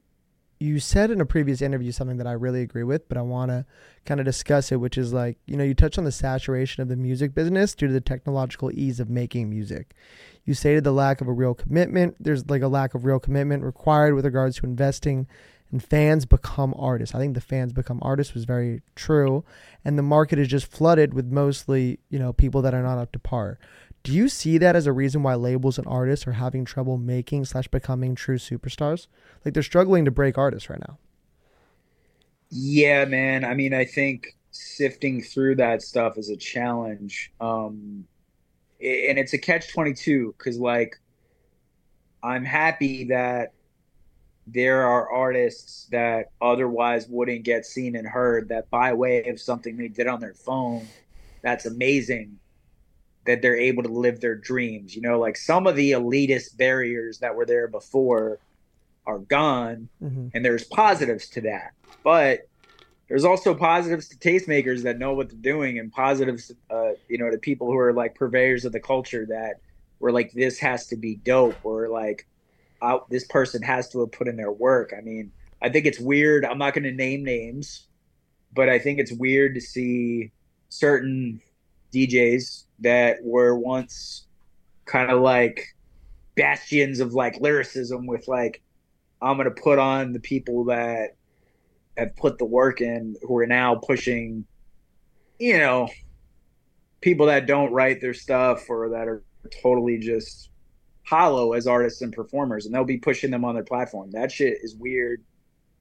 you 0.62 0.78
said 0.78 1.10
in 1.10 1.20
a 1.20 1.26
previous 1.26 1.60
interview 1.60 1.90
something 1.90 2.18
that 2.18 2.26
I 2.26 2.32
really 2.32 2.62
agree 2.62 2.84
with, 2.84 3.08
but 3.08 3.18
I 3.18 3.22
want 3.22 3.50
to 3.50 3.66
kind 4.04 4.20
of 4.20 4.26
discuss 4.26 4.70
it, 4.70 4.76
which 4.76 4.96
is 4.96 5.12
like, 5.12 5.36
you 5.44 5.56
know, 5.56 5.64
you 5.64 5.74
touched 5.74 5.98
on 5.98 6.04
the 6.04 6.12
saturation 6.12 6.82
of 6.82 6.88
the 6.88 6.94
music 6.94 7.34
business 7.34 7.74
due 7.74 7.88
to 7.88 7.92
the 7.92 8.00
technological 8.00 8.70
ease 8.70 9.00
of 9.00 9.10
making 9.10 9.50
music. 9.50 9.94
You 10.44 10.54
stated 10.54 10.84
the 10.84 10.92
lack 10.92 11.20
of 11.20 11.26
a 11.26 11.32
real 11.32 11.54
commitment. 11.54 12.14
There's 12.20 12.48
like 12.48 12.62
a 12.62 12.68
lack 12.68 12.94
of 12.94 13.04
real 13.04 13.18
commitment 13.18 13.64
required 13.64 14.14
with 14.14 14.24
regards 14.24 14.56
to 14.58 14.66
investing 14.66 15.26
and 15.72 15.82
fans 15.82 16.26
become 16.26 16.74
artists. 16.78 17.14
I 17.14 17.18
think 17.18 17.34
the 17.34 17.40
fans 17.40 17.72
become 17.72 17.98
artists 18.02 18.34
was 18.34 18.44
very 18.44 18.82
true. 18.94 19.42
And 19.84 19.98
the 19.98 20.02
market 20.02 20.38
is 20.38 20.46
just 20.46 20.66
flooded 20.66 21.14
with 21.14 21.26
mostly, 21.32 21.98
you 22.10 22.18
know, 22.18 22.32
people 22.34 22.60
that 22.62 22.74
are 22.74 22.82
not 22.82 22.98
up 22.98 23.10
to 23.12 23.18
par. 23.18 23.58
Do 24.02 24.12
you 24.12 24.28
see 24.28 24.58
that 24.58 24.76
as 24.76 24.86
a 24.86 24.92
reason 24.92 25.22
why 25.22 25.34
labels 25.34 25.78
and 25.78 25.86
artists 25.86 26.26
are 26.26 26.32
having 26.32 26.64
trouble 26.64 26.98
making 26.98 27.46
slash 27.46 27.68
becoming 27.68 28.14
true 28.14 28.36
superstars? 28.36 29.06
Like 29.44 29.54
they're 29.54 29.62
struggling 29.62 30.04
to 30.04 30.10
break 30.10 30.36
artists 30.36 30.68
right 30.68 30.80
now. 30.86 30.98
Yeah, 32.50 33.06
man. 33.06 33.44
I 33.44 33.54
mean, 33.54 33.72
I 33.72 33.86
think 33.86 34.36
sifting 34.50 35.22
through 35.22 35.56
that 35.56 35.80
stuff 35.80 36.18
is 36.18 36.28
a 36.28 36.36
challenge. 36.36 37.32
Um, 37.40 38.04
and 38.78 39.18
it's 39.18 39.32
a 39.32 39.38
catch 39.38 39.72
22 39.72 40.34
because, 40.36 40.58
like, 40.58 41.00
I'm 42.22 42.44
happy 42.44 43.04
that 43.04 43.52
there 44.46 44.82
are 44.82 45.10
artists 45.10 45.86
that 45.92 46.30
otherwise 46.40 47.06
wouldn't 47.08 47.44
get 47.44 47.64
seen 47.64 47.96
and 47.96 48.06
heard 48.06 48.48
that 48.48 48.68
by 48.70 48.92
way 48.92 49.24
of 49.28 49.40
something 49.40 49.76
they 49.76 49.88
did 49.88 50.06
on 50.06 50.20
their 50.20 50.34
phone 50.34 50.86
that's 51.42 51.66
amazing 51.66 52.38
that 53.24 53.42
they're 53.42 53.56
able 53.56 53.82
to 53.82 53.88
live 53.88 54.20
their 54.20 54.34
dreams. 54.34 54.96
You 54.96 55.02
know, 55.02 55.18
like 55.18 55.36
some 55.36 55.66
of 55.66 55.76
the 55.76 55.92
elitist 55.92 56.56
barriers 56.56 57.18
that 57.18 57.34
were 57.34 57.46
there 57.46 57.68
before 57.68 58.38
are 59.06 59.18
gone, 59.18 59.88
mm-hmm. 60.02 60.28
and 60.34 60.44
there's 60.44 60.64
positives 60.64 61.28
to 61.30 61.40
that. 61.42 61.72
But 62.02 62.48
there's 63.08 63.24
also 63.24 63.54
positives 63.54 64.08
to 64.08 64.16
tastemakers 64.16 64.82
that 64.82 64.98
know 64.98 65.14
what 65.14 65.28
they're 65.28 65.38
doing, 65.38 65.78
and 65.78 65.92
positives, 65.92 66.52
uh, 66.70 66.92
you 67.08 67.18
know, 67.18 67.30
to 67.30 67.38
people 67.38 67.66
who 67.66 67.76
are 67.76 67.92
like 67.92 68.14
purveyors 68.14 68.64
of 68.64 68.72
the 68.72 68.80
culture 68.80 69.26
that 69.26 69.60
were 70.00 70.12
like, 70.12 70.32
this 70.32 70.58
has 70.58 70.86
to 70.88 70.96
be 70.96 71.16
dope, 71.16 71.56
or 71.64 71.88
like, 71.88 72.26
oh, 72.82 73.06
this 73.08 73.24
person 73.26 73.62
has 73.62 73.88
to 73.90 74.00
have 74.00 74.12
put 74.12 74.28
in 74.28 74.36
their 74.36 74.52
work. 74.52 74.92
I 74.96 75.00
mean, 75.00 75.32
I 75.62 75.68
think 75.68 75.86
it's 75.86 76.00
weird. 76.00 76.44
I'm 76.44 76.58
not 76.58 76.74
going 76.74 76.84
to 76.84 76.92
name 76.92 77.24
names, 77.24 77.86
but 78.52 78.68
I 78.68 78.78
think 78.78 78.98
it's 78.98 79.12
weird 79.12 79.54
to 79.54 79.60
see 79.60 80.32
certain 80.68 81.40
DJs 81.92 82.64
that 82.80 83.18
were 83.22 83.54
once 83.54 84.26
kind 84.84 85.10
of 85.10 85.20
like 85.20 85.74
bastions 86.34 87.00
of 87.00 87.14
like 87.14 87.40
lyricism 87.40 88.06
with 88.06 88.26
like 88.26 88.62
I'm 89.20 89.36
gonna 89.36 89.50
put 89.50 89.78
on 89.78 90.12
the 90.12 90.20
people 90.20 90.64
that 90.64 91.10
have 91.96 92.16
put 92.16 92.38
the 92.38 92.44
work 92.44 92.80
in 92.80 93.16
who 93.22 93.36
are 93.38 93.46
now 93.46 93.74
pushing 93.76 94.44
you 95.38 95.58
know 95.58 95.88
people 97.00 97.26
that 97.26 97.46
don't 97.46 97.72
write 97.72 98.00
their 98.00 98.14
stuff 98.14 98.68
or 98.70 98.90
that 98.90 99.08
are 99.08 99.22
totally 99.62 99.98
just 99.98 100.48
hollow 101.12 101.52
as 101.52 101.66
artists 101.66 102.00
and 102.00 102.12
performers 102.12 102.64
and 102.64 102.74
they'll 102.74 102.84
be 102.84 102.98
pushing 102.98 103.30
them 103.30 103.44
on 103.44 103.54
their 103.54 103.64
platform 103.64 104.10
that 104.12 104.32
shit 104.32 104.58
is 104.62 104.74
weird 104.74 105.22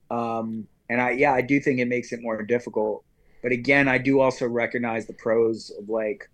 um 0.10 0.68
and 0.90 1.02
i 1.02 1.12
yeah 1.12 1.34
i 1.34 1.42
do 1.42 1.60
think 1.60 1.80
it 1.80 1.88
makes 1.88 2.12
it 2.12 2.22
more 2.22 2.42
difficult 2.44 3.04
but 3.42 3.52
again, 3.52 3.88
I 3.88 3.98
do 3.98 4.20
also 4.20 4.48
recognize 4.48 5.08
the 5.08 5.14
pros 5.14 5.72
of 5.72 5.90
like 5.90 6.30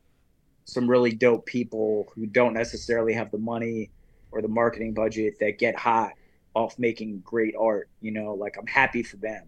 some 0.66 0.90
really 0.90 1.14
dope 1.14 1.46
people 1.46 2.12
who 2.14 2.26
don't 2.26 2.54
necessarily 2.54 3.14
have 3.14 3.32
the 3.32 3.38
money 3.38 3.92
or 4.32 4.42
the 4.42 4.50
marketing 4.50 4.94
budget 4.94 5.40
that 5.40 5.58
get 5.58 5.78
hot 5.78 6.12
off 6.54 6.78
making 6.78 7.20
great 7.20 7.56
art. 7.58 7.90
You 8.02 8.12
know, 8.12 8.34
like 8.34 8.58
I'm 8.58 8.68
happy 8.68 9.04
for 9.04 9.18
them. 9.18 9.46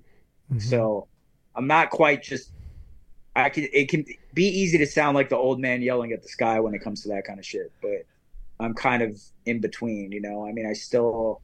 Mm-hmm. 0.51 0.59
So 0.59 1.07
I'm 1.55 1.67
not 1.67 1.89
quite 1.89 2.23
just. 2.23 2.51
I 3.35 3.49
can. 3.49 3.67
It 3.71 3.89
can 3.89 4.05
be 4.33 4.47
easy 4.47 4.77
to 4.79 4.87
sound 4.87 5.15
like 5.15 5.29
the 5.29 5.37
old 5.37 5.59
man 5.59 5.81
yelling 5.81 6.13
at 6.13 6.23
the 6.23 6.29
sky 6.29 6.59
when 6.59 6.73
it 6.73 6.79
comes 6.79 7.03
to 7.03 7.09
that 7.09 7.25
kind 7.25 7.39
of 7.39 7.45
shit, 7.45 7.71
but 7.81 8.05
I'm 8.59 8.73
kind 8.73 9.01
of 9.01 9.19
in 9.45 9.61
between. 9.61 10.11
You 10.11 10.21
know, 10.21 10.45
I 10.47 10.51
mean, 10.51 10.65
I 10.65 10.73
still 10.73 11.41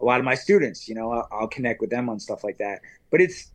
a 0.00 0.04
lot 0.04 0.18
of 0.18 0.24
my 0.24 0.34
students. 0.34 0.88
You 0.88 0.94
know, 0.94 1.12
I'll, 1.12 1.28
I'll 1.32 1.48
connect 1.48 1.80
with 1.80 1.90
them 1.90 2.08
on 2.08 2.18
stuff 2.20 2.44
like 2.44 2.58
that, 2.58 2.80
but 3.10 3.20
it's 3.20 3.52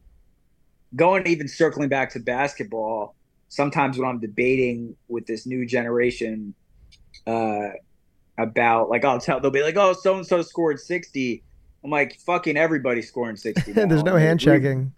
going 0.95 1.27
even 1.27 1.47
circling 1.47 1.89
back 1.89 2.11
to 2.11 2.19
basketball, 2.19 3.15
sometimes 3.49 3.97
when 3.97 4.07
I'm 4.07 4.19
debating 4.19 4.95
with 5.07 5.25
this 5.25 5.45
new 5.45 5.65
generation 5.65 6.53
uh, 7.25 7.69
about 8.37 8.89
like 8.89 9.03
I'll 9.03 9.19
tell 9.19 9.39
they'll 9.39 9.51
be 9.51 9.63
like, 9.63 9.77
oh, 9.77 9.93
so 9.93 10.15
and 10.15 10.25
so 10.25 10.41
scored 10.41 10.79
sixty. 10.79 11.43
I'm 11.83 11.91
like, 11.91 12.19
fucking 12.19 12.57
everybody 12.57 13.01
scoring 13.01 13.35
sixty. 13.35 13.71
There's 13.73 14.03
no 14.03 14.15
hand 14.15 14.39
checking. 14.39 14.93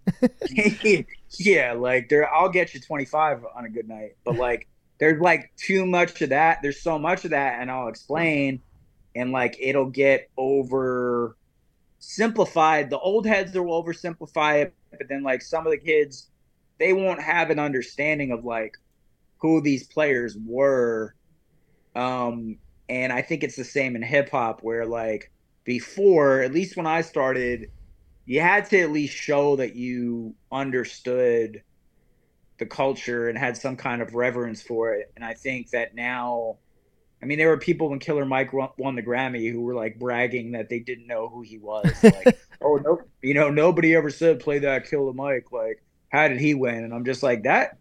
yeah, 1.38 1.74
like 1.74 2.10
there, 2.10 2.32
I'll 2.34 2.50
get 2.50 2.74
you 2.74 2.80
25 2.80 3.46
on 3.56 3.66
a 3.66 3.70
good 3.70 3.88
night, 3.88 4.16
but 4.24 4.36
like 4.36 4.68
there's 5.00 5.22
like 5.22 5.52
too 5.58 5.86
much 5.86 6.22
of 6.22 6.30
that. 6.30 6.62
There's 6.62 6.82
so 6.82 7.00
much 7.00 7.26
of 7.26 7.32
that, 7.32 7.62
and 7.62 7.72
I'll 7.72 7.88
explain. 7.88 8.62
and 9.16 9.32
like 9.32 9.58
it'll 9.60 9.90
get 9.90 10.30
over 10.38 11.36
simplified. 12.00 12.90
The 12.90 13.00
old 13.00 13.26
heads 13.26 13.54
will 13.54 13.84
oversimplify 13.84 14.64
it, 14.64 14.74
but 14.98 15.08
then 15.10 15.24
like 15.24 15.42
some 15.42 15.66
of 15.66 15.72
the 15.72 15.78
kids, 15.78 16.30
they 16.80 16.94
won't 16.94 17.22
have 17.22 17.50
an 17.50 17.60
understanding 17.60 18.32
of 18.32 18.46
like 18.46 18.76
who 19.38 19.62
these 19.62 19.88
players 19.88 20.38
were. 20.46 21.16
Um, 21.96 22.58
and 22.88 23.12
I 23.12 23.22
think 23.22 23.44
it's 23.44 23.56
the 23.56 23.64
same 23.64 23.96
in 23.96 24.02
hip 24.02 24.30
hop 24.30 24.62
where 24.64 24.86
like 24.86 25.32
before, 25.64 26.42
at 26.42 26.54
least 26.54 26.78
when 26.78 26.88
I 26.88 27.02
started, 27.02 27.72
you 28.26 28.42
had 28.42 28.70
to 28.70 28.80
at 28.80 28.92
least 28.92 29.16
show 29.16 29.56
that 29.58 29.76
you 29.76 30.36
understood 30.52 31.64
the 32.60 32.66
culture 32.66 33.30
and 33.30 33.38
had 33.38 33.58
some 33.58 33.76
kind 33.76 34.02
of 34.02 34.14
reverence 34.14 34.62
for 34.62 34.94
it. 34.94 35.12
And 35.16 35.26
I 35.26 35.34
think 35.34 35.72
that 35.72 35.96
now 35.96 36.58
I 37.22 37.26
mean, 37.26 37.38
there 37.38 37.50
were 37.50 37.58
people 37.58 37.90
when 37.90 38.00
Killer 38.00 38.26
Mike 38.26 38.54
won 38.54 38.96
the 38.96 39.04
Grammy 39.04 39.52
who 39.52 39.62
were 39.62 39.76
like 39.76 40.00
bragging 40.00 40.54
that 40.54 40.70
they 40.70 40.80
didn't 40.80 41.08
know 41.08 41.28
who 41.28 41.42
he 41.42 41.58
was. 41.58 41.92
Like, 42.04 42.40
oh 42.62 42.78
no, 42.78 43.02
you 43.22 43.34
know, 43.34 43.50
nobody 43.50 43.96
ever 43.96 44.10
said 44.10 44.40
play 44.40 44.60
that 44.60 44.90
Killer 44.90 45.14
Mike. 45.14 45.52
Like, 45.52 45.84
how 46.10 46.28
did 46.28 46.40
he 46.40 46.54
win? 46.54 46.84
And 46.84 46.94
I'm 46.94 47.06
just 47.06 47.24
like 47.24 47.44
that. 47.44 47.78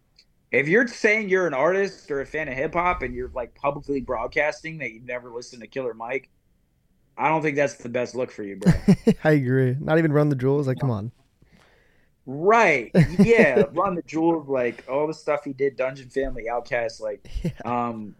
If 0.51 0.67
you're 0.67 0.87
saying 0.87 1.29
you're 1.29 1.47
an 1.47 1.53
artist 1.53 2.09
or 2.11 2.21
a 2.21 2.25
fan 2.25 2.47
of 2.47 2.55
hip 2.55 2.73
hop 2.73 3.01
and 3.01 3.13
you're 3.13 3.31
like 3.33 3.55
publicly 3.55 4.01
broadcasting 4.01 4.79
that 4.79 4.91
you've 4.91 5.05
never 5.05 5.31
listened 5.31 5.61
to 5.61 5.67
Killer 5.67 5.93
Mike, 5.93 6.29
I 7.17 7.29
don't 7.29 7.41
think 7.41 7.55
that's 7.55 7.75
the 7.75 7.89
best 7.89 8.15
look 8.15 8.31
for 8.31 8.43
you, 8.43 8.57
bro. 8.57 8.71
I 9.23 9.31
agree. 9.31 9.75
Not 9.79 9.97
even 9.99 10.11
Run 10.11 10.29
the 10.29 10.35
Jewels. 10.35 10.67
Like, 10.67 10.79
come 10.79 10.91
on. 10.91 11.11
Right. 12.25 12.91
Yeah. 13.19 13.63
Run 13.73 13.95
the 13.95 14.01
Jewels, 14.03 14.47
like 14.47 14.85
all 14.89 15.07
the 15.07 15.13
stuff 15.13 15.43
he 15.43 15.53
did, 15.53 15.75
Dungeon 15.75 16.09
Family, 16.09 16.45
OutKast, 16.49 17.01
like, 17.01 17.27
yeah. 17.43 17.51
um, 17.65 18.15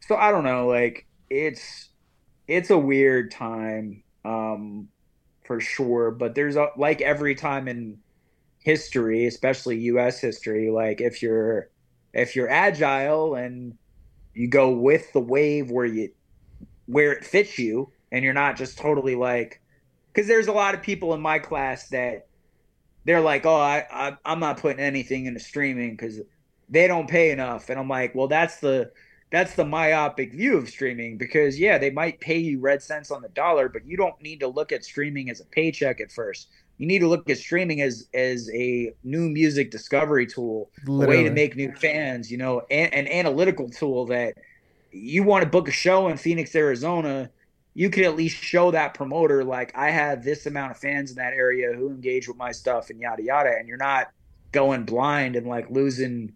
so 0.00 0.16
I 0.16 0.30
don't 0.30 0.44
know, 0.44 0.66
like 0.66 1.06
it's 1.30 1.90
it's 2.48 2.70
a 2.70 2.78
weird 2.78 3.30
time 3.30 4.02
um 4.24 4.88
for 5.44 5.60
sure, 5.60 6.10
but 6.10 6.34
there's 6.34 6.56
a, 6.56 6.68
like 6.76 7.00
every 7.00 7.34
time 7.34 7.68
in 7.68 7.98
history, 8.58 9.26
especially 9.26 9.78
US 9.78 10.20
history, 10.20 10.70
like 10.70 11.00
if 11.00 11.22
you're 11.22 11.70
if 12.12 12.36
you're 12.36 12.48
agile 12.48 13.34
and 13.34 13.76
you 14.34 14.48
go 14.48 14.70
with 14.70 15.12
the 15.12 15.20
wave 15.20 15.70
where 15.70 15.86
you 15.86 16.10
where 16.86 17.12
it 17.12 17.24
fits 17.24 17.58
you 17.58 17.90
and 18.10 18.24
you're 18.24 18.34
not 18.34 18.56
just 18.56 18.78
totally 18.78 19.14
like 19.14 19.60
because 20.12 20.28
there's 20.28 20.48
a 20.48 20.52
lot 20.52 20.74
of 20.74 20.82
people 20.82 21.14
in 21.14 21.20
my 21.20 21.38
class 21.38 21.88
that 21.88 22.26
they're 23.04 23.20
like 23.20 23.46
oh 23.46 23.56
I, 23.60 23.86
I 23.90 24.16
i'm 24.24 24.40
not 24.40 24.58
putting 24.58 24.80
anything 24.80 25.26
into 25.26 25.40
streaming 25.40 25.92
because 25.92 26.20
they 26.68 26.86
don't 26.86 27.08
pay 27.08 27.30
enough 27.30 27.68
and 27.68 27.78
i'm 27.78 27.88
like 27.88 28.14
well 28.14 28.28
that's 28.28 28.56
the 28.60 28.90
that's 29.30 29.54
the 29.54 29.64
myopic 29.64 30.32
view 30.32 30.56
of 30.56 30.68
streaming 30.68 31.16
because 31.16 31.58
yeah 31.58 31.78
they 31.78 31.90
might 31.90 32.20
pay 32.20 32.38
you 32.38 32.60
red 32.60 32.82
cents 32.82 33.10
on 33.10 33.22
the 33.22 33.28
dollar 33.30 33.68
but 33.68 33.84
you 33.86 33.96
don't 33.96 34.20
need 34.22 34.40
to 34.40 34.48
look 34.48 34.72
at 34.72 34.84
streaming 34.84 35.30
as 35.30 35.40
a 35.40 35.46
paycheck 35.46 36.00
at 36.00 36.12
first 36.12 36.48
you 36.78 36.86
need 36.86 37.00
to 37.00 37.08
look 37.08 37.28
at 37.28 37.38
streaming 37.38 37.80
as 37.80 38.08
as 38.14 38.50
a 38.54 38.92
new 39.02 39.28
music 39.28 39.70
discovery 39.70 40.26
tool 40.26 40.70
Literally. 40.86 41.04
a 41.04 41.08
way 41.22 41.28
to 41.28 41.34
make 41.34 41.56
new 41.56 41.72
fans 41.74 42.30
you 42.30 42.38
know 42.38 42.62
an, 42.70 42.88
an 42.92 43.08
analytical 43.08 43.68
tool 43.68 44.06
that 44.06 44.34
you 44.90 45.22
want 45.22 45.42
to 45.42 45.48
book 45.48 45.68
a 45.68 45.72
show 45.72 46.08
in 46.08 46.16
phoenix 46.16 46.54
arizona 46.54 47.30
you 47.74 47.88
could 47.90 48.04
at 48.04 48.16
least 48.16 48.36
show 48.42 48.70
that 48.70 48.94
promoter 48.94 49.44
like 49.44 49.72
i 49.76 49.90
have 49.90 50.22
this 50.22 50.46
amount 50.46 50.70
of 50.70 50.76
fans 50.76 51.10
in 51.10 51.16
that 51.16 51.32
area 51.32 51.72
who 51.72 51.88
engage 51.88 52.28
with 52.28 52.36
my 52.36 52.52
stuff 52.52 52.90
and 52.90 53.00
yada 53.00 53.22
yada. 53.22 53.52
And 53.58 53.68
you're 53.68 53.76
not 53.76 54.10
going 54.52 54.84
blind 54.84 55.36
and 55.36 55.46
like 55.46 55.70
losing 55.70 56.34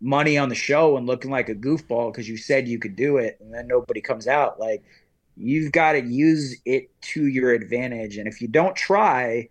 money 0.00 0.36
on 0.36 0.50
the 0.50 0.54
show 0.54 0.96
and 0.96 1.06
looking 1.06 1.30
like 1.30 1.48
a 1.48 1.54
goofball 1.54 2.12
because 2.12 2.28
you 2.28 2.36
said 2.36 2.68
you 2.68 2.78
could 2.78 2.96
do 2.96 3.16
it 3.16 3.38
and 3.40 3.52
then 3.52 3.66
nobody 3.66 4.00
comes 4.00 4.26
out. 4.26 4.60
Like 4.60 4.82
you've 5.36 5.72
got 5.72 5.92
to 5.92 6.02
use 6.02 6.56
it 6.66 6.90
to 7.00 7.26
your 7.26 7.52
advantage. 7.52 8.18
And 8.18 8.28
if 8.28 8.42
you 8.42 8.48
don't 8.48 8.76
try 8.76 9.48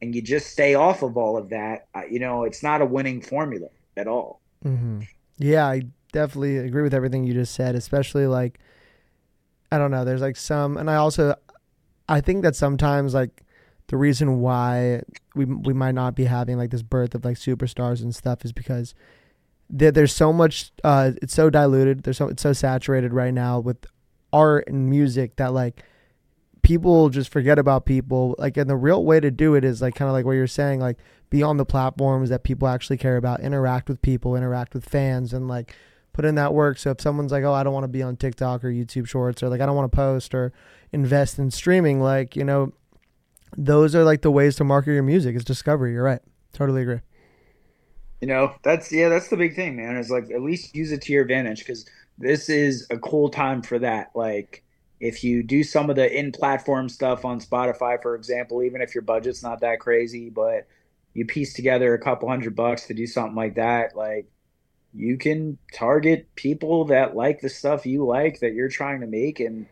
and 0.00 0.14
you 0.14 0.22
just 0.22 0.46
stay 0.46 0.74
off 0.74 1.02
of 1.02 1.16
all 1.16 1.36
of 1.36 1.50
that 1.50 1.86
you 2.10 2.18
know 2.18 2.44
it's 2.44 2.62
not 2.62 2.80
a 2.80 2.86
winning 2.86 3.20
formula 3.20 3.68
at 3.96 4.06
all. 4.06 4.40
Mm-hmm. 4.64 5.00
yeah 5.38 5.66
i 5.66 5.82
definitely 6.12 6.58
agree 6.58 6.82
with 6.82 6.92
everything 6.92 7.24
you 7.24 7.32
just 7.32 7.54
said 7.54 7.74
especially 7.74 8.26
like 8.26 8.58
i 9.72 9.78
don't 9.78 9.90
know 9.90 10.04
there's 10.04 10.20
like 10.20 10.36
some 10.36 10.76
and 10.76 10.90
i 10.90 10.96
also 10.96 11.34
i 12.08 12.20
think 12.20 12.42
that 12.42 12.56
sometimes 12.56 13.14
like 13.14 13.42
the 13.88 13.96
reason 13.96 14.40
why 14.40 15.02
we 15.34 15.44
we 15.44 15.72
might 15.72 15.94
not 15.94 16.14
be 16.14 16.24
having 16.24 16.56
like 16.56 16.70
this 16.70 16.82
birth 16.82 17.14
of 17.14 17.24
like 17.24 17.36
superstars 17.36 18.02
and 18.02 18.14
stuff 18.14 18.44
is 18.44 18.52
because 18.52 18.94
there, 19.68 19.90
there's 19.90 20.12
so 20.12 20.32
much 20.32 20.70
uh, 20.84 21.12
it's 21.22 21.34
so 21.34 21.50
diluted 21.50 22.04
there's 22.04 22.16
so 22.16 22.28
it's 22.28 22.42
so 22.42 22.52
saturated 22.52 23.12
right 23.12 23.34
now 23.34 23.58
with 23.58 23.86
art 24.32 24.68
and 24.68 24.88
music 24.88 25.36
that 25.36 25.52
like 25.52 25.82
people 26.62 27.08
just 27.08 27.32
forget 27.32 27.58
about 27.58 27.84
people 27.84 28.34
like 28.38 28.56
and 28.56 28.70
the 28.70 28.76
real 28.76 29.04
way 29.04 29.18
to 29.18 29.30
do 29.30 29.54
it 29.54 29.64
is 29.64 29.80
like 29.82 29.94
kind 29.94 30.08
of 30.08 30.12
like 30.12 30.24
what 30.24 30.32
you're 30.32 30.46
saying 30.46 30.78
like 30.78 30.98
be 31.30 31.42
on 31.42 31.56
the 31.56 31.64
platforms 31.64 32.28
that 32.28 32.44
people 32.44 32.68
actually 32.68 32.96
care 32.96 33.16
about 33.16 33.40
interact 33.40 33.88
with 33.88 34.00
people 34.02 34.36
interact 34.36 34.74
with 34.74 34.84
fans 34.84 35.32
and 35.32 35.48
like 35.48 35.74
put 36.12 36.24
in 36.24 36.34
that 36.34 36.52
work 36.52 36.78
so 36.78 36.90
if 36.90 37.00
someone's 37.00 37.32
like 37.32 37.44
oh 37.44 37.52
i 37.52 37.62
don't 37.62 37.72
want 37.72 37.84
to 37.84 37.88
be 37.88 38.02
on 38.02 38.16
tiktok 38.16 38.64
or 38.64 38.68
youtube 38.68 39.06
shorts 39.06 39.42
or 39.42 39.48
like 39.48 39.60
i 39.60 39.66
don't 39.66 39.76
want 39.76 39.90
to 39.90 39.96
post 39.96 40.34
or 40.34 40.52
invest 40.92 41.38
in 41.38 41.50
streaming 41.50 42.00
like 42.00 42.34
you 42.36 42.44
know 42.44 42.72
those 43.56 43.94
are 43.94 44.04
like 44.04 44.22
the 44.22 44.30
ways 44.30 44.56
to 44.56 44.64
market 44.64 44.92
your 44.92 45.02
music 45.02 45.36
is 45.36 45.44
discovery 45.44 45.92
you're 45.92 46.02
right 46.02 46.20
totally 46.52 46.82
agree 46.82 47.00
you 48.20 48.28
know, 48.28 48.54
that's 48.62 48.92
yeah, 48.92 49.08
that's 49.08 49.28
the 49.28 49.36
big 49.36 49.54
thing, 49.54 49.76
man. 49.76 49.96
Is 49.96 50.10
like 50.10 50.30
at 50.30 50.42
least 50.42 50.74
use 50.74 50.92
it 50.92 51.00
to 51.02 51.12
your 51.12 51.22
advantage 51.22 51.60
because 51.60 51.86
this 52.18 52.48
is 52.48 52.86
a 52.90 52.98
cool 52.98 53.30
time 53.30 53.62
for 53.62 53.78
that. 53.78 54.10
Like 54.14 54.62
if 55.00 55.24
you 55.24 55.42
do 55.42 55.64
some 55.64 55.88
of 55.88 55.96
the 55.96 56.18
in-platform 56.18 56.90
stuff 56.90 57.24
on 57.24 57.40
Spotify, 57.40 58.00
for 58.02 58.14
example, 58.14 58.62
even 58.62 58.82
if 58.82 58.94
your 58.94 59.02
budget's 59.02 59.42
not 59.42 59.60
that 59.60 59.80
crazy, 59.80 60.28
but 60.28 60.66
you 61.14 61.24
piece 61.24 61.54
together 61.54 61.94
a 61.94 61.98
couple 61.98 62.28
hundred 62.28 62.54
bucks 62.54 62.86
to 62.88 62.94
do 62.94 63.06
something 63.06 63.34
like 63.34 63.54
that, 63.54 63.96
like 63.96 64.26
you 64.94 65.16
can 65.16 65.58
target 65.72 66.28
people 66.34 66.86
that 66.86 67.14
like 67.14 67.40
the 67.40 67.48
stuff 67.48 67.86
you 67.86 68.04
like 68.04 68.40
that 68.40 68.54
you're 68.54 68.68
trying 68.68 69.00
to 69.00 69.06
make 69.06 69.40
and 69.40 69.66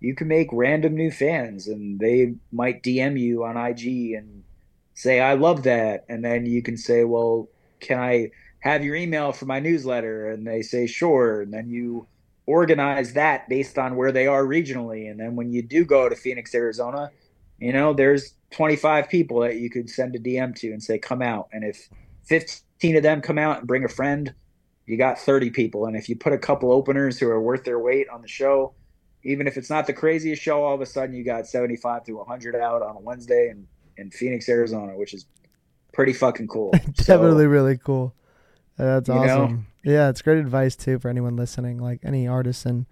you 0.00 0.14
can 0.14 0.28
make 0.28 0.48
random 0.52 0.94
new 0.94 1.10
fans 1.10 1.68
and 1.68 2.00
they 2.00 2.34
might 2.50 2.82
DM 2.82 3.18
you 3.18 3.44
on 3.44 3.56
IG 3.56 4.12
and 4.12 4.44
say 4.94 5.20
I 5.20 5.34
love 5.34 5.64
that 5.64 6.04
and 6.08 6.24
then 6.24 6.46
you 6.46 6.62
can 6.62 6.76
say 6.76 7.04
well 7.04 7.48
can 7.80 7.98
I 7.98 8.30
have 8.62 8.84
your 8.84 8.94
email 8.94 9.32
for 9.32 9.44
my 9.44 9.60
newsletter? 9.60 10.30
And 10.30 10.46
they 10.46 10.62
say, 10.62 10.86
sure. 10.86 11.42
And 11.42 11.52
then 11.52 11.68
you 11.68 12.06
organize 12.46 13.12
that 13.14 13.48
based 13.48 13.76
on 13.76 13.96
where 13.96 14.12
they 14.12 14.26
are 14.26 14.44
regionally. 14.44 15.10
And 15.10 15.20
then 15.20 15.36
when 15.36 15.52
you 15.52 15.62
do 15.62 15.84
go 15.84 16.08
to 16.08 16.16
Phoenix, 16.16 16.54
Arizona, 16.54 17.10
you 17.58 17.72
know, 17.72 17.92
there's 17.92 18.34
25 18.52 19.08
people 19.08 19.40
that 19.40 19.56
you 19.56 19.68
could 19.68 19.90
send 19.90 20.14
a 20.14 20.18
DM 20.18 20.54
to 20.56 20.72
and 20.72 20.82
say, 20.82 20.98
come 20.98 21.22
out. 21.22 21.48
And 21.52 21.64
if 21.64 21.88
15 22.24 22.96
of 22.96 23.02
them 23.02 23.20
come 23.20 23.38
out 23.38 23.58
and 23.58 23.66
bring 23.66 23.84
a 23.84 23.88
friend, 23.88 24.32
you 24.86 24.96
got 24.96 25.18
30 25.18 25.50
people. 25.50 25.86
And 25.86 25.96
if 25.96 26.08
you 26.08 26.16
put 26.16 26.32
a 26.32 26.38
couple 26.38 26.72
openers 26.72 27.18
who 27.18 27.28
are 27.28 27.40
worth 27.40 27.64
their 27.64 27.78
weight 27.78 28.08
on 28.08 28.22
the 28.22 28.28
show, 28.28 28.74
even 29.24 29.46
if 29.46 29.56
it's 29.56 29.70
not 29.70 29.86
the 29.86 29.92
craziest 29.92 30.42
show, 30.42 30.64
all 30.64 30.74
of 30.74 30.80
a 30.80 30.86
sudden 30.86 31.14
you 31.14 31.24
got 31.24 31.46
75 31.46 32.04
to 32.04 32.12
100 32.14 32.56
out 32.56 32.82
on 32.82 32.96
a 32.96 33.00
Wednesday 33.00 33.50
in, 33.50 33.66
in 33.96 34.10
Phoenix, 34.10 34.48
Arizona, 34.48 34.96
which 34.96 35.14
is 35.14 35.26
pretty 35.92 36.12
fucking 36.12 36.48
cool. 36.48 36.70
Definitely 36.94 37.44
so, 37.44 37.48
really 37.48 37.78
cool. 37.78 38.14
Uh, 38.78 38.84
that's 38.84 39.08
awesome. 39.08 39.66
Know? 39.84 39.92
Yeah, 39.92 40.08
it's 40.08 40.22
great 40.22 40.38
advice 40.38 40.76
too 40.76 40.98
for 40.98 41.08
anyone 41.08 41.36
listening, 41.36 41.78
like 41.78 42.00
any 42.02 42.26
artists 42.26 42.66
and 42.66 42.86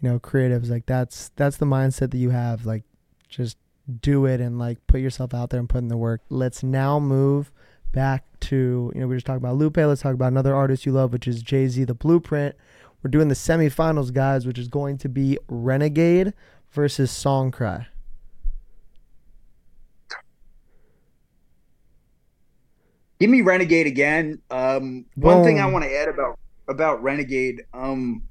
you 0.00 0.10
know 0.10 0.18
creatives. 0.18 0.70
Like 0.70 0.86
that's 0.86 1.30
that's 1.36 1.58
the 1.58 1.66
mindset 1.66 2.10
that 2.10 2.18
you 2.18 2.30
have. 2.30 2.66
Like 2.66 2.82
just 3.28 3.56
do 4.00 4.26
it 4.26 4.40
and 4.40 4.58
like 4.58 4.84
put 4.86 5.00
yourself 5.00 5.34
out 5.34 5.50
there 5.50 5.60
and 5.60 5.68
put 5.68 5.78
in 5.78 5.88
the 5.88 5.96
work. 5.96 6.22
Let's 6.28 6.62
now 6.62 6.98
move 6.98 7.52
back 7.92 8.24
to 8.40 8.92
you 8.94 9.00
know 9.00 9.06
we 9.06 9.16
just 9.16 9.26
talked 9.26 9.38
about 9.38 9.56
Lupe. 9.56 9.76
Let's 9.76 10.02
talk 10.02 10.14
about 10.14 10.28
another 10.28 10.54
artist 10.54 10.86
you 10.86 10.92
love, 10.92 11.12
which 11.12 11.28
is 11.28 11.42
Jay 11.42 11.68
Z, 11.68 11.84
The 11.84 11.94
Blueprint. 11.94 12.56
We're 13.02 13.10
doing 13.10 13.28
the 13.28 13.34
semifinals, 13.34 14.12
guys, 14.12 14.46
which 14.46 14.58
is 14.58 14.68
going 14.68 14.98
to 14.98 15.08
be 15.08 15.38
Renegade 15.48 16.34
versus 16.70 17.10
Song 17.10 17.50
Cry. 17.50 17.86
Give 23.18 23.30
me 23.30 23.42
Renegade 23.42 23.86
again. 23.86 24.40
Um, 24.50 25.04
one 25.14 25.44
thing 25.44 25.60
I 25.60 25.66
want 25.66 25.84
to 25.84 25.94
add 25.94 26.08
about 26.08 26.38
about 26.68 27.02
Renegade, 27.02 27.62
um, 27.74 28.22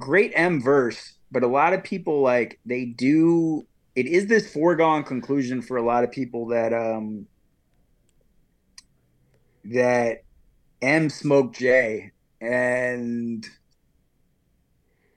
great 0.00 0.32
Em 0.34 0.62
verse, 0.62 1.14
but 1.30 1.42
a 1.42 1.46
lot 1.46 1.74
of 1.74 1.82
people 1.82 2.22
like 2.22 2.58
they 2.64 2.86
do. 2.86 3.66
It 3.94 4.06
is 4.06 4.26
this 4.26 4.52
foregone 4.52 5.04
conclusion 5.04 5.62
for 5.62 5.76
a 5.76 5.82
lot 5.82 6.02
of 6.02 6.10
people 6.10 6.46
that 6.46 6.72
um, 6.72 7.26
that 9.66 10.22
Em 10.82 11.08
smoked 11.08 11.58
Jay, 11.58 12.12
and 12.40 13.46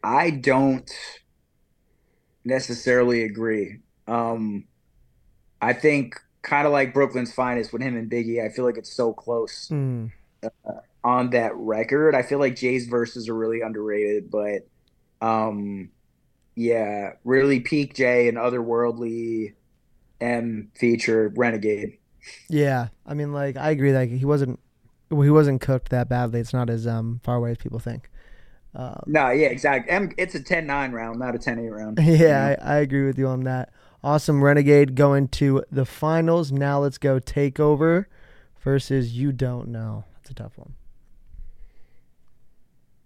I 0.03 0.29
don't 0.29 0.89
necessarily 2.45 3.23
agree. 3.23 3.79
Um, 4.07 4.65
I 5.61 5.73
think 5.73 6.15
kind 6.41 6.65
of 6.65 6.71
like 6.71 6.93
Brooklyn's 6.93 7.33
Finest 7.33 7.73
with 7.73 7.81
him 7.81 7.97
and 7.97 8.09
Biggie. 8.09 8.43
I 8.43 8.49
feel 8.49 8.63
like 8.63 8.77
it's 8.77 8.93
so 8.93 9.11
close 9.13 9.67
mm. 9.69 10.11
uh, 10.43 10.71
on 11.03 11.31
that 11.31 11.55
record. 11.55 12.15
I 12.15 12.21
feel 12.21 12.39
like 12.39 12.55
Jay's 12.55 12.87
verses 12.87 13.27
are 13.27 13.35
really 13.35 13.61
underrated, 13.61 14.31
but 14.31 14.67
um, 15.21 15.89
yeah, 16.55 17.13
really 17.23 17.59
peak 17.59 17.95
Jay 17.95 18.29
and 18.29 18.37
otherworldly 18.37 19.55
Em 20.21 20.71
feature 20.75 21.31
Renegade. 21.35 21.97
Yeah, 22.49 22.88
I 23.05 23.13
mean, 23.13 23.34
like 23.34 23.57
I 23.57 23.71
agree. 23.71 23.93
Like 23.93 24.09
he 24.09 24.25
wasn't, 24.25 24.59
well, 25.09 25.21
he 25.21 25.30
wasn't 25.30 25.61
cooked 25.61 25.89
that 25.89 26.09
badly. 26.09 26.39
It's 26.39 26.53
not 26.53 26.69
as 26.69 26.88
um 26.88 27.19
far 27.23 27.36
away 27.36 27.51
as 27.51 27.57
people 27.57 27.80
think. 27.80 28.09
Um, 28.75 29.01
no, 29.07 29.32
yeah, 29.32 29.47
exactly. 29.47 30.13
It's 30.17 30.36
a 30.36 30.39
10-9 30.39 30.91
round, 30.91 31.17
not 31.17 31.34
a 31.34 31.39
10-8 31.39 31.71
round. 31.71 31.99
Yeah, 32.01 32.55
I, 32.61 32.75
I 32.75 32.78
agree 32.78 33.07
with 33.07 33.17
you 33.17 33.28
on 33.28 33.43
that. 33.45 33.71
Awesome, 34.03 34.43
Renegade 34.43 34.93
going 34.93 35.30
to 35.30 35.63
the 35.71 35.86
finals. 35.86 36.51
Now 36.51 36.80
let's 36.80 36.99
go 36.99 37.19
Takeover 37.19 38.05
versus 38.59 39.17
You 39.17 39.32
Don't 39.32 39.69
Know. 39.69 40.03
That's 40.15 40.30
a 40.30 40.34
tough 40.36 40.57
one. 40.57 40.75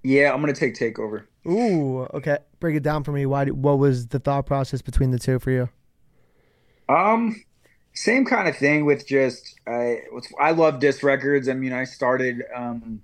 Yeah, 0.03 0.33
I'm 0.33 0.41
gonna 0.41 0.53
take 0.53 0.75
Takeover. 0.75 1.25
Ooh, 1.47 2.01
okay. 2.13 2.39
Break 2.59 2.75
it 2.75 2.83
down 2.83 3.03
for 3.03 3.11
me. 3.11 3.25
Why? 3.25 3.45
What 3.45 3.79
was 3.79 4.07
the 4.07 4.19
thought 4.19 4.45
process 4.45 4.81
between 4.81 5.11
the 5.11 5.19
two 5.19 5.39
for 5.39 5.51
you? 5.51 5.69
Um, 6.89 7.41
same 7.93 8.25
kind 8.25 8.47
of 8.47 8.55
thing 8.57 8.85
with 8.85 9.07
just 9.07 9.59
I. 9.67 10.01
I 10.39 10.51
love 10.51 10.79
diss 10.79 11.03
records. 11.03 11.49
I 11.49 11.53
mean, 11.53 11.73
I 11.73 11.83
started 11.83 12.43
um 12.55 13.01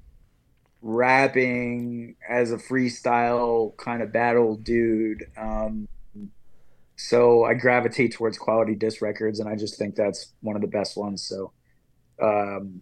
rapping 0.82 2.16
as 2.28 2.52
a 2.52 2.58
freestyle 2.58 3.76
kind 3.78 4.02
of 4.02 4.14
battle 4.14 4.56
dude. 4.56 5.26
Um, 5.38 5.88
so 6.96 7.44
I 7.44 7.54
gravitate 7.54 8.14
towards 8.14 8.38
quality 8.38 8.76
diss 8.76 9.02
records, 9.02 9.40
and 9.40 9.50
I 9.50 9.56
just 9.56 9.78
think 9.78 9.96
that's 9.96 10.34
one 10.42 10.56
of 10.56 10.62
the 10.62 10.68
best 10.68 10.98
ones. 10.98 11.24
So, 11.24 11.52
um, 12.22 12.82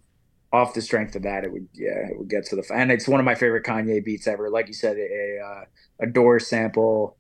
off 0.54 0.74
the 0.74 0.82
strength 0.82 1.16
of 1.16 1.24
that, 1.24 1.44
it 1.44 1.52
would 1.52 1.68
yeah, 1.74 2.08
it 2.10 2.18
would 2.18 2.30
get 2.30 2.46
to 2.46 2.56
the 2.56 2.64
and 2.74 2.92
it's 2.92 3.08
one 3.08 3.20
of 3.20 3.26
my 3.26 3.36
favorite 3.36 3.66
Kanye 3.66 4.04
beats 4.04 4.28
ever. 4.28 4.50
Like 4.50 4.68
you 4.68 4.74
said, 4.74 4.98
a 4.98 5.66
a 6.00 6.08
Doors 6.08 6.48
sample. 6.48 7.18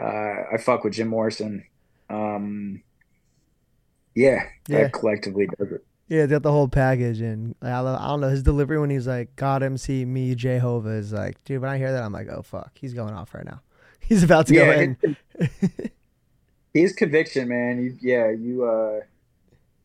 Uh, 0.00 0.44
I 0.54 0.58
fuck 0.58 0.84
with 0.84 0.94
Jim 0.94 1.08
Morrison. 1.08 1.64
Um, 2.08 2.82
yeah, 4.18 4.48
yeah, 4.66 4.82
that 4.82 4.92
collectively 4.92 5.46
does 5.58 5.70
it. 5.70 5.84
Yeah, 6.08 6.22
they 6.22 6.34
got 6.34 6.42
the 6.42 6.50
whole 6.50 6.68
package, 6.68 7.20
and 7.20 7.54
I, 7.62 7.70
I 7.70 8.08
don't 8.08 8.20
know 8.20 8.30
his 8.30 8.42
delivery 8.42 8.80
when 8.80 8.90
he's 8.90 9.06
like 9.06 9.36
"God 9.36 9.62
MC 9.62 10.04
me 10.04 10.34
Jehovah" 10.34 10.90
is 10.90 11.12
like, 11.12 11.42
dude. 11.44 11.60
When 11.60 11.70
I 11.70 11.78
hear 11.78 11.92
that, 11.92 12.02
I'm 12.02 12.12
like, 12.12 12.28
oh 12.28 12.42
fuck, 12.42 12.72
he's 12.74 12.94
going 12.94 13.14
off 13.14 13.32
right 13.34 13.44
now. 13.44 13.60
He's 14.08 14.22
about 14.22 14.46
to 14.46 14.54
yeah, 14.54 14.64
go 14.64 14.80
in. 14.80 15.16
his 16.72 16.94
conviction, 16.94 17.46
man. 17.46 17.78
You, 17.78 17.98
yeah, 18.00 18.30
you 18.30 18.64
uh, 18.64 19.00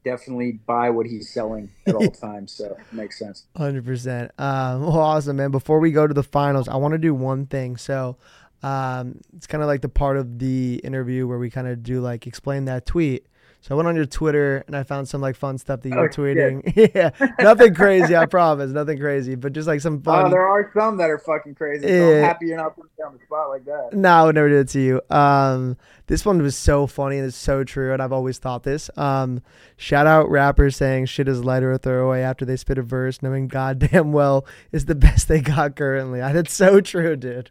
definitely 0.06 0.54
buy 0.66 0.92
what 0.92 1.06
he's 1.06 1.30
selling 1.30 1.70
at 1.86 1.94
all 1.94 2.10
times. 2.22 2.54
So 2.54 2.68
it 2.68 2.94
makes 2.94 3.20
sense. 3.20 3.46
Hundred 3.58 3.86
percent. 3.86 4.32
Um, 4.38 4.84
well, 4.84 4.98
awesome, 5.00 5.36
man. 5.36 5.52
Before 5.52 5.82
we 5.82 5.92
go 5.92 6.08
to 6.08 6.14
the 6.14 6.24
finals, 6.24 6.70
I 6.70 6.78
want 6.78 6.94
to 6.94 6.98
do 6.98 7.14
one 7.14 7.46
thing. 7.46 7.78
So. 7.78 8.18
Um, 8.66 9.20
it's 9.36 9.46
kind 9.46 9.62
of 9.62 9.68
like 9.68 9.82
the 9.82 9.90
part 9.90 10.16
of 10.16 10.40
the 10.40 10.80
interview 10.86 11.28
where 11.28 11.38
we 11.38 11.50
kind 11.50 11.68
of 11.68 11.84
do 11.84 12.00
like 12.00 12.26
explain 12.26 12.64
that 12.64 12.86
tweet. 12.86 13.28
So 13.64 13.74
I 13.74 13.78
went 13.78 13.88
on 13.88 13.96
your 13.96 14.06
Twitter 14.06 14.62
and 14.68 14.76
I 14.76 14.84
found 14.84 15.08
some 15.08 15.22
like 15.22 15.38
fun 15.38 15.58
stuff 15.58 15.80
that 15.80 15.90
you 15.90 15.96
were 15.96 16.10
oh, 16.10 16.14
tweeting. 16.14 16.92
yeah, 16.94 17.12
nothing 17.40 17.74
crazy, 17.74 18.14
I 18.14 18.26
promise, 18.26 18.72
nothing 18.72 19.00
crazy, 19.00 19.36
but 19.36 19.54
just 19.54 19.70
like 19.70 19.80
some 19.80 20.02
oh, 20.06 20.12
fun. 20.12 20.26
Oh, 20.26 20.30
there 20.30 20.46
are 20.46 20.70
some 20.78 20.98
that 20.98 21.10
are 21.10 21.18
fucking 21.18 21.56
crazy. 21.56 21.88
So. 21.88 22.18
I'm 22.18 22.24
happy 22.26 22.48
you're 22.48 22.58
not 22.58 22.76
putting 22.76 22.90
me 23.00 23.06
on 23.06 23.14
the 23.14 23.24
spot 23.24 23.48
like 23.48 23.64
that. 23.64 23.92
No, 23.94 24.10
I 24.10 24.24
would 24.26 24.36
never 24.36 24.50
do 24.50 24.58
it 24.58 24.68
to 24.68 24.82
you. 24.82 25.02
Um, 25.10 25.78
this 26.08 26.26
one 26.26 26.42
was 26.42 26.58
so 26.58 26.88
funny 26.88 27.20
and 27.20 27.26
it's 27.26 27.38
so 27.38 27.64
true, 27.64 27.94
and 27.94 28.02
I've 28.02 28.12
always 28.12 28.38
thought 28.38 28.64
this. 28.64 28.90
Um, 28.98 29.42
shout 29.78 30.08
out 30.08 30.30
rappers 30.30 30.76
saying 30.76 31.06
shit 31.06 31.30
is 31.30 31.42
lighter 31.46 31.72
or 31.72 31.78
throwaway 31.78 32.20
after 32.20 32.44
they 32.44 32.58
spit 32.58 32.78
a 32.78 32.82
verse, 32.82 33.22
knowing 33.22 33.48
goddamn 33.48 34.12
well 34.12 34.46
is 34.74 34.88
the 34.88 34.96
best 34.96 35.30
they 35.30 35.40
got 35.40 35.78
currently. 35.78 36.20
That's 36.34 36.52
so 36.52 36.82
true, 36.82 37.16
dude. 37.16 37.50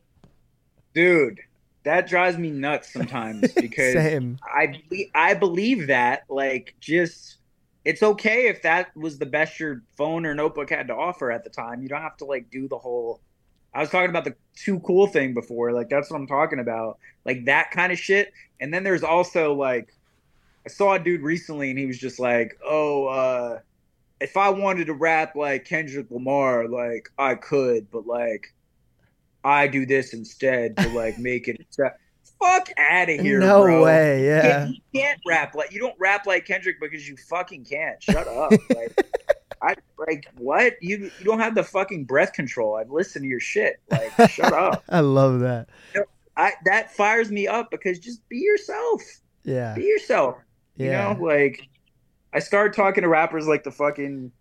Dude, 0.92 1.40
that 1.84 2.06
drives 2.08 2.38
me 2.38 2.50
nuts 2.50 2.92
sometimes 2.92 3.52
because 3.56 3.96
I 4.42 4.80
I 5.14 5.34
believe 5.34 5.88
that 5.88 6.24
like 6.28 6.74
just 6.80 7.38
it's 7.84 8.02
okay 8.02 8.46
if 8.46 8.62
that 8.62 8.96
was 8.96 9.18
the 9.18 9.26
best 9.26 9.58
your 9.58 9.82
phone 9.96 10.24
or 10.24 10.34
notebook 10.34 10.70
had 10.70 10.88
to 10.88 10.94
offer 10.94 11.32
at 11.32 11.44
the 11.44 11.50
time. 11.50 11.82
You 11.82 11.88
don't 11.88 12.02
have 12.02 12.16
to 12.18 12.24
like 12.24 12.50
do 12.50 12.68
the 12.68 12.78
whole. 12.78 13.20
I 13.74 13.80
was 13.80 13.90
talking 13.90 14.10
about 14.10 14.24
the 14.24 14.36
too 14.54 14.80
cool 14.80 15.06
thing 15.06 15.34
before. 15.34 15.72
Like 15.72 15.88
that's 15.88 16.10
what 16.10 16.16
I'm 16.16 16.26
talking 16.26 16.60
about. 16.60 16.98
Like 17.24 17.46
that 17.46 17.70
kind 17.70 17.92
of 17.92 17.98
shit. 17.98 18.32
And 18.60 18.72
then 18.72 18.84
there's 18.84 19.02
also 19.02 19.54
like 19.54 19.92
I 20.64 20.68
saw 20.68 20.94
a 20.94 20.98
dude 20.98 21.22
recently 21.22 21.70
and 21.70 21.78
he 21.78 21.86
was 21.86 21.98
just 21.98 22.20
like, 22.20 22.56
"Oh, 22.64 23.06
uh 23.06 23.58
if 24.20 24.36
I 24.36 24.50
wanted 24.50 24.86
to 24.86 24.94
rap 24.94 25.34
like 25.34 25.64
Kendrick 25.64 26.06
Lamar, 26.10 26.68
like 26.68 27.10
I 27.18 27.34
could, 27.34 27.90
but 27.90 28.06
like 28.06 28.54
I 29.44 29.66
do 29.66 29.86
this 29.86 30.12
instead 30.12 30.76
to 30.76 30.88
like 30.90 31.18
make 31.18 31.48
it. 31.48 31.64
Fuck 32.40 32.70
out 32.76 33.08
of 33.08 33.20
here, 33.20 33.38
no 33.38 33.62
bro. 33.62 33.84
way, 33.84 34.26
yeah. 34.26 34.66
You 34.66 34.80
can't 34.92 35.20
rap 35.24 35.54
like 35.54 35.72
you 35.72 35.78
don't 35.78 35.94
rap 35.98 36.26
like 36.26 36.44
Kendrick 36.44 36.80
because 36.80 37.08
you 37.08 37.16
fucking 37.28 37.64
can't. 37.64 38.02
Shut 38.02 38.26
up. 38.26 38.50
like, 38.74 38.96
I 39.62 39.76
like 39.96 40.26
what 40.38 40.74
you 40.82 41.10
you 41.18 41.24
don't 41.24 41.38
have 41.38 41.54
the 41.54 41.62
fucking 41.62 42.04
breath 42.04 42.32
control. 42.32 42.74
I've 42.76 42.90
listened 42.90 43.22
to 43.22 43.28
your 43.28 43.38
shit. 43.38 43.80
Like, 43.90 44.30
shut 44.30 44.52
up. 44.52 44.82
I 44.88 45.00
love 45.00 45.38
that. 45.40 45.68
I 46.36 46.54
that 46.64 46.92
fires 46.92 47.30
me 47.30 47.46
up 47.46 47.70
because 47.70 48.00
just 48.00 48.28
be 48.28 48.38
yourself. 48.38 49.02
Yeah. 49.44 49.74
Be 49.74 49.84
yourself. 49.84 50.36
Yeah. 50.76 51.12
You 51.12 51.18
know, 51.18 51.24
like 51.24 51.68
I 52.32 52.40
started 52.40 52.74
talking 52.74 53.02
to 53.02 53.08
rappers 53.08 53.46
like 53.46 53.62
the 53.62 53.70
fucking 53.70 54.32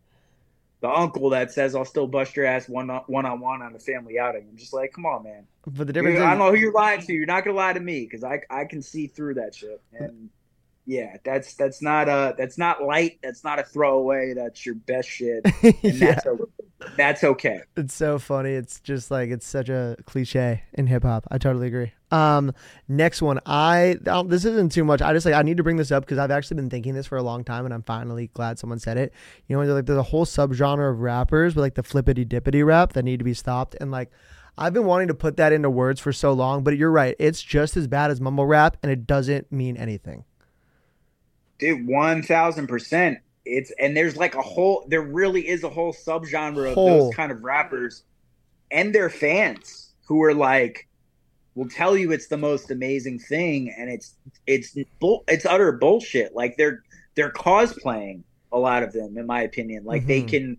the 0.81 0.89
uncle 0.89 1.29
that 1.29 1.51
says 1.51 1.75
I'll 1.75 1.85
still 1.85 2.07
bust 2.07 2.35
your 2.35 2.45
ass 2.45 2.67
one 2.67 2.89
one 3.07 3.25
on 3.25 3.39
one 3.39 3.61
on 3.61 3.75
a 3.75 3.79
family 3.79 4.19
outing. 4.19 4.47
I'm 4.49 4.57
just 4.57 4.73
like, 4.73 4.91
come 4.93 5.05
on, 5.05 5.23
man. 5.23 5.45
But 5.65 5.87
the 5.87 5.93
difference, 5.93 6.17
is, 6.17 6.23
I 6.23 6.31
don't 6.31 6.39
know 6.39 6.51
who 6.51 6.57
you're 6.57 6.73
lying 6.73 7.01
to. 7.01 7.13
You're 7.13 7.27
not 7.27 7.45
gonna 7.45 7.55
lie 7.55 7.73
to 7.73 7.79
me 7.79 8.03
because 8.03 8.23
I 8.23 8.41
I 8.49 8.65
can 8.65 8.81
see 8.81 9.07
through 9.07 9.35
that 9.35 9.53
shit. 9.53 9.81
And 9.93 10.29
yeah, 10.87 11.17
that's 11.23 11.53
that's 11.53 11.81
not 11.81 12.09
a 12.09 12.33
that's 12.35 12.57
not 12.57 12.83
light. 12.83 13.19
That's 13.21 13.43
not 13.43 13.59
a 13.59 13.63
throwaway. 13.63 14.33
That's 14.33 14.65
your 14.65 14.75
best 14.75 15.07
shit. 15.07 15.45
And 15.63 15.75
yeah. 15.83 16.15
that's. 16.15 16.27
That's 16.97 17.23
okay. 17.23 17.61
It's 17.77 17.93
so 17.93 18.19
funny. 18.19 18.51
It's 18.51 18.79
just 18.79 19.11
like 19.11 19.29
it's 19.29 19.45
such 19.45 19.69
a 19.69 19.95
cliche 20.05 20.63
in 20.73 20.87
hip 20.87 21.03
hop. 21.03 21.27
I 21.31 21.37
totally 21.37 21.67
agree. 21.67 21.93
Um, 22.11 22.53
next 22.87 23.21
one. 23.21 23.39
I 23.45 23.97
this 24.25 24.45
isn't 24.45 24.71
too 24.71 24.83
much. 24.83 25.01
I 25.01 25.13
just 25.13 25.25
like 25.25 25.35
I 25.35 25.41
need 25.41 25.57
to 25.57 25.63
bring 25.63 25.77
this 25.77 25.91
up 25.91 26.03
because 26.03 26.17
I've 26.17 26.31
actually 26.31 26.55
been 26.55 26.69
thinking 26.69 26.93
this 26.93 27.07
for 27.07 27.17
a 27.17 27.23
long 27.23 27.43
time, 27.43 27.65
and 27.65 27.73
I'm 27.73 27.83
finally 27.83 28.29
glad 28.33 28.59
someone 28.59 28.79
said 28.79 28.97
it. 28.97 29.13
You 29.47 29.55
know, 29.55 29.73
like 29.73 29.85
there's 29.85 29.97
a 29.97 30.03
whole 30.03 30.25
subgenre 30.25 30.91
of 30.91 30.99
rappers 30.99 31.55
with 31.55 31.63
like 31.63 31.75
the 31.75 31.83
flippity 31.83 32.25
dippity 32.25 32.65
rap 32.65 32.93
that 32.93 33.03
need 33.03 33.17
to 33.19 33.25
be 33.25 33.33
stopped, 33.33 33.75
and 33.79 33.91
like 33.91 34.11
I've 34.57 34.73
been 34.73 34.85
wanting 34.85 35.07
to 35.07 35.13
put 35.13 35.37
that 35.37 35.53
into 35.53 35.69
words 35.69 35.99
for 36.01 36.11
so 36.11 36.33
long, 36.33 36.63
but 36.63 36.77
you're 36.77 36.91
right. 36.91 37.15
It's 37.19 37.41
just 37.41 37.77
as 37.77 37.87
bad 37.87 38.11
as 38.11 38.19
mumble 38.19 38.45
rap, 38.45 38.77
and 38.83 38.91
it 38.91 39.07
doesn't 39.07 39.51
mean 39.51 39.77
anything. 39.77 40.25
Dude, 41.57 41.87
one 41.87 42.21
thousand 42.21 42.67
percent. 42.67 43.19
It's 43.45 43.71
and 43.79 43.97
there's 43.97 44.17
like 44.17 44.35
a 44.35 44.41
whole. 44.41 44.85
There 44.87 45.01
really 45.01 45.47
is 45.47 45.63
a 45.63 45.69
whole 45.69 45.93
subgenre 45.93 46.69
of 46.69 46.75
whole. 46.75 47.05
those 47.05 47.15
kind 47.15 47.31
of 47.31 47.43
rappers 47.43 48.03
and 48.71 48.95
their 48.95 49.09
fans 49.09 49.93
who 50.07 50.23
are 50.23 50.33
like 50.33 50.87
will 51.55 51.69
tell 51.69 51.97
you 51.97 52.11
it's 52.11 52.27
the 52.27 52.37
most 52.37 52.71
amazing 52.71 53.19
thing 53.19 53.73
and 53.77 53.89
it's 53.89 54.15
it's 54.47 54.75
it's 55.27 55.45
utter 55.45 55.71
bullshit 55.73 56.33
like 56.33 56.55
they're 56.57 56.83
they're 57.15 57.31
cosplaying 57.31 58.23
a 58.51 58.57
lot 58.57 58.83
of 58.83 58.93
them 58.93 59.17
in 59.17 59.25
my 59.25 59.41
opinion 59.41 59.83
like 59.83 60.01
mm-hmm. 60.01 60.07
they 60.07 60.21
can 60.21 60.57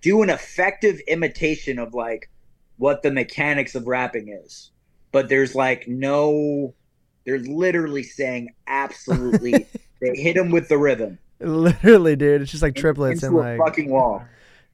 do 0.00 0.22
an 0.22 0.30
effective 0.30 0.98
imitation 1.06 1.78
of 1.78 1.94
like 1.94 2.30
what 2.78 3.02
the 3.02 3.10
mechanics 3.10 3.74
of 3.74 3.86
rapping 3.86 4.28
is 4.28 4.70
but 5.12 5.28
there's 5.28 5.54
like 5.54 5.86
no 5.86 6.74
they're 7.26 7.38
literally 7.38 8.02
saying 8.02 8.48
absolutely 8.66 9.66
they 10.00 10.14
hit 10.14 10.34
them 10.34 10.50
with 10.50 10.68
the 10.68 10.78
rhythm 10.78 11.18
literally 11.40 12.16
dude. 12.16 12.42
It's 12.42 12.50
just 12.50 12.62
like 12.62 12.74
triplets 12.74 13.22
and 13.22 13.34
like 13.34 13.58
fucking 13.58 13.88
wall. 13.88 14.22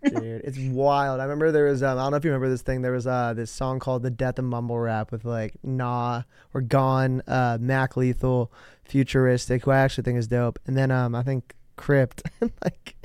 Dude 0.04 0.42
it's 0.44 0.58
wild. 0.58 1.20
I 1.20 1.24
remember 1.24 1.50
there 1.50 1.64
was 1.64 1.82
um, 1.82 1.98
i 1.98 2.02
don't 2.02 2.12
know 2.12 2.16
if 2.16 2.24
you 2.24 2.30
remember 2.30 2.48
this 2.48 2.62
thing. 2.62 2.82
There 2.82 2.92
was 2.92 3.06
uh 3.06 3.34
this 3.34 3.50
song 3.50 3.78
called 3.78 4.02
the 4.02 4.10
death 4.10 4.38
of 4.38 4.44
mumble 4.44 4.78
rap 4.78 5.10
with 5.10 5.24
like 5.24 5.54
nah 5.62 6.22
or 6.54 6.60
gone 6.60 7.22
uh 7.26 7.58
mac 7.60 7.96
lethal 7.96 8.52
futuristic 8.84 9.64
who 9.64 9.72
i 9.72 9.78
actually 9.78 10.04
think 10.04 10.18
is 10.18 10.28
dope. 10.28 10.58
And 10.66 10.76
then 10.76 10.90
um 10.90 11.14
i 11.14 11.22
think 11.22 11.54
crypt. 11.76 12.22
Like 12.62 12.96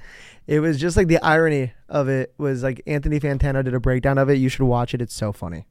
it 0.48 0.60
was 0.60 0.80
just 0.80 0.98
like 0.98 1.08
the 1.08 1.20
irony 1.24 1.74
of 1.88 2.10
it 2.10 2.34
was 2.38 2.64
like 2.64 2.82
anthony 2.88 3.20
fantano 3.20 3.64
did 3.64 3.74
a 3.74 3.80
breakdown 3.80 4.18
of 4.18 4.30
it. 4.30 4.36
You 4.36 4.50
should 4.50 4.64
watch 4.64 4.94
it. 4.94 5.02
It's 5.02 5.14
so 5.14 5.32
funny 5.32 5.66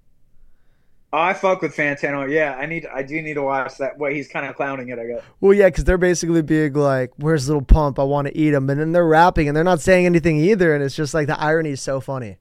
Oh, 1.12 1.18
I 1.18 1.34
fuck 1.34 1.61
with 1.61 1.74
Fantano. 1.76 2.30
Yeah, 2.30 2.54
I 2.54 2.66
need. 2.66 2.86
I 2.86 3.02
do 3.02 3.20
need 3.20 3.34
to 3.34 3.42
watch 3.42 3.78
that. 3.78 3.98
Way 3.98 4.14
he's 4.14 4.28
kind 4.28 4.46
of 4.46 4.54
clowning 4.54 4.90
it. 4.90 4.98
I 4.98 5.06
guess. 5.06 5.22
Well, 5.40 5.52
yeah, 5.52 5.66
because 5.66 5.82
they're 5.82 5.98
basically 5.98 6.42
being 6.42 6.74
like, 6.74 7.11
"Where's 7.16 7.48
Lil 7.48 7.62
Pump? 7.62 7.98
I 7.98 8.04
want 8.04 8.28
to 8.28 8.36
eat 8.36 8.54
him," 8.54 8.70
and 8.70 8.80
then 8.80 8.92
they're 8.92 9.06
rapping 9.06 9.48
and 9.48 9.56
they're 9.56 9.64
not 9.64 9.80
saying 9.80 10.06
anything 10.06 10.36
either, 10.36 10.72
and 10.72 10.84
it's 10.84 10.94
just 10.94 11.12
like 11.12 11.26
the 11.26 11.40
irony 11.40 11.70
is 11.70 11.80
so 11.80 12.00
funny. 12.00 12.36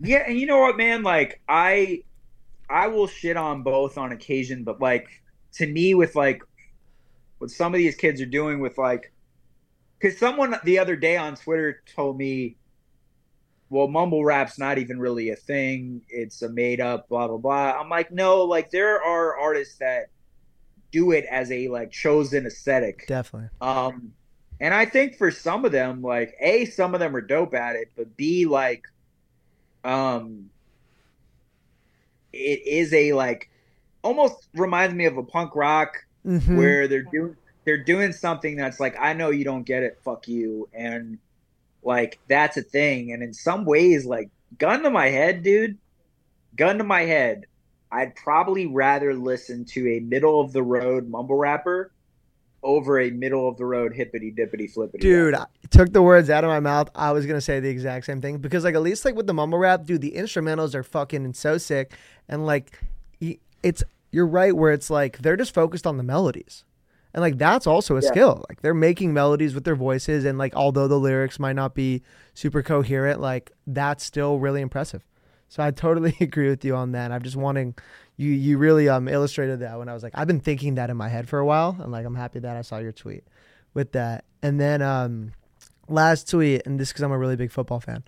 Yeah, 0.00 0.24
and 0.26 0.38
you 0.38 0.46
know 0.46 0.60
what, 0.60 0.78
man? 0.78 1.02
Like 1.02 1.40
I, 1.46 2.04
I 2.70 2.88
will 2.88 3.06
shit 3.06 3.36
on 3.36 3.62
both 3.62 3.98
on 3.98 4.12
occasion, 4.12 4.64
but 4.64 4.80
like 4.80 5.06
to 5.54 5.66
me, 5.66 5.94
with 5.94 6.16
like 6.16 6.42
what 7.36 7.50
some 7.50 7.74
of 7.74 7.78
these 7.78 7.96
kids 7.96 8.20
are 8.22 8.26
doing 8.26 8.60
with 8.60 8.78
like, 8.78 9.12
because 9.98 10.18
someone 10.18 10.56
the 10.64 10.78
other 10.78 10.96
day 10.96 11.18
on 11.18 11.36
Twitter 11.36 11.82
told 11.94 12.16
me 12.16 12.56
well, 13.68 13.88
mumble 13.88 14.24
rap's 14.24 14.58
not 14.58 14.78
even 14.78 14.98
really 14.98 15.30
a 15.30 15.36
thing. 15.36 16.02
It's 16.08 16.42
a 16.42 16.48
made 16.48 16.80
up 16.80 17.08
blah 17.08 17.26
blah 17.28 17.38
blah. 17.38 17.78
I'm 17.80 17.88
like, 17.88 18.12
no, 18.12 18.42
like 18.44 18.70
there 18.70 19.02
are 19.02 19.36
artists 19.36 19.78
that 19.78 20.10
do 20.92 21.10
it 21.10 21.24
as 21.30 21.50
a 21.50 21.68
like 21.68 21.90
chosen 21.90 22.46
aesthetic. 22.46 23.06
Definitely. 23.08 23.48
Um 23.60 24.12
and 24.60 24.72
I 24.72 24.86
think 24.86 25.16
for 25.16 25.30
some 25.30 25.64
of 25.64 25.72
them, 25.72 26.00
like 26.00 26.34
A, 26.40 26.64
some 26.66 26.94
of 26.94 27.00
them 27.00 27.14
are 27.14 27.20
dope 27.20 27.54
at 27.54 27.76
it, 27.76 27.90
but 27.96 28.16
B, 28.16 28.46
like 28.46 28.84
um 29.84 30.50
it 32.32 32.66
is 32.66 32.92
a 32.92 33.12
like 33.12 33.50
almost 34.02 34.48
reminds 34.54 34.94
me 34.94 35.06
of 35.06 35.16
a 35.16 35.22
punk 35.22 35.54
rock 35.56 36.04
Mhm. 36.24 36.56
where 36.56 36.88
they're 36.88 37.02
doing 37.02 37.36
they're 37.64 37.82
doing 37.82 38.12
something 38.12 38.56
that's 38.56 38.78
like 38.78 38.94
I 38.98 39.12
know 39.12 39.30
you 39.30 39.44
don't 39.44 39.64
get 39.64 39.82
it, 39.82 39.98
fuck 40.04 40.28
you, 40.28 40.68
and 40.72 41.18
like 41.86 42.18
that's 42.28 42.56
a 42.56 42.62
thing. 42.62 43.12
And 43.12 43.22
in 43.22 43.32
some 43.32 43.64
ways, 43.64 44.04
like 44.04 44.28
gun 44.58 44.82
to 44.82 44.90
my 44.90 45.08
head, 45.08 45.42
dude, 45.42 45.78
gun 46.56 46.78
to 46.78 46.84
my 46.84 47.02
head, 47.02 47.46
I'd 47.90 48.14
probably 48.16 48.66
rather 48.66 49.14
listen 49.14 49.64
to 49.66 49.88
a 49.92 50.00
middle 50.00 50.40
of 50.40 50.52
the 50.52 50.62
road 50.62 51.08
mumble 51.08 51.36
rapper 51.36 51.92
over 52.62 52.98
a 52.98 53.10
middle 53.10 53.48
of 53.48 53.56
the 53.56 53.64
road 53.64 53.94
hippity 53.94 54.32
dippity 54.36 54.68
flippity. 54.70 54.98
Dude. 54.98 55.34
I 55.34 55.46
took 55.70 55.92
the 55.92 56.02
words 56.02 56.28
out 56.28 56.42
of 56.42 56.48
my 56.48 56.58
mouth. 56.58 56.90
I 56.96 57.12
was 57.12 57.24
gonna 57.24 57.40
say 57.40 57.60
the 57.60 57.68
exact 57.68 58.06
same 58.06 58.20
thing 58.20 58.38
because, 58.38 58.64
like, 58.64 58.74
at 58.74 58.82
least 58.82 59.04
like 59.04 59.14
with 59.14 59.28
the 59.28 59.34
mumble 59.34 59.58
rap, 59.58 59.86
dude, 59.86 60.00
the 60.00 60.12
instrumentals 60.12 60.74
are 60.74 60.82
fucking 60.82 61.32
so 61.34 61.58
sick, 61.58 61.94
and 62.28 62.44
like, 62.44 62.78
it's 63.62 63.84
you're 64.10 64.26
right 64.26 64.56
where 64.56 64.72
it's 64.72 64.90
like 64.90 65.18
they're 65.18 65.36
just 65.36 65.54
focused 65.54 65.86
on 65.86 65.96
the 65.96 66.02
melodies, 66.02 66.64
and 67.16 67.22
like 67.22 67.38
that's 67.38 67.66
also 67.66 67.96
a 67.96 68.02
Yeah. 68.02 68.08
skill. 68.10 68.44
Like 68.48 68.60
they're 68.60 68.74
making 68.74 69.12
melodies 69.12 69.54
with 69.54 69.64
their 69.64 69.74
voices, 69.74 70.24
and 70.24 70.38
like 70.38 70.54
although 70.54 70.86
the 70.86 70.98
lyrics 71.00 71.40
might 71.40 71.54
not 71.56 71.74
be 71.74 72.02
super 72.34 72.62
coherent, 72.62 73.20
like 73.20 73.50
that's 73.66 74.04
still 74.04 74.38
really 74.38 74.60
impressive. 74.60 75.02
So 75.48 75.62
I 75.62 75.70
totally 75.70 76.14
agree 76.20 76.48
with 76.50 76.64
you 76.64 76.76
on 76.76 76.92
that. 76.92 77.10
I'm 77.10 77.22
just 77.22 77.36
wanting 77.36 77.74
you 78.18 78.30
you 78.30 78.58
really 78.58 78.88
um 78.88 79.08
illustrated 79.08 79.60
that 79.60 79.78
when 79.78 79.88
I 79.88 79.94
was 79.94 80.02
like 80.02 80.12
I've 80.14 80.26
been 80.28 80.40
thinking 80.40 80.74
that 80.76 80.90
in 80.90 80.96
my 80.96 81.08
head 81.08 81.28
for 81.28 81.38
a 81.40 81.46
while, 81.46 81.76
and 81.80 81.90
like 81.90 82.04
I'm 82.06 82.14
happy 82.16 82.38
that 82.40 82.54
I 82.56 82.60
saw 82.62 82.78
your 82.78 82.92
tweet 82.92 83.24
with 83.74 83.92
that. 83.92 84.24
And 84.42 84.60
then 84.60 84.82
um 84.82 85.32
last 85.88 86.28
tweet, 86.30 86.66
and 86.66 86.78
this 86.78 86.90
because 86.90 87.02
I'm 87.02 87.12
a 87.12 87.18
really 87.18 87.36
big 87.36 87.50
football 87.50 87.80
fan. 87.80 88.04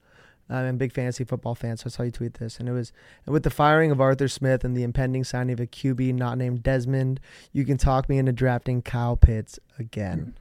I'm 0.50 0.66
a 0.66 0.72
big 0.72 0.92
fantasy 0.92 1.24
football 1.24 1.54
fan, 1.54 1.76
so 1.76 1.84
I 1.86 1.90
saw 1.90 2.02
you 2.04 2.10
tweet 2.10 2.34
this, 2.34 2.58
and 2.58 2.68
it 2.68 2.72
was 2.72 2.92
with 3.26 3.42
the 3.42 3.50
firing 3.50 3.90
of 3.90 4.00
Arthur 4.00 4.28
Smith 4.28 4.64
and 4.64 4.76
the 4.76 4.82
impending 4.82 5.22
signing 5.24 5.52
of 5.52 5.60
a 5.60 5.66
QB 5.66 6.14
not 6.14 6.38
named 6.38 6.62
Desmond. 6.62 7.20
You 7.52 7.64
can 7.66 7.76
talk 7.76 8.08
me 8.08 8.16
into 8.18 8.32
drafting 8.32 8.80
Kyle 8.82 9.16
Pitts 9.16 9.58
again, 9.78 10.34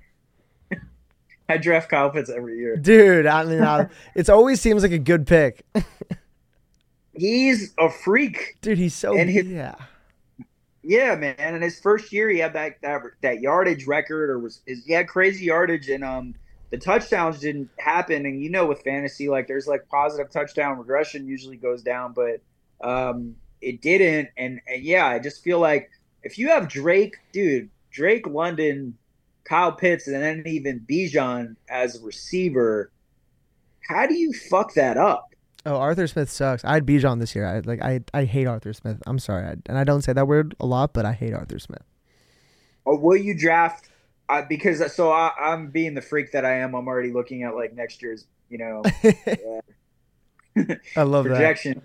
I 1.49 1.57
draft 1.57 1.89
Kyle 1.89 2.09
Pitts 2.09 2.29
every 2.29 2.57
year. 2.57 2.75
dude. 2.77 3.25
I 3.25 3.43
mean, 3.45 3.61
I, 3.63 3.87
it's 4.15 4.29
always 4.29 4.59
seems 4.61 4.83
like 4.83 4.91
a 4.91 4.97
good 4.99 5.25
pick, 5.27 5.65
He's 7.13 7.73
a 7.79 7.89
freak. 7.89 8.57
dude. 8.61 8.77
He's 8.77 8.93
so 8.93 9.17
And 9.17 9.29
his- 9.29 9.47
yeah, 9.47 9.75
Yeah, 10.83 11.15
man. 11.15 11.35
In 11.55 11.61
his 11.61 11.79
first 11.79 12.11
year, 12.13 12.29
he 12.29 12.37
had 12.39 12.53
that 12.53 12.79
that, 12.81 13.01
that 13.21 13.39
yardage 13.41 13.87
record, 13.87 14.29
or 14.29 14.39
was 14.39 14.61
he 14.65 14.93
had 14.93 15.07
crazy 15.07 15.45
yardage, 15.45 15.89
and 15.89 16.03
um, 16.03 16.35
the 16.69 16.77
touchdowns 16.77 17.39
didn't 17.39 17.69
happen. 17.77 18.25
And 18.25 18.41
you 18.41 18.49
know, 18.49 18.65
with 18.65 18.81
fantasy, 18.81 19.29
like 19.29 19.47
there's 19.47 19.67
like 19.67 19.87
positive 19.89 20.29
touchdown 20.29 20.77
regression 20.77 21.27
usually 21.27 21.57
goes 21.57 21.81
down, 21.81 22.13
but 22.13 22.41
um, 22.81 23.35
it 23.61 23.81
didn't. 23.81 24.29
And, 24.37 24.61
and 24.67 24.83
yeah, 24.83 25.07
I 25.07 25.19
just 25.19 25.43
feel 25.43 25.59
like 25.59 25.89
if 26.23 26.37
you 26.37 26.49
have 26.49 26.67
Drake, 26.67 27.15
dude, 27.31 27.69
Drake, 27.91 28.27
London, 28.27 28.97
Kyle 29.45 29.71
Pitts, 29.71 30.07
and 30.07 30.21
then 30.21 30.43
even 30.45 30.81
Bijan 30.81 31.55
as 31.69 31.95
a 31.95 32.03
receiver, 32.03 32.91
how 33.87 34.05
do 34.05 34.15
you 34.15 34.33
fuck 34.33 34.73
that 34.73 34.97
up? 34.97 35.33
Oh, 35.65 35.75
Arthur 35.75 36.07
Smith 36.07 36.29
sucks. 36.29 36.63
I 36.63 36.75
had 36.75 36.85
Bijan 36.85 37.19
this 37.19 37.35
year. 37.35 37.45
I 37.45 37.59
like 37.59 37.81
I 37.81 38.01
I 38.13 38.23
hate 38.23 38.47
Arthur 38.47 38.71
Smith. 38.71 39.01
I'm 39.05 39.19
sorry, 39.19 39.45
I, 39.45 39.55
and 39.65 39.77
I 39.77 39.83
don't 39.83 40.01
say 40.01 40.13
that 40.13 40.27
word 40.27 40.55
a 40.59 40.65
lot, 40.65 40.93
but 40.93 41.05
I 41.05 41.11
hate 41.11 41.33
Arthur 41.33 41.59
Smith. 41.59 41.83
Or 42.85 42.97
will 42.97 43.17
you 43.17 43.37
draft? 43.37 43.89
Uh, 44.29 44.41
because 44.47 44.93
so 44.93 45.11
I, 45.11 45.31
I'm 45.39 45.69
being 45.69 45.93
the 45.93 46.01
freak 46.01 46.31
that 46.33 46.43
I 46.43 46.57
am. 46.59 46.75
I'm 46.75 46.87
already 46.87 47.11
looking 47.13 47.43
at 47.43 47.55
like 47.55 47.73
next 47.73 48.01
year's, 48.01 48.25
you 48.49 48.57
know, 48.57 48.83
I 50.95 51.03
love 51.03 51.25
that. 51.25 51.29
projection, 51.31 51.81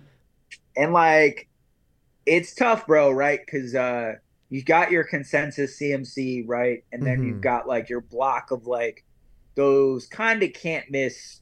and 0.77 0.93
like 0.93 1.49
it's 2.27 2.55
tough, 2.55 2.87
bro. 2.87 3.11
Right? 3.11 3.41
Because 3.45 3.75
uh, 3.75 4.15
you've 4.49 4.65
got 4.65 4.91
your 4.91 5.05
consensus 5.05 5.79
CMC, 5.79 6.45
right, 6.47 6.85
and 6.93 7.07
then 7.07 7.21
Mhm. 7.21 7.27
you've 7.27 7.41
got 7.41 7.69
like 7.69 7.89
your 7.89 8.01
block 8.01 8.51
of 8.51 8.67
like 8.67 9.05
those 9.55 10.07
kind 10.07 10.43
of 10.43 10.53
can't 10.55 10.91
miss 10.91 11.41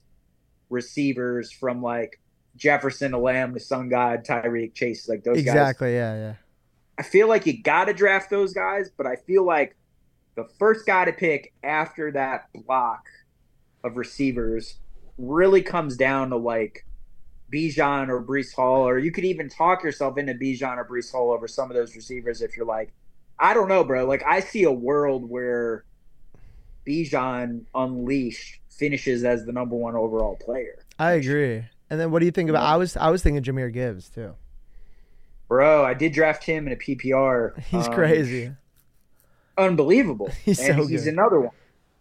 receivers 0.68 1.51
from 1.53 1.82
like 1.82 2.20
Jefferson 2.57 3.12
to 3.12 3.18
Lamb 3.18 3.55
to 3.55 3.61
Sun 3.61 3.88
God, 3.88 4.24
Tyreek 4.24 4.74
Chase, 4.74 5.09
like 5.09 5.22
those 5.22 5.36
guys. 5.36 5.46
Exactly. 5.46 5.94
Yeah. 5.94 6.14
Yeah. 6.16 6.34
I 6.98 7.03
feel 7.03 7.28
like 7.28 7.46
you 7.46 7.62
got 7.62 7.86
to 7.86 7.94
draft 7.94 8.28
those 8.28 8.53
guys, 8.53 8.90
but 8.94 9.07
I 9.07 9.16
feel 9.16 9.44
like 9.46 9.76
the 10.37 10.45
first 10.59 10.87
guy 10.87 11.05
to 11.05 11.12
pick 11.12 11.53
after 11.62 12.11
that 12.12 12.49
block 12.66 13.05
of 13.85 13.97
receivers 13.97 14.78
really 15.18 15.62
comes 15.62 15.97
down 15.97 16.31
to 16.31 16.37
like 16.37 16.87
Bijan 17.53 18.09
or 18.09 18.22
Breece 18.22 18.55
Hall, 18.55 18.89
or 18.89 18.99
you 18.99 19.11
could 19.11 19.24
even 19.24 19.49
talk 19.49 19.83
yourself 19.83 20.16
into 20.18 20.35
Bijan 20.35 20.76
or 20.76 20.85
Breece 20.85 21.11
Hall 21.11 21.33
over 21.33 21.49
some 21.49 21.70
of 21.70 21.76
those 21.76 21.97
receivers 21.97 22.43
if 22.43 22.57
you're 22.57 22.66
like, 22.66 22.93
I 23.39 23.55
don't 23.55 23.68
know, 23.68 23.83
bro. 23.85 24.07
Like 24.07 24.22
I 24.26 24.41
see 24.41 24.64
a 24.64 24.72
world 24.72 25.28
where 25.28 25.85
Bijan 26.87 27.64
unleashed 27.74 28.61
finishes 28.70 29.24
as 29.24 29.45
the 29.45 29.53
number 29.53 29.76
one 29.76 29.95
overall 29.97 30.37
player. 30.37 30.85
I 30.99 31.12
agree. 31.12 31.64
And 31.91 31.99
then 31.99 32.11
what 32.11 32.20
do 32.20 32.26
you 32.26 32.31
think 32.33 32.51
about? 32.51 32.62
I 32.62 32.76
was 32.76 32.97
I 32.97 33.11
was 33.11 33.22
thinking 33.22 33.43
Jahmyr 33.43 33.72
Gibbs 33.72 34.09
too. 34.11 34.35
Bro, 35.49 35.85
I 35.85 35.95
did 35.95 36.12
draft 36.12 36.45
him 36.45 36.68
in 36.68 36.72
a 36.72 36.76
PPR. 36.76 37.59
He's 37.64 37.89
Um, 37.89 37.95
crazy. 37.95 38.53
Unbelievable. 39.61 40.30
He's 40.44 40.58
and 40.61 40.76
so 40.78 40.86
he's 40.86 41.04
good. 41.04 41.12
another 41.12 41.40
one. 41.40 41.50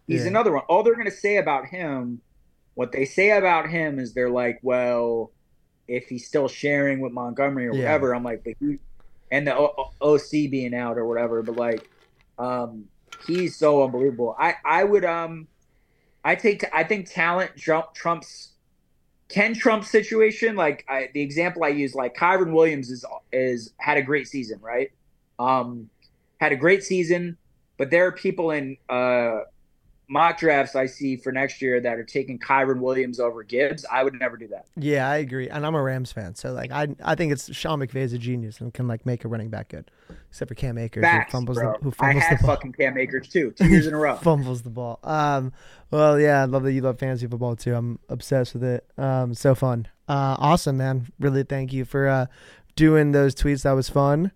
He's 0.08 0.22
Yeah. 0.24 0.28
another 0.30 0.52
one. 0.52 0.64
All 0.70 0.84
they're 0.84 0.96
going 0.96 1.06
to 1.06 1.12
say 1.12 1.38
about 1.38 1.66
him, 1.68 2.22
what 2.76 2.92
they 2.92 3.06
say 3.06 3.32
about 3.32 3.70
him 3.70 4.00
is 4.00 4.14
they're 4.14 4.30
like, 4.30 4.60
well, 4.64 5.32
if 5.88 6.08
he's 6.08 6.26
still 6.26 6.48
sharing 6.48 7.00
with 7.02 7.12
Montgomery 7.12 7.68
or 7.68 7.74
Yeah. 7.74 7.80
whatever, 7.84 8.16
I'm 8.16 8.24
like, 8.24 8.44
but 8.44 8.54
he, 8.60 8.80
and 9.32 9.46
the 9.46 9.56
o- 9.56 9.92
O- 10.02 10.14
OC 10.16 10.48
being 10.50 10.74
out 10.74 10.98
or 10.98 11.06
whatever, 11.06 11.42
but 11.44 11.56
like, 11.58 11.90
um, 12.38 12.86
he's 13.28 13.56
so 13.56 13.84
unbelievable. 13.84 14.36
I, 14.40 14.56
I 14.64 14.84
would, 14.84 15.04
um, 15.06 15.48
I 16.24 16.36
take, 16.36 16.64
I 16.74 16.84
think 16.84 17.10
talent 17.12 17.58
Trump, 17.58 17.94
Trump's, 17.94 18.54
Ken 19.28 19.54
Trump's 19.54 19.90
situation, 19.92 20.56
like 20.56 20.86
I, 20.90 21.10
the 21.14 21.22
example 21.22 21.64
I 21.64 21.68
use, 21.70 21.94
like 21.94 22.16
Kyren 22.16 22.52
Williams 22.54 22.90
is, 22.90 23.06
is 23.32 23.74
had 23.78 23.98
a 23.98 24.02
great 24.02 24.28
season, 24.28 24.60
right? 24.62 24.92
Um, 25.38 25.90
had 26.40 26.52
a 26.52 26.56
great 26.56 26.84
season, 26.84 27.38
but 27.80 27.90
there 27.90 28.06
are 28.06 28.12
people 28.12 28.52
in 28.52 28.78
uh, 28.90 29.40
mock 30.10 30.38
drafts 30.38 30.76
I 30.76 30.86
see 30.86 31.16
for 31.16 31.32
next 31.32 31.62
year 31.62 31.80
that 31.80 31.98
are 31.98 32.04
taking 32.04 32.38
Kyren 32.38 32.82
Williams 32.82 33.20
over 33.22 33.42
Gibbs. 33.42 33.86
I 33.90 34.04
would 34.04 34.20
never 34.20 34.36
do 34.36 34.50
that. 34.50 34.66
Yeah, 34.76 35.10
I 35.10 35.18
agree. 35.18 35.50
And 35.50 35.66
I'm 35.66 35.76
a 35.76 35.82
Rams 35.82 36.12
fan, 36.12 36.36
so 36.36 36.52
like 36.52 36.72
I 36.72 36.90
I 37.04 37.16
think 37.16 37.32
it's 37.32 37.54
Sean 37.56 37.80
McVay's 37.80 38.12
a 38.12 38.18
genius 38.18 38.60
and 38.60 38.74
can 38.74 38.88
like 38.88 39.06
make 39.06 39.24
a 39.24 39.30
running 39.30 39.50
back 39.50 39.70
good, 39.70 39.90
except 40.30 40.50
for 40.50 40.56
Cam 40.56 40.78
Akers 40.78 41.04
Facts, 41.04 41.32
who 41.32 41.38
fumbles 41.38 41.58
bro. 41.58 41.74
the 41.74 41.84
who 41.84 41.90
I 41.90 41.94
fumbles 41.94 42.24
had 42.26 42.40
the 42.40 42.44
ball. 42.44 42.56
fucking 42.56 42.74
Cam 42.74 42.98
Akers 42.98 43.30
too, 43.30 43.52
two 43.52 43.70
years 43.70 43.88
in 43.88 43.94
a 43.94 43.98
row. 43.98 44.16
fumbles 44.22 44.64
the 44.64 44.70
ball. 44.70 45.00
Um, 45.04 45.54
well, 45.90 46.20
yeah, 46.20 46.42
I 46.42 46.46
love 46.46 46.64
that 46.64 46.74
you 46.74 46.82
love 46.82 47.00
fantasy 47.00 47.28
football 47.28 47.56
too. 47.56 47.74
I'm 47.76 48.00
obsessed 48.10 48.54
with 48.54 48.64
it. 48.66 48.86
Um, 48.98 49.34
so 49.34 49.56
fun. 49.56 49.88
Uh, 50.10 50.36
awesome, 50.38 50.76
man. 50.76 51.08
Really, 51.20 51.44
thank 51.44 51.72
you 51.72 51.86
for 51.86 52.10
uh 52.10 52.26
doing 52.76 53.14
those 53.14 53.36
tweets. 53.36 53.64
That 53.64 53.72
was 53.72 53.90
fun. 53.90 54.34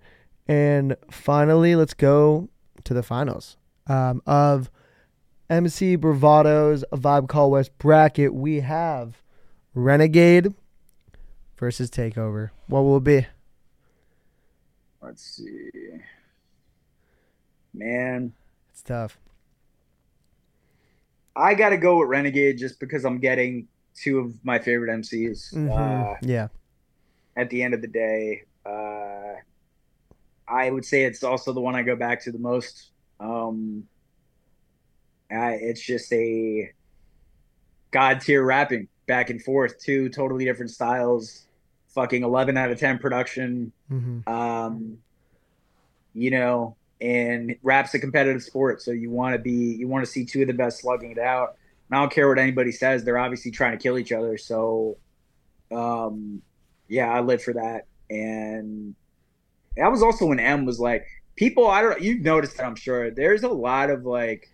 And 0.48 0.98
finally, 1.10 1.76
let's 1.76 1.94
go 1.94 2.50
to 2.86 2.94
the 2.94 3.04
finals 3.04 3.58
um, 3.88 4.22
of 4.26 4.70
MC 5.50 5.98
Bravado's 5.98 6.84
Vibe 6.94 7.28
Called 7.30 7.52
West 7.52 7.78
bracket. 7.78 8.34
We 8.34 8.62
have 8.62 9.22
Renegade 9.76 10.54
versus 11.58 11.90
Takeover. 11.90 12.50
What 12.68 12.82
will 12.82 12.98
it 12.98 13.04
be? 13.04 13.28
Let's 15.02 15.22
see, 15.24 15.70
man. 17.74 18.34
It's 18.72 18.82
tough. 18.82 19.18
I 21.36 21.56
got 21.56 21.70
to 21.70 21.78
go 21.78 22.00
with 22.00 22.10
Renegade 22.10 22.58
just 22.58 22.80
because 22.80 23.06
I'm 23.06 23.18
getting 23.20 23.68
two 23.96 24.20
of 24.20 24.34
my 24.46 24.60
favorite 24.60 24.90
MCs. 24.92 25.54
Mhm. 25.54 25.70
Uh, 25.72 26.18
yeah. 26.22 26.48
at 27.36 27.50
the 27.50 27.64
end 27.64 27.74
of 27.74 27.82
the 27.82 27.88
day, 27.88 28.44
uh, 28.64 28.93
I 30.48 30.70
would 30.70 30.86
say 30.86 31.04
it's 31.04 31.24
also 31.24 31.54
the 31.54 31.62
one 31.62 31.76
I 31.76 31.84
go 31.84 31.96
back 31.96 32.24
to 32.24 32.32
the 32.32 32.40
most. 32.40 32.92
Um, 33.20 33.88
I, 35.32 35.54
it's 35.54 35.82
just 35.82 36.12
a 36.14 36.72
god 37.92 38.22
tier 38.22 38.44
rapping 38.44 38.88
back 39.08 39.30
and 39.30 39.42
forth, 39.42 39.80
two 39.80 40.10
totally 40.10 40.46
different 40.46 40.72
styles, 40.72 41.46
fucking 41.90 42.24
11 42.24 42.58
out 42.58 42.72
of 42.72 42.80
10 42.80 43.00
production. 43.00 43.72
hmm 43.88 44.20
Um, 44.28 44.98
you 46.14 46.30
know, 46.32 46.76
and 47.02 47.56
rap's 47.64 47.94
a 47.96 48.00
competitive 48.00 48.44
sport, 48.44 48.82
so 48.82 48.92
you 48.92 49.10
want 49.10 49.34
to 49.34 49.40
be, 49.40 49.76
you 49.76 49.88
want 49.88 50.06
to 50.06 50.12
see 50.12 50.26
two 50.26 50.42
of 50.42 50.48
the 50.48 50.54
best 50.54 50.82
slugging 50.82 51.12
it 51.12 51.18
out. 51.18 51.58
And 51.90 51.98
I 51.98 52.02
don't 52.02 52.12
care 52.12 52.30
what 52.30 52.38
anybody 52.40 52.72
says; 52.72 53.04
they're 53.04 53.18
obviously 53.18 53.52
trying 53.52 53.78
to 53.78 53.82
kill 53.82 53.98
each 53.98 54.12
other. 54.12 54.38
So, 54.38 54.98
Um, 55.72 56.42
yeah, 56.88 57.12
I 57.12 57.22
live 57.22 57.42
for 57.42 57.54
that, 57.54 57.88
and 58.10 58.96
that 59.78 59.92
was 59.92 60.04
also 60.04 60.26
when 60.28 60.40
Em 60.40 60.66
was 60.66 60.80
like 60.80 61.06
people. 61.36 61.68
I 61.68 61.82
don't. 61.82 62.02
You've 62.02 62.22
noticed 62.22 62.58
that, 62.58 62.66
I'm 62.66 62.76
sure. 62.76 63.12
There's 63.12 63.44
a 63.44 63.50
lot 63.50 63.90
of 63.90 64.06
like 64.06 64.50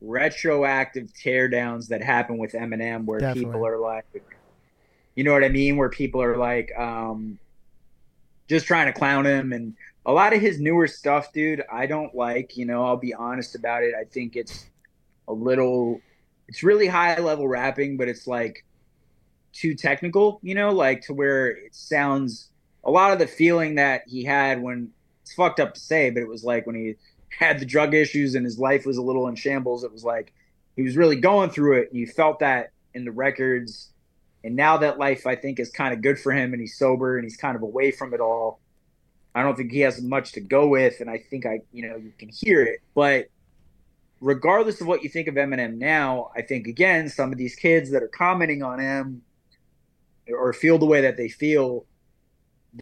retroactive 0.00 1.12
teardowns 1.12 1.88
that 1.88 2.02
happen 2.02 2.38
with 2.38 2.52
Eminem, 2.52 3.04
where 3.04 3.20
Definitely. 3.20 3.44
people 3.44 3.66
are 3.66 3.78
like, 3.78 4.04
you 5.14 5.24
know 5.24 5.32
what 5.32 5.44
I 5.44 5.48
mean, 5.48 5.76
where 5.76 5.88
people 5.88 6.22
are 6.22 6.36
like, 6.36 6.72
um, 6.76 7.38
just 8.48 8.66
trying 8.66 8.86
to 8.86 8.92
clown 8.92 9.26
him 9.26 9.52
and 9.52 9.74
a 10.04 10.12
lot 10.12 10.32
of 10.32 10.40
his 10.40 10.58
newer 10.60 10.88
stuff, 10.88 11.32
dude, 11.32 11.62
I 11.70 11.86
don't 11.86 12.14
like. 12.14 12.56
You 12.56 12.66
know, 12.66 12.84
I'll 12.84 12.96
be 12.96 13.14
honest 13.14 13.54
about 13.54 13.84
it. 13.84 13.94
I 13.94 14.04
think 14.04 14.34
it's 14.34 14.66
a 15.28 15.32
little, 15.32 16.00
it's 16.48 16.62
really 16.62 16.88
high 16.88 17.18
level 17.20 17.46
rapping, 17.46 17.96
but 17.96 18.08
it's 18.08 18.26
like 18.26 18.64
too 19.52 19.74
technical, 19.74 20.40
you 20.42 20.54
know, 20.54 20.72
like 20.72 21.02
to 21.02 21.14
where 21.14 21.48
it 21.48 21.74
sounds 21.74 22.48
a 22.84 22.90
lot 22.90 23.12
of 23.12 23.18
the 23.18 23.26
feeling 23.26 23.76
that 23.76 24.02
he 24.06 24.24
had 24.24 24.62
when 24.62 24.90
it's 25.22 25.34
fucked 25.34 25.60
up 25.60 25.74
to 25.74 25.80
say, 25.80 26.10
but 26.10 26.22
it 26.22 26.28
was 26.28 26.44
like 26.44 26.66
when 26.66 26.76
he 26.76 26.96
had 27.38 27.58
the 27.58 27.66
drug 27.66 27.94
issues 27.94 28.34
and 28.34 28.44
his 28.44 28.58
life 28.58 28.84
was 28.84 28.96
a 28.96 29.02
little 29.02 29.28
in 29.28 29.34
shambles, 29.34 29.84
it 29.84 29.92
was 29.92 30.04
like 30.04 30.32
he 30.76 30.82
was 30.82 30.96
really 30.96 31.16
going 31.16 31.50
through 31.50 31.80
it. 31.80 31.90
And 31.90 31.98
you 31.98 32.06
felt 32.06 32.40
that 32.40 32.70
in 32.94 33.04
the 33.04 33.12
records. 33.12 33.90
And 34.44 34.56
now 34.56 34.76
that 34.78 34.98
life, 34.98 35.26
I 35.26 35.36
think, 35.36 35.60
is 35.60 35.70
kind 35.70 35.94
of 35.94 36.02
good 36.02 36.18
for 36.18 36.32
him 36.32 36.52
and 36.52 36.60
he's 36.60 36.76
sober 36.76 37.16
and 37.16 37.24
he's 37.24 37.36
kind 37.36 37.56
of 37.56 37.62
away 37.62 37.92
from 37.92 38.12
it 38.12 38.20
all 38.20 38.60
I 39.34 39.42
don't 39.42 39.56
think 39.56 39.72
he 39.72 39.80
has 39.80 40.00
much 40.02 40.32
to 40.32 40.40
go 40.40 40.66
with, 40.68 41.00
and 41.00 41.08
I 41.08 41.18
think 41.18 41.46
I, 41.46 41.60
you 41.72 41.88
know, 41.88 41.96
you 41.96 42.12
can 42.18 42.28
hear 42.28 42.62
it. 42.62 42.80
But 42.94 43.28
regardless 44.20 44.80
of 44.80 44.86
what 44.86 45.02
you 45.02 45.08
think 45.08 45.26
of 45.26 45.34
Eminem 45.34 45.78
now, 45.78 46.30
I 46.36 46.42
think 46.42 46.66
again, 46.66 47.08
some 47.08 47.32
of 47.32 47.38
these 47.38 47.54
kids 47.54 47.90
that 47.92 48.02
are 48.02 48.08
commenting 48.08 48.62
on 48.62 48.78
him 48.78 49.22
or 50.28 50.52
feel 50.52 50.78
the 50.78 50.86
way 50.86 51.00
that 51.02 51.16
they 51.16 51.28
feel, 51.28 51.86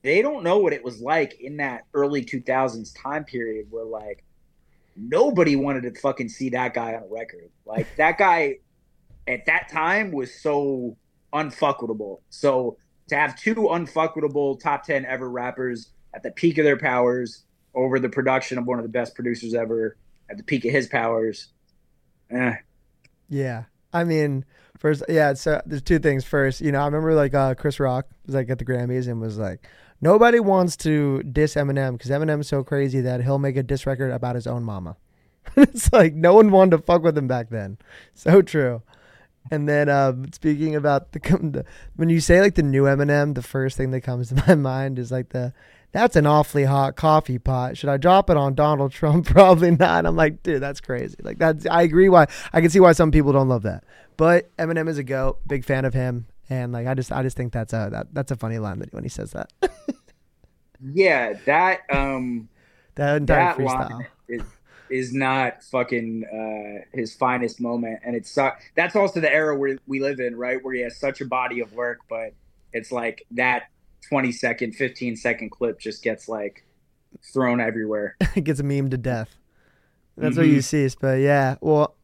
they 0.03 0.23
don't 0.23 0.45
know 0.45 0.59
what 0.59 0.73
it 0.73 0.85
was 0.85 1.01
like 1.01 1.41
in 1.41 1.57
that 1.59 1.85
early 1.95 2.25
2000s 2.25 2.95
time 3.01 3.25
period 3.25 3.67
where 3.71 3.85
like 3.85 4.25
nobody 4.97 5.57
wanted 5.57 5.83
to 5.83 6.01
fucking 6.01 6.29
see 6.29 6.51
that 6.51 6.75
guy 6.75 6.95
on 6.95 7.03
a 7.03 7.09
record. 7.09 7.51
Like 7.67 7.87
that 7.97 8.19
guy 8.19 8.59
at 9.27 9.47
that 9.47 9.69
time 9.71 10.13
was 10.13 10.33
so 10.41 10.97
unfuckable. 11.33 12.21
So 12.31 12.77
to 13.09 13.17
have 13.17 13.39
two 13.39 13.55
unfuckable 13.55 14.61
top 14.61 14.85
10 14.85 15.05
ever 15.05 15.29
rappers 15.29 15.91
at 16.15 16.23
the 16.23 16.31
peak 16.31 16.59
of 16.59 16.65
their 16.65 16.79
powers 16.79 17.45
over 17.75 17.99
the 17.99 18.09
production 18.09 18.59
of 18.59 18.67
one 18.67 18.79
of 18.79 18.85
the 18.85 18.89
best 18.91 19.15
producers 19.15 19.55
ever 19.55 19.97
at 20.29 20.37
the 20.37 20.43
peak 20.43 20.65
of 20.65 20.73
his 20.73 20.87
powers. 20.87 21.49
Eh. 22.31 22.55
Yeah. 23.29 23.65
I 23.93 24.05
mean, 24.05 24.45
first, 24.81 25.05
yeah, 25.09 25.35
so 25.35 25.63
there's 25.65 25.83
two 25.83 26.01
things. 26.01 26.25
First, 26.25 26.61
you 26.61 26.73
know, 26.73 26.81
I 26.81 26.87
remember 26.87 27.15
like 27.15 27.35
uh, 27.35 27.55
Chris 27.55 27.79
Rock 27.79 28.07
was 28.27 28.35
like 28.35 28.51
at 28.51 28.59
the 28.59 28.65
Grammys 28.65 29.07
and 29.07 29.21
was 29.21 29.39
like, 29.39 29.69
nobody 30.01 30.41
wants 30.41 30.77
to 30.79 31.23
diss 31.23 31.55
Eminem 31.55 31.93
because 31.93 32.11
Eminem's 32.11 32.49
so 32.49 32.65
crazy 32.65 33.01
that 33.03 33.23
he'll 33.23 33.39
make 33.39 33.57
a 33.57 33.63
diss 33.63 33.87
record 33.87 34.11
about 34.11 34.35
his 34.35 34.47
own 34.47 34.65
mama. 34.65 34.97
it's 35.57 35.93
like 35.93 36.15
no 36.15 36.35
one 36.35 36.51
wanted 36.51 36.77
to 36.77 36.83
fuck 36.83 37.03
with 37.03 37.17
him 37.17 37.29
back 37.29 37.51
then. 37.51 37.79
So 38.15 38.43
true. 38.43 38.83
And 39.51 39.69
then 39.69 39.89
uh, 39.89 40.13
speaking 40.33 40.77
about 40.77 41.13
the, 41.13 41.19
the 41.19 41.65
when 41.97 42.09
you 42.09 42.21
say 42.21 42.41
like 42.41 42.55
the 42.55 42.63
new 42.63 42.83
Eminem, 42.85 43.35
the 43.35 43.43
first 43.43 43.77
thing 43.77 43.91
that 43.93 44.03
comes 44.03 44.29
to 44.29 44.35
my 44.49 44.55
mind 44.55 44.99
is 44.99 45.11
like 45.11 45.31
the 45.31 45.53
that's 45.93 46.17
an 46.17 46.27
awfully 46.27 46.65
hot 46.65 46.97
coffee 46.97 47.39
pot. 47.39 47.77
Should 47.77 47.89
I 47.89 47.97
drop 47.97 48.31
it 48.31 48.37
on 48.37 48.55
Donald 48.55 48.93
Trump? 48.93 49.27
Probably 49.31 49.73
not. 49.73 50.07
I'm 50.07 50.17
like, 50.17 50.43
dude, 50.43 50.63
that's 50.63 50.81
crazy. 50.81 51.17
Like 51.23 51.39
that's 51.39 51.67
I 51.67 51.83
agree 51.83 52.09
why 52.09 52.27
I 52.53 52.61
can 52.61 52.71
see 52.71 52.81
why 52.81 52.93
some 52.93 53.11
people 53.11 53.33
don't 53.33 53.49
love 53.49 53.63
that. 53.63 53.85
But 54.17 54.55
Eminem 54.57 54.89
is 54.89 54.99
a 54.99 55.05
goat, 55.05 55.41
big 55.47 55.65
fan 55.65 55.85
of 55.85 55.95
him, 55.95 56.27
and 56.49 56.73
like 56.73 56.87
I 56.87 56.95
just 56.95 57.11
I 57.11 57.23
just 57.23 57.37
think 57.37 57.53
that's 57.53 57.73
a 57.73 57.89
that, 57.91 58.07
that's 58.13 58.31
a 58.31 58.37
funny 58.37 58.59
line 58.59 58.79
that 58.81 58.93
when 58.93 59.03
he 59.03 59.09
says 59.09 59.33
that. 59.33 59.53
yeah, 60.93 61.35
that 61.47 61.81
um 61.91 62.49
that 62.95 63.17
entire 63.17 63.39
that 63.39 63.57
freestyle 63.57 64.07
is, 64.29 64.43
is 64.91 65.13
not 65.13 65.63
fucking 65.65 66.25
uh 66.25 66.85
his 66.97 67.15
finest 67.15 67.61
moment 67.61 68.01
and 68.05 68.15
it's 68.15 68.37
uh, 68.37 68.51
that's 68.75 68.97
also 68.97 69.21
the 69.21 69.33
era 69.33 69.57
where 69.57 69.79
we 69.87 70.01
live 70.01 70.21
in, 70.21 70.37
right? 70.37 70.63
Where 70.63 70.75
he 70.75 70.83
has 70.83 70.99
such 70.99 71.21
a 71.21 71.27
body 71.27 71.61
of 71.61 71.73
work, 71.73 72.01
but 72.09 72.35
it's 72.73 72.93
like 72.93 73.27
that 73.33 73.65
20 74.09 74.33
second, 74.33 74.73
15 74.75 75.17
second 75.17 75.51
clip 75.51 75.79
just 75.79 76.03
gets 76.03 76.29
like 76.29 76.65
thrown 77.33 77.61
everywhere. 77.61 78.17
it 78.35 78.45
gets 78.45 78.63
memed 78.63 78.91
to 78.91 78.99
death. 78.99 79.37
That's 80.17 80.33
mm-hmm. 80.33 80.41
what 80.41 80.49
you 80.49 80.61
see. 80.63 80.89
But 81.01 81.21
yeah, 81.21 81.57
well, 81.61 81.97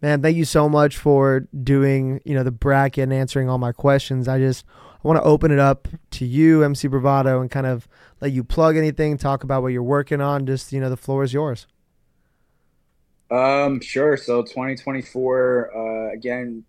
man, 0.00 0.22
thank 0.22 0.36
you 0.36 0.44
so 0.44 0.68
much 0.68 0.96
for 0.96 1.48
doing, 1.62 2.20
you 2.24 2.34
know, 2.34 2.42
the 2.42 2.50
bracket 2.50 3.04
and 3.04 3.12
answering 3.12 3.48
all 3.48 3.58
my 3.58 3.72
questions. 3.72 4.28
I 4.28 4.38
just 4.38 4.64
I 5.04 5.08
want 5.08 5.18
to 5.18 5.24
open 5.24 5.50
it 5.50 5.58
up 5.58 5.88
to 6.12 6.24
you, 6.24 6.62
MC 6.62 6.88
Bravado, 6.88 7.40
and 7.40 7.50
kind 7.50 7.66
of 7.66 7.88
let 8.20 8.32
you 8.32 8.42
plug 8.42 8.76
anything, 8.76 9.16
talk 9.16 9.44
about 9.44 9.62
what 9.62 9.68
you're 9.68 9.82
working 9.82 10.20
on. 10.20 10.46
Just, 10.46 10.72
you 10.72 10.80
know, 10.80 10.90
the 10.90 10.96
floor 10.96 11.22
is 11.22 11.32
yours. 11.32 11.66
Um, 13.30 13.80
sure. 13.80 14.16
So 14.16 14.42
2024, 14.42 15.76
uh, 15.76 16.12
again, 16.12 16.64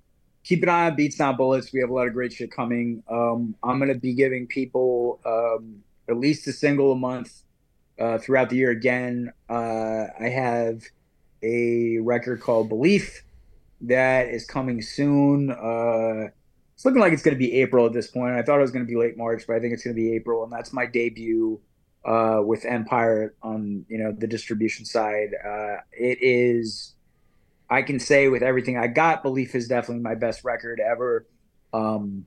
keep 0.48 0.64
an 0.64 0.70
eye 0.70 0.88
on 0.88 0.96
Beats 0.96 1.20
Not 1.20 1.36
Bullets. 1.36 1.74
We 1.74 1.82
have 1.82 1.90
a 1.90 1.94
lot 1.94 2.08
of 2.08 2.14
great 2.14 2.32
shit 2.32 2.52
coming. 2.52 3.04
Um, 3.10 3.56
I'm 3.62 3.80
gonna 3.80 3.96
be 3.96 4.14
giving 4.14 4.48
people 4.48 5.20
um, 5.26 5.84
at 6.10 6.18
least 6.18 6.48
a 6.48 6.54
single 6.54 6.94
a 6.94 6.96
month 6.96 7.44
uh, 8.00 8.18
throughout 8.18 8.50
the 8.50 8.56
year. 8.56 8.72
Again, 8.72 9.34
uh, 9.50 10.06
I 10.18 10.30
have 10.30 10.84
a 11.44 11.98
record 12.00 12.40
called 12.40 12.70
Belief 12.70 13.24
that 13.82 14.30
is 14.30 14.46
coming 14.46 14.82
soon. 14.82 15.52
Uh, 15.52 16.30
it's 16.74 16.86
looking 16.86 17.02
like 17.02 17.12
it's 17.12 17.24
going 17.24 17.36
to 17.36 17.40
be 17.40 17.54
April 17.56 17.86
at 17.86 17.94
this 17.94 18.08
point. 18.08 18.34
I 18.36 18.42
thought 18.42 18.58
it 18.58 18.62
was 18.62 18.72
going 18.72 18.86
to 18.86 18.90
be 18.90 18.98
late 18.98 19.18
March, 19.18 19.44
but 19.48 19.56
I 19.56 19.60
think 19.60 19.74
it's 19.74 19.84
going 19.84 19.96
to 19.96 20.02
be 20.02 20.14
April, 20.14 20.44
and 20.44 20.52
that's 20.52 20.72
my 20.72 20.86
debut 20.86 21.60
uh, 22.06 22.40
with 22.44 22.64
Empire 22.64 23.34
on 23.44 23.86
you 23.90 23.98
know 23.98 24.14
the 24.18 24.28
distribution 24.28 24.86
side. 24.86 25.32
Uh, 25.46 25.78
it 25.92 26.20
is 26.22 26.94
I 27.70 27.82
can 27.82 28.00
say 28.00 28.30
with 28.30 28.44
everything 28.44 28.78
I 28.78 28.88
got, 28.88 29.24
Belief 29.24 29.56
is 29.56 29.68
definitely 29.68 30.04
my 30.04 30.16
best 30.16 30.44
record 30.44 30.80
ever. 30.80 31.28
Um, 31.74 32.26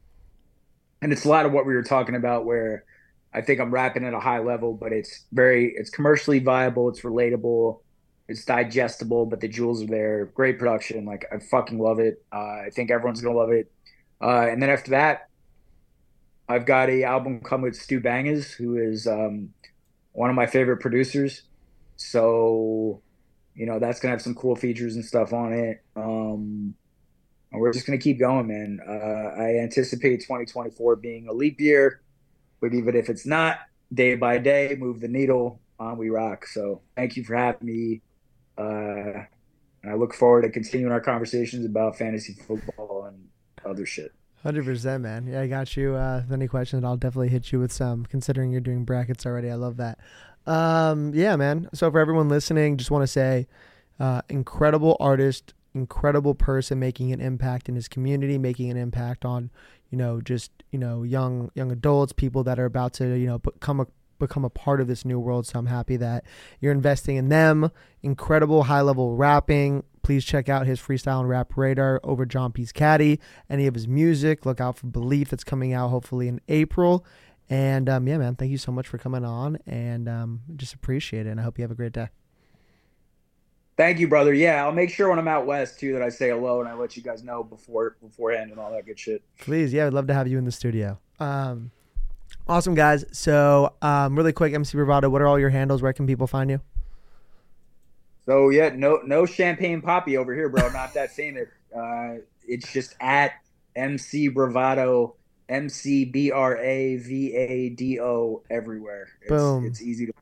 and 1.03 1.13
it's 1.13 1.25
a 1.25 1.29
lot 1.29 1.47
of 1.47 1.53
what 1.53 1.67
we 1.67 1.75
were 1.75 1.83
talking 1.83 2.15
about 2.15 2.45
where 2.45 2.85
I 3.33 3.41
think 3.41 3.61
I'm 3.61 3.73
rapping 3.73 4.05
at 4.05 4.13
a 4.13 4.21
high 4.21 4.41
level, 4.41 4.75
but 4.75 4.93
it's 4.93 5.25
very, 5.33 5.73
it's 5.77 5.91
commercially 5.91 6.41
viable, 6.41 6.89
it's 6.89 7.01
relatable, 7.01 7.81
it's 8.29 8.45
digestible, 8.45 9.27
but 9.27 9.41
the 9.41 9.49
jewels 9.49 9.83
are 9.83 9.87
there. 9.87 10.27
Great 10.27 10.59
production. 10.59 11.05
Like, 11.05 11.27
I 11.33 11.39
fucking 11.39 11.79
love 11.79 12.01
it. 12.01 12.23
Uh, 12.33 12.37
I 12.67 12.71
think 12.73 12.91
everyone's 12.91 13.21
going 13.21 13.35
to 13.35 13.41
love 13.41 13.51
it. 13.51 13.73
Uh, 14.21 14.47
and 14.51 14.63
then 14.63 14.69
after 14.69 14.91
that, 14.91 15.29
I've 16.49 16.67
got 16.67 16.91
a 16.91 17.05
album 17.05 17.41
come 17.41 17.63
with 17.63 17.77
Stu 17.77 18.01
Bangas, 18.01 18.53
who 18.53 18.77
is 18.77 19.07
um, 19.07 19.51
one 20.13 20.31
of 20.31 20.37
my 20.37 20.47
favorite 20.47 20.79
producers. 20.79 21.43
So 21.97 23.03
you 23.55 23.67
know 23.67 23.79
that's 23.79 24.01
gonna 24.01 24.13
have 24.13 24.23
some 24.23 24.35
cool 24.35 24.57
features 24.57 24.95
and 24.95 25.05
stuff 25.05 25.33
on 25.33 25.53
it. 25.53 25.83
Um, 25.97 26.75
we're 27.53 27.73
just 27.73 27.87
gonna 27.87 27.99
keep 27.99 28.19
going, 28.19 28.47
man. 28.47 28.81
Uh, 28.87 29.43
I 29.43 29.59
anticipate 29.63 30.21
2024 30.21 30.97
being 30.97 31.29
a 31.29 31.33
leap 31.33 31.61
year, 31.61 32.01
but 32.61 32.75
even 32.75 32.95
if 32.95 33.09
it's 33.09 33.27
not, 33.27 33.59
day 33.93 34.15
by 34.15 34.39
day, 34.39 34.77
move 34.79 35.01
the 35.01 35.09
needle. 35.09 35.61
On 35.79 35.97
we 35.97 36.11
rock. 36.11 36.47
So 36.47 36.83
thank 36.95 37.17
you 37.17 37.25
for 37.25 37.35
having 37.35 37.67
me. 37.67 38.03
Uh, 38.59 39.25
and 39.83 39.91
I 39.91 39.95
look 39.95 40.13
forward 40.13 40.43
to 40.43 40.51
continuing 40.51 40.93
our 40.93 41.01
conversations 41.01 41.65
about 41.65 41.97
fantasy 41.97 42.35
football 42.35 43.07
and 43.07 43.29
other 43.65 43.87
shit. 43.87 44.13
Hundred 44.43 44.65
percent, 44.65 45.03
man. 45.03 45.27
Yeah, 45.27 45.43
I 45.43 45.47
got 45.47 45.77
you. 45.77 45.95
Uh, 45.95 46.23
if 46.25 46.33
any 46.33 46.49
questions, 46.49 46.83
I'll 46.83 46.97
definitely 46.97 47.29
hit 47.29 47.53
you 47.53 47.61
with 47.61 47.73
some. 47.73 48.07
Considering 48.07 48.53
you're 48.53 48.63
doing 48.63 48.85
brackets 48.85 49.27
already, 49.27 49.51
I 49.51 49.55
love 49.55 49.77
that. 49.79 49.99
Um, 50.51 51.15
yeah, 51.15 51.37
man. 51.37 51.69
So 51.73 51.89
for 51.93 52.01
everyone 52.01 52.29
listening, 52.29 52.77
just 52.77 52.91
want 52.91 53.05
to 53.05 53.07
say, 53.07 53.47
uh, 54.01 54.23
incredible 54.29 54.97
artist, 54.99 55.55
incredible 55.75 56.35
person, 56.35 56.81
making 56.81 57.13
an 57.13 57.21
impact 57.21 57.69
in 57.69 57.77
his 57.77 57.87
community, 57.87 58.37
making 58.37 58.69
an 58.69 58.77
impact 58.77 59.25
on, 59.25 59.51
you 59.91 59.99
know, 59.99 60.21
just 60.21 60.51
you 60.73 60.79
know, 60.79 61.05
young 61.05 61.53
young 61.55 61.71
adults, 61.71 62.13
people 62.13 62.43
that 62.45 62.59
are 62.59 62.65
about 62.65 62.93
to 62.95 63.17
you 63.17 63.27
know 63.27 63.39
become 63.39 63.79
a 63.79 63.87
become 64.19 64.45
a 64.45 64.51
part 64.51 64.81
of 64.81 64.89
this 64.89 65.05
new 65.05 65.21
world. 65.21 65.47
So 65.47 65.57
I'm 65.57 65.67
happy 65.67 65.97
that 65.99 66.25
you're 66.61 66.73
investing 66.73 67.15
in 67.15 67.29
them. 67.29 67.71
Incredible 68.03 68.65
high 68.65 68.81
level 68.81 69.15
rapping. 69.15 69.85
Please 70.03 70.25
check 70.25 70.49
out 70.49 70.67
his 70.67 70.81
freestyle 70.81 71.21
and 71.21 71.29
rap 71.29 71.57
radar 71.57 72.01
over 72.03 72.27
John 72.27 72.51
P's 72.51 72.73
Caddy. 72.73 73.21
Any 73.49 73.69
of 73.69 73.75
his 73.75 73.87
music. 73.87 74.45
Look 74.45 74.61
out 74.61 74.79
for 74.79 74.89
Belief 74.89 75.31
that's 75.31 75.45
coming 75.45 75.73
out 75.73 75.91
hopefully 75.91 76.27
in 76.27 76.41
April. 76.49 77.05
And 77.51 77.89
um, 77.89 78.07
yeah, 78.07 78.17
man, 78.17 78.37
thank 78.37 78.53
you 78.53 78.59
so 78.59 78.71
much 78.71 78.87
for 78.87 78.97
coming 78.97 79.25
on, 79.25 79.59
and 79.67 80.09
um, 80.09 80.41
just 80.57 80.73
appreciate 80.73 81.27
it. 81.27 81.31
And 81.31 81.41
I 81.41 81.43
hope 81.43 81.59
you 81.59 81.63
have 81.63 81.73
a 81.73 81.75
great 81.75 81.93
day. 81.93 82.09
Thank 83.77 83.99
you, 83.99 84.07
brother. 84.07 84.33
Yeah, 84.33 84.65
I'll 84.65 84.73
make 84.73 84.91
sure 84.91 85.09
when 85.09 85.19
I'm 85.19 85.27
out 85.27 85.47
west 85.47 85.81
too 85.81 85.93
that 85.95 86.03
I 86.03 86.11
say 86.11 86.29
hello 86.29 86.61
and 86.61 86.69
I 86.69 86.75
let 86.75 86.97
you 86.97 87.03
guys 87.03 87.25
know 87.25 87.43
before 87.43 87.97
beforehand 88.01 88.51
and 88.51 88.61
all 88.61 88.71
that 88.73 88.87
good 88.87 88.99
shit. 88.99 89.23
Please, 89.39 89.73
yeah, 89.73 89.87
I'd 89.87 89.93
love 89.93 90.07
to 90.09 90.15
have 90.15 90.29
you 90.29 90.39
in 90.39 90.45
the 90.45 90.53
studio. 90.53 90.99
Um, 91.19 91.73
awesome, 92.47 92.75
guys. 92.75 93.05
So, 93.11 93.75
um, 93.83 94.17
really 94.17 94.33
quick, 94.33 94.53
MC 94.55 94.77
Bravado, 94.77 95.09
what 95.09 95.21
are 95.21 95.27
all 95.27 95.39
your 95.39 95.51
handles? 95.51 95.83
Where 95.83 95.93
can 95.93 96.07
people 96.07 96.29
find 96.29 96.51
you? 96.51 96.61
So 98.27 98.51
yeah, 98.51 98.69
no 98.77 99.01
no 99.05 99.27
champagne 99.27 99.81
poppy 99.81 100.17
over 100.17 100.33
here, 100.35 100.49
bro. 100.49 100.69
Not 100.69 100.95
that 100.95 101.11
famous. 101.11 101.49
Uh, 101.77 102.19
it's 102.47 102.73
just 102.73 102.95
at 103.01 103.33
MC 103.75 104.29
Bravado 104.29 105.17
M 105.51 105.69
C 105.69 106.05
B 106.05 106.31
R 106.31 106.57
A 106.57 106.97
V 106.97 107.35
A 107.35 107.69
D 107.71 108.01
O 108.01 108.43
everywhere. 108.49 109.09
It's, 109.21 109.29
Boom. 109.29 109.67
It's 109.67 109.83
easy 109.83 110.07
to. 110.07 110.13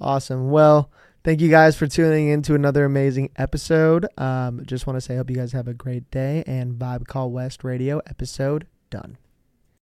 Awesome. 0.00 0.50
Well, 0.50 0.90
thank 1.24 1.40
you 1.40 1.48
guys 1.48 1.76
for 1.76 1.86
tuning 1.86 2.28
in 2.28 2.42
to 2.42 2.54
another 2.54 2.84
amazing 2.84 3.30
episode. 3.36 4.06
Um, 4.18 4.62
just 4.66 4.86
want 4.86 4.96
to 4.96 5.00
say, 5.00 5.14
I 5.14 5.16
hope 5.18 5.30
you 5.30 5.36
guys 5.36 5.52
have 5.52 5.68
a 5.68 5.74
great 5.74 6.10
day 6.10 6.44
and 6.46 6.74
Vibe 6.74 7.06
Called 7.06 7.32
West 7.32 7.64
Radio 7.64 7.98
episode 8.06 8.66
done. 8.90 9.16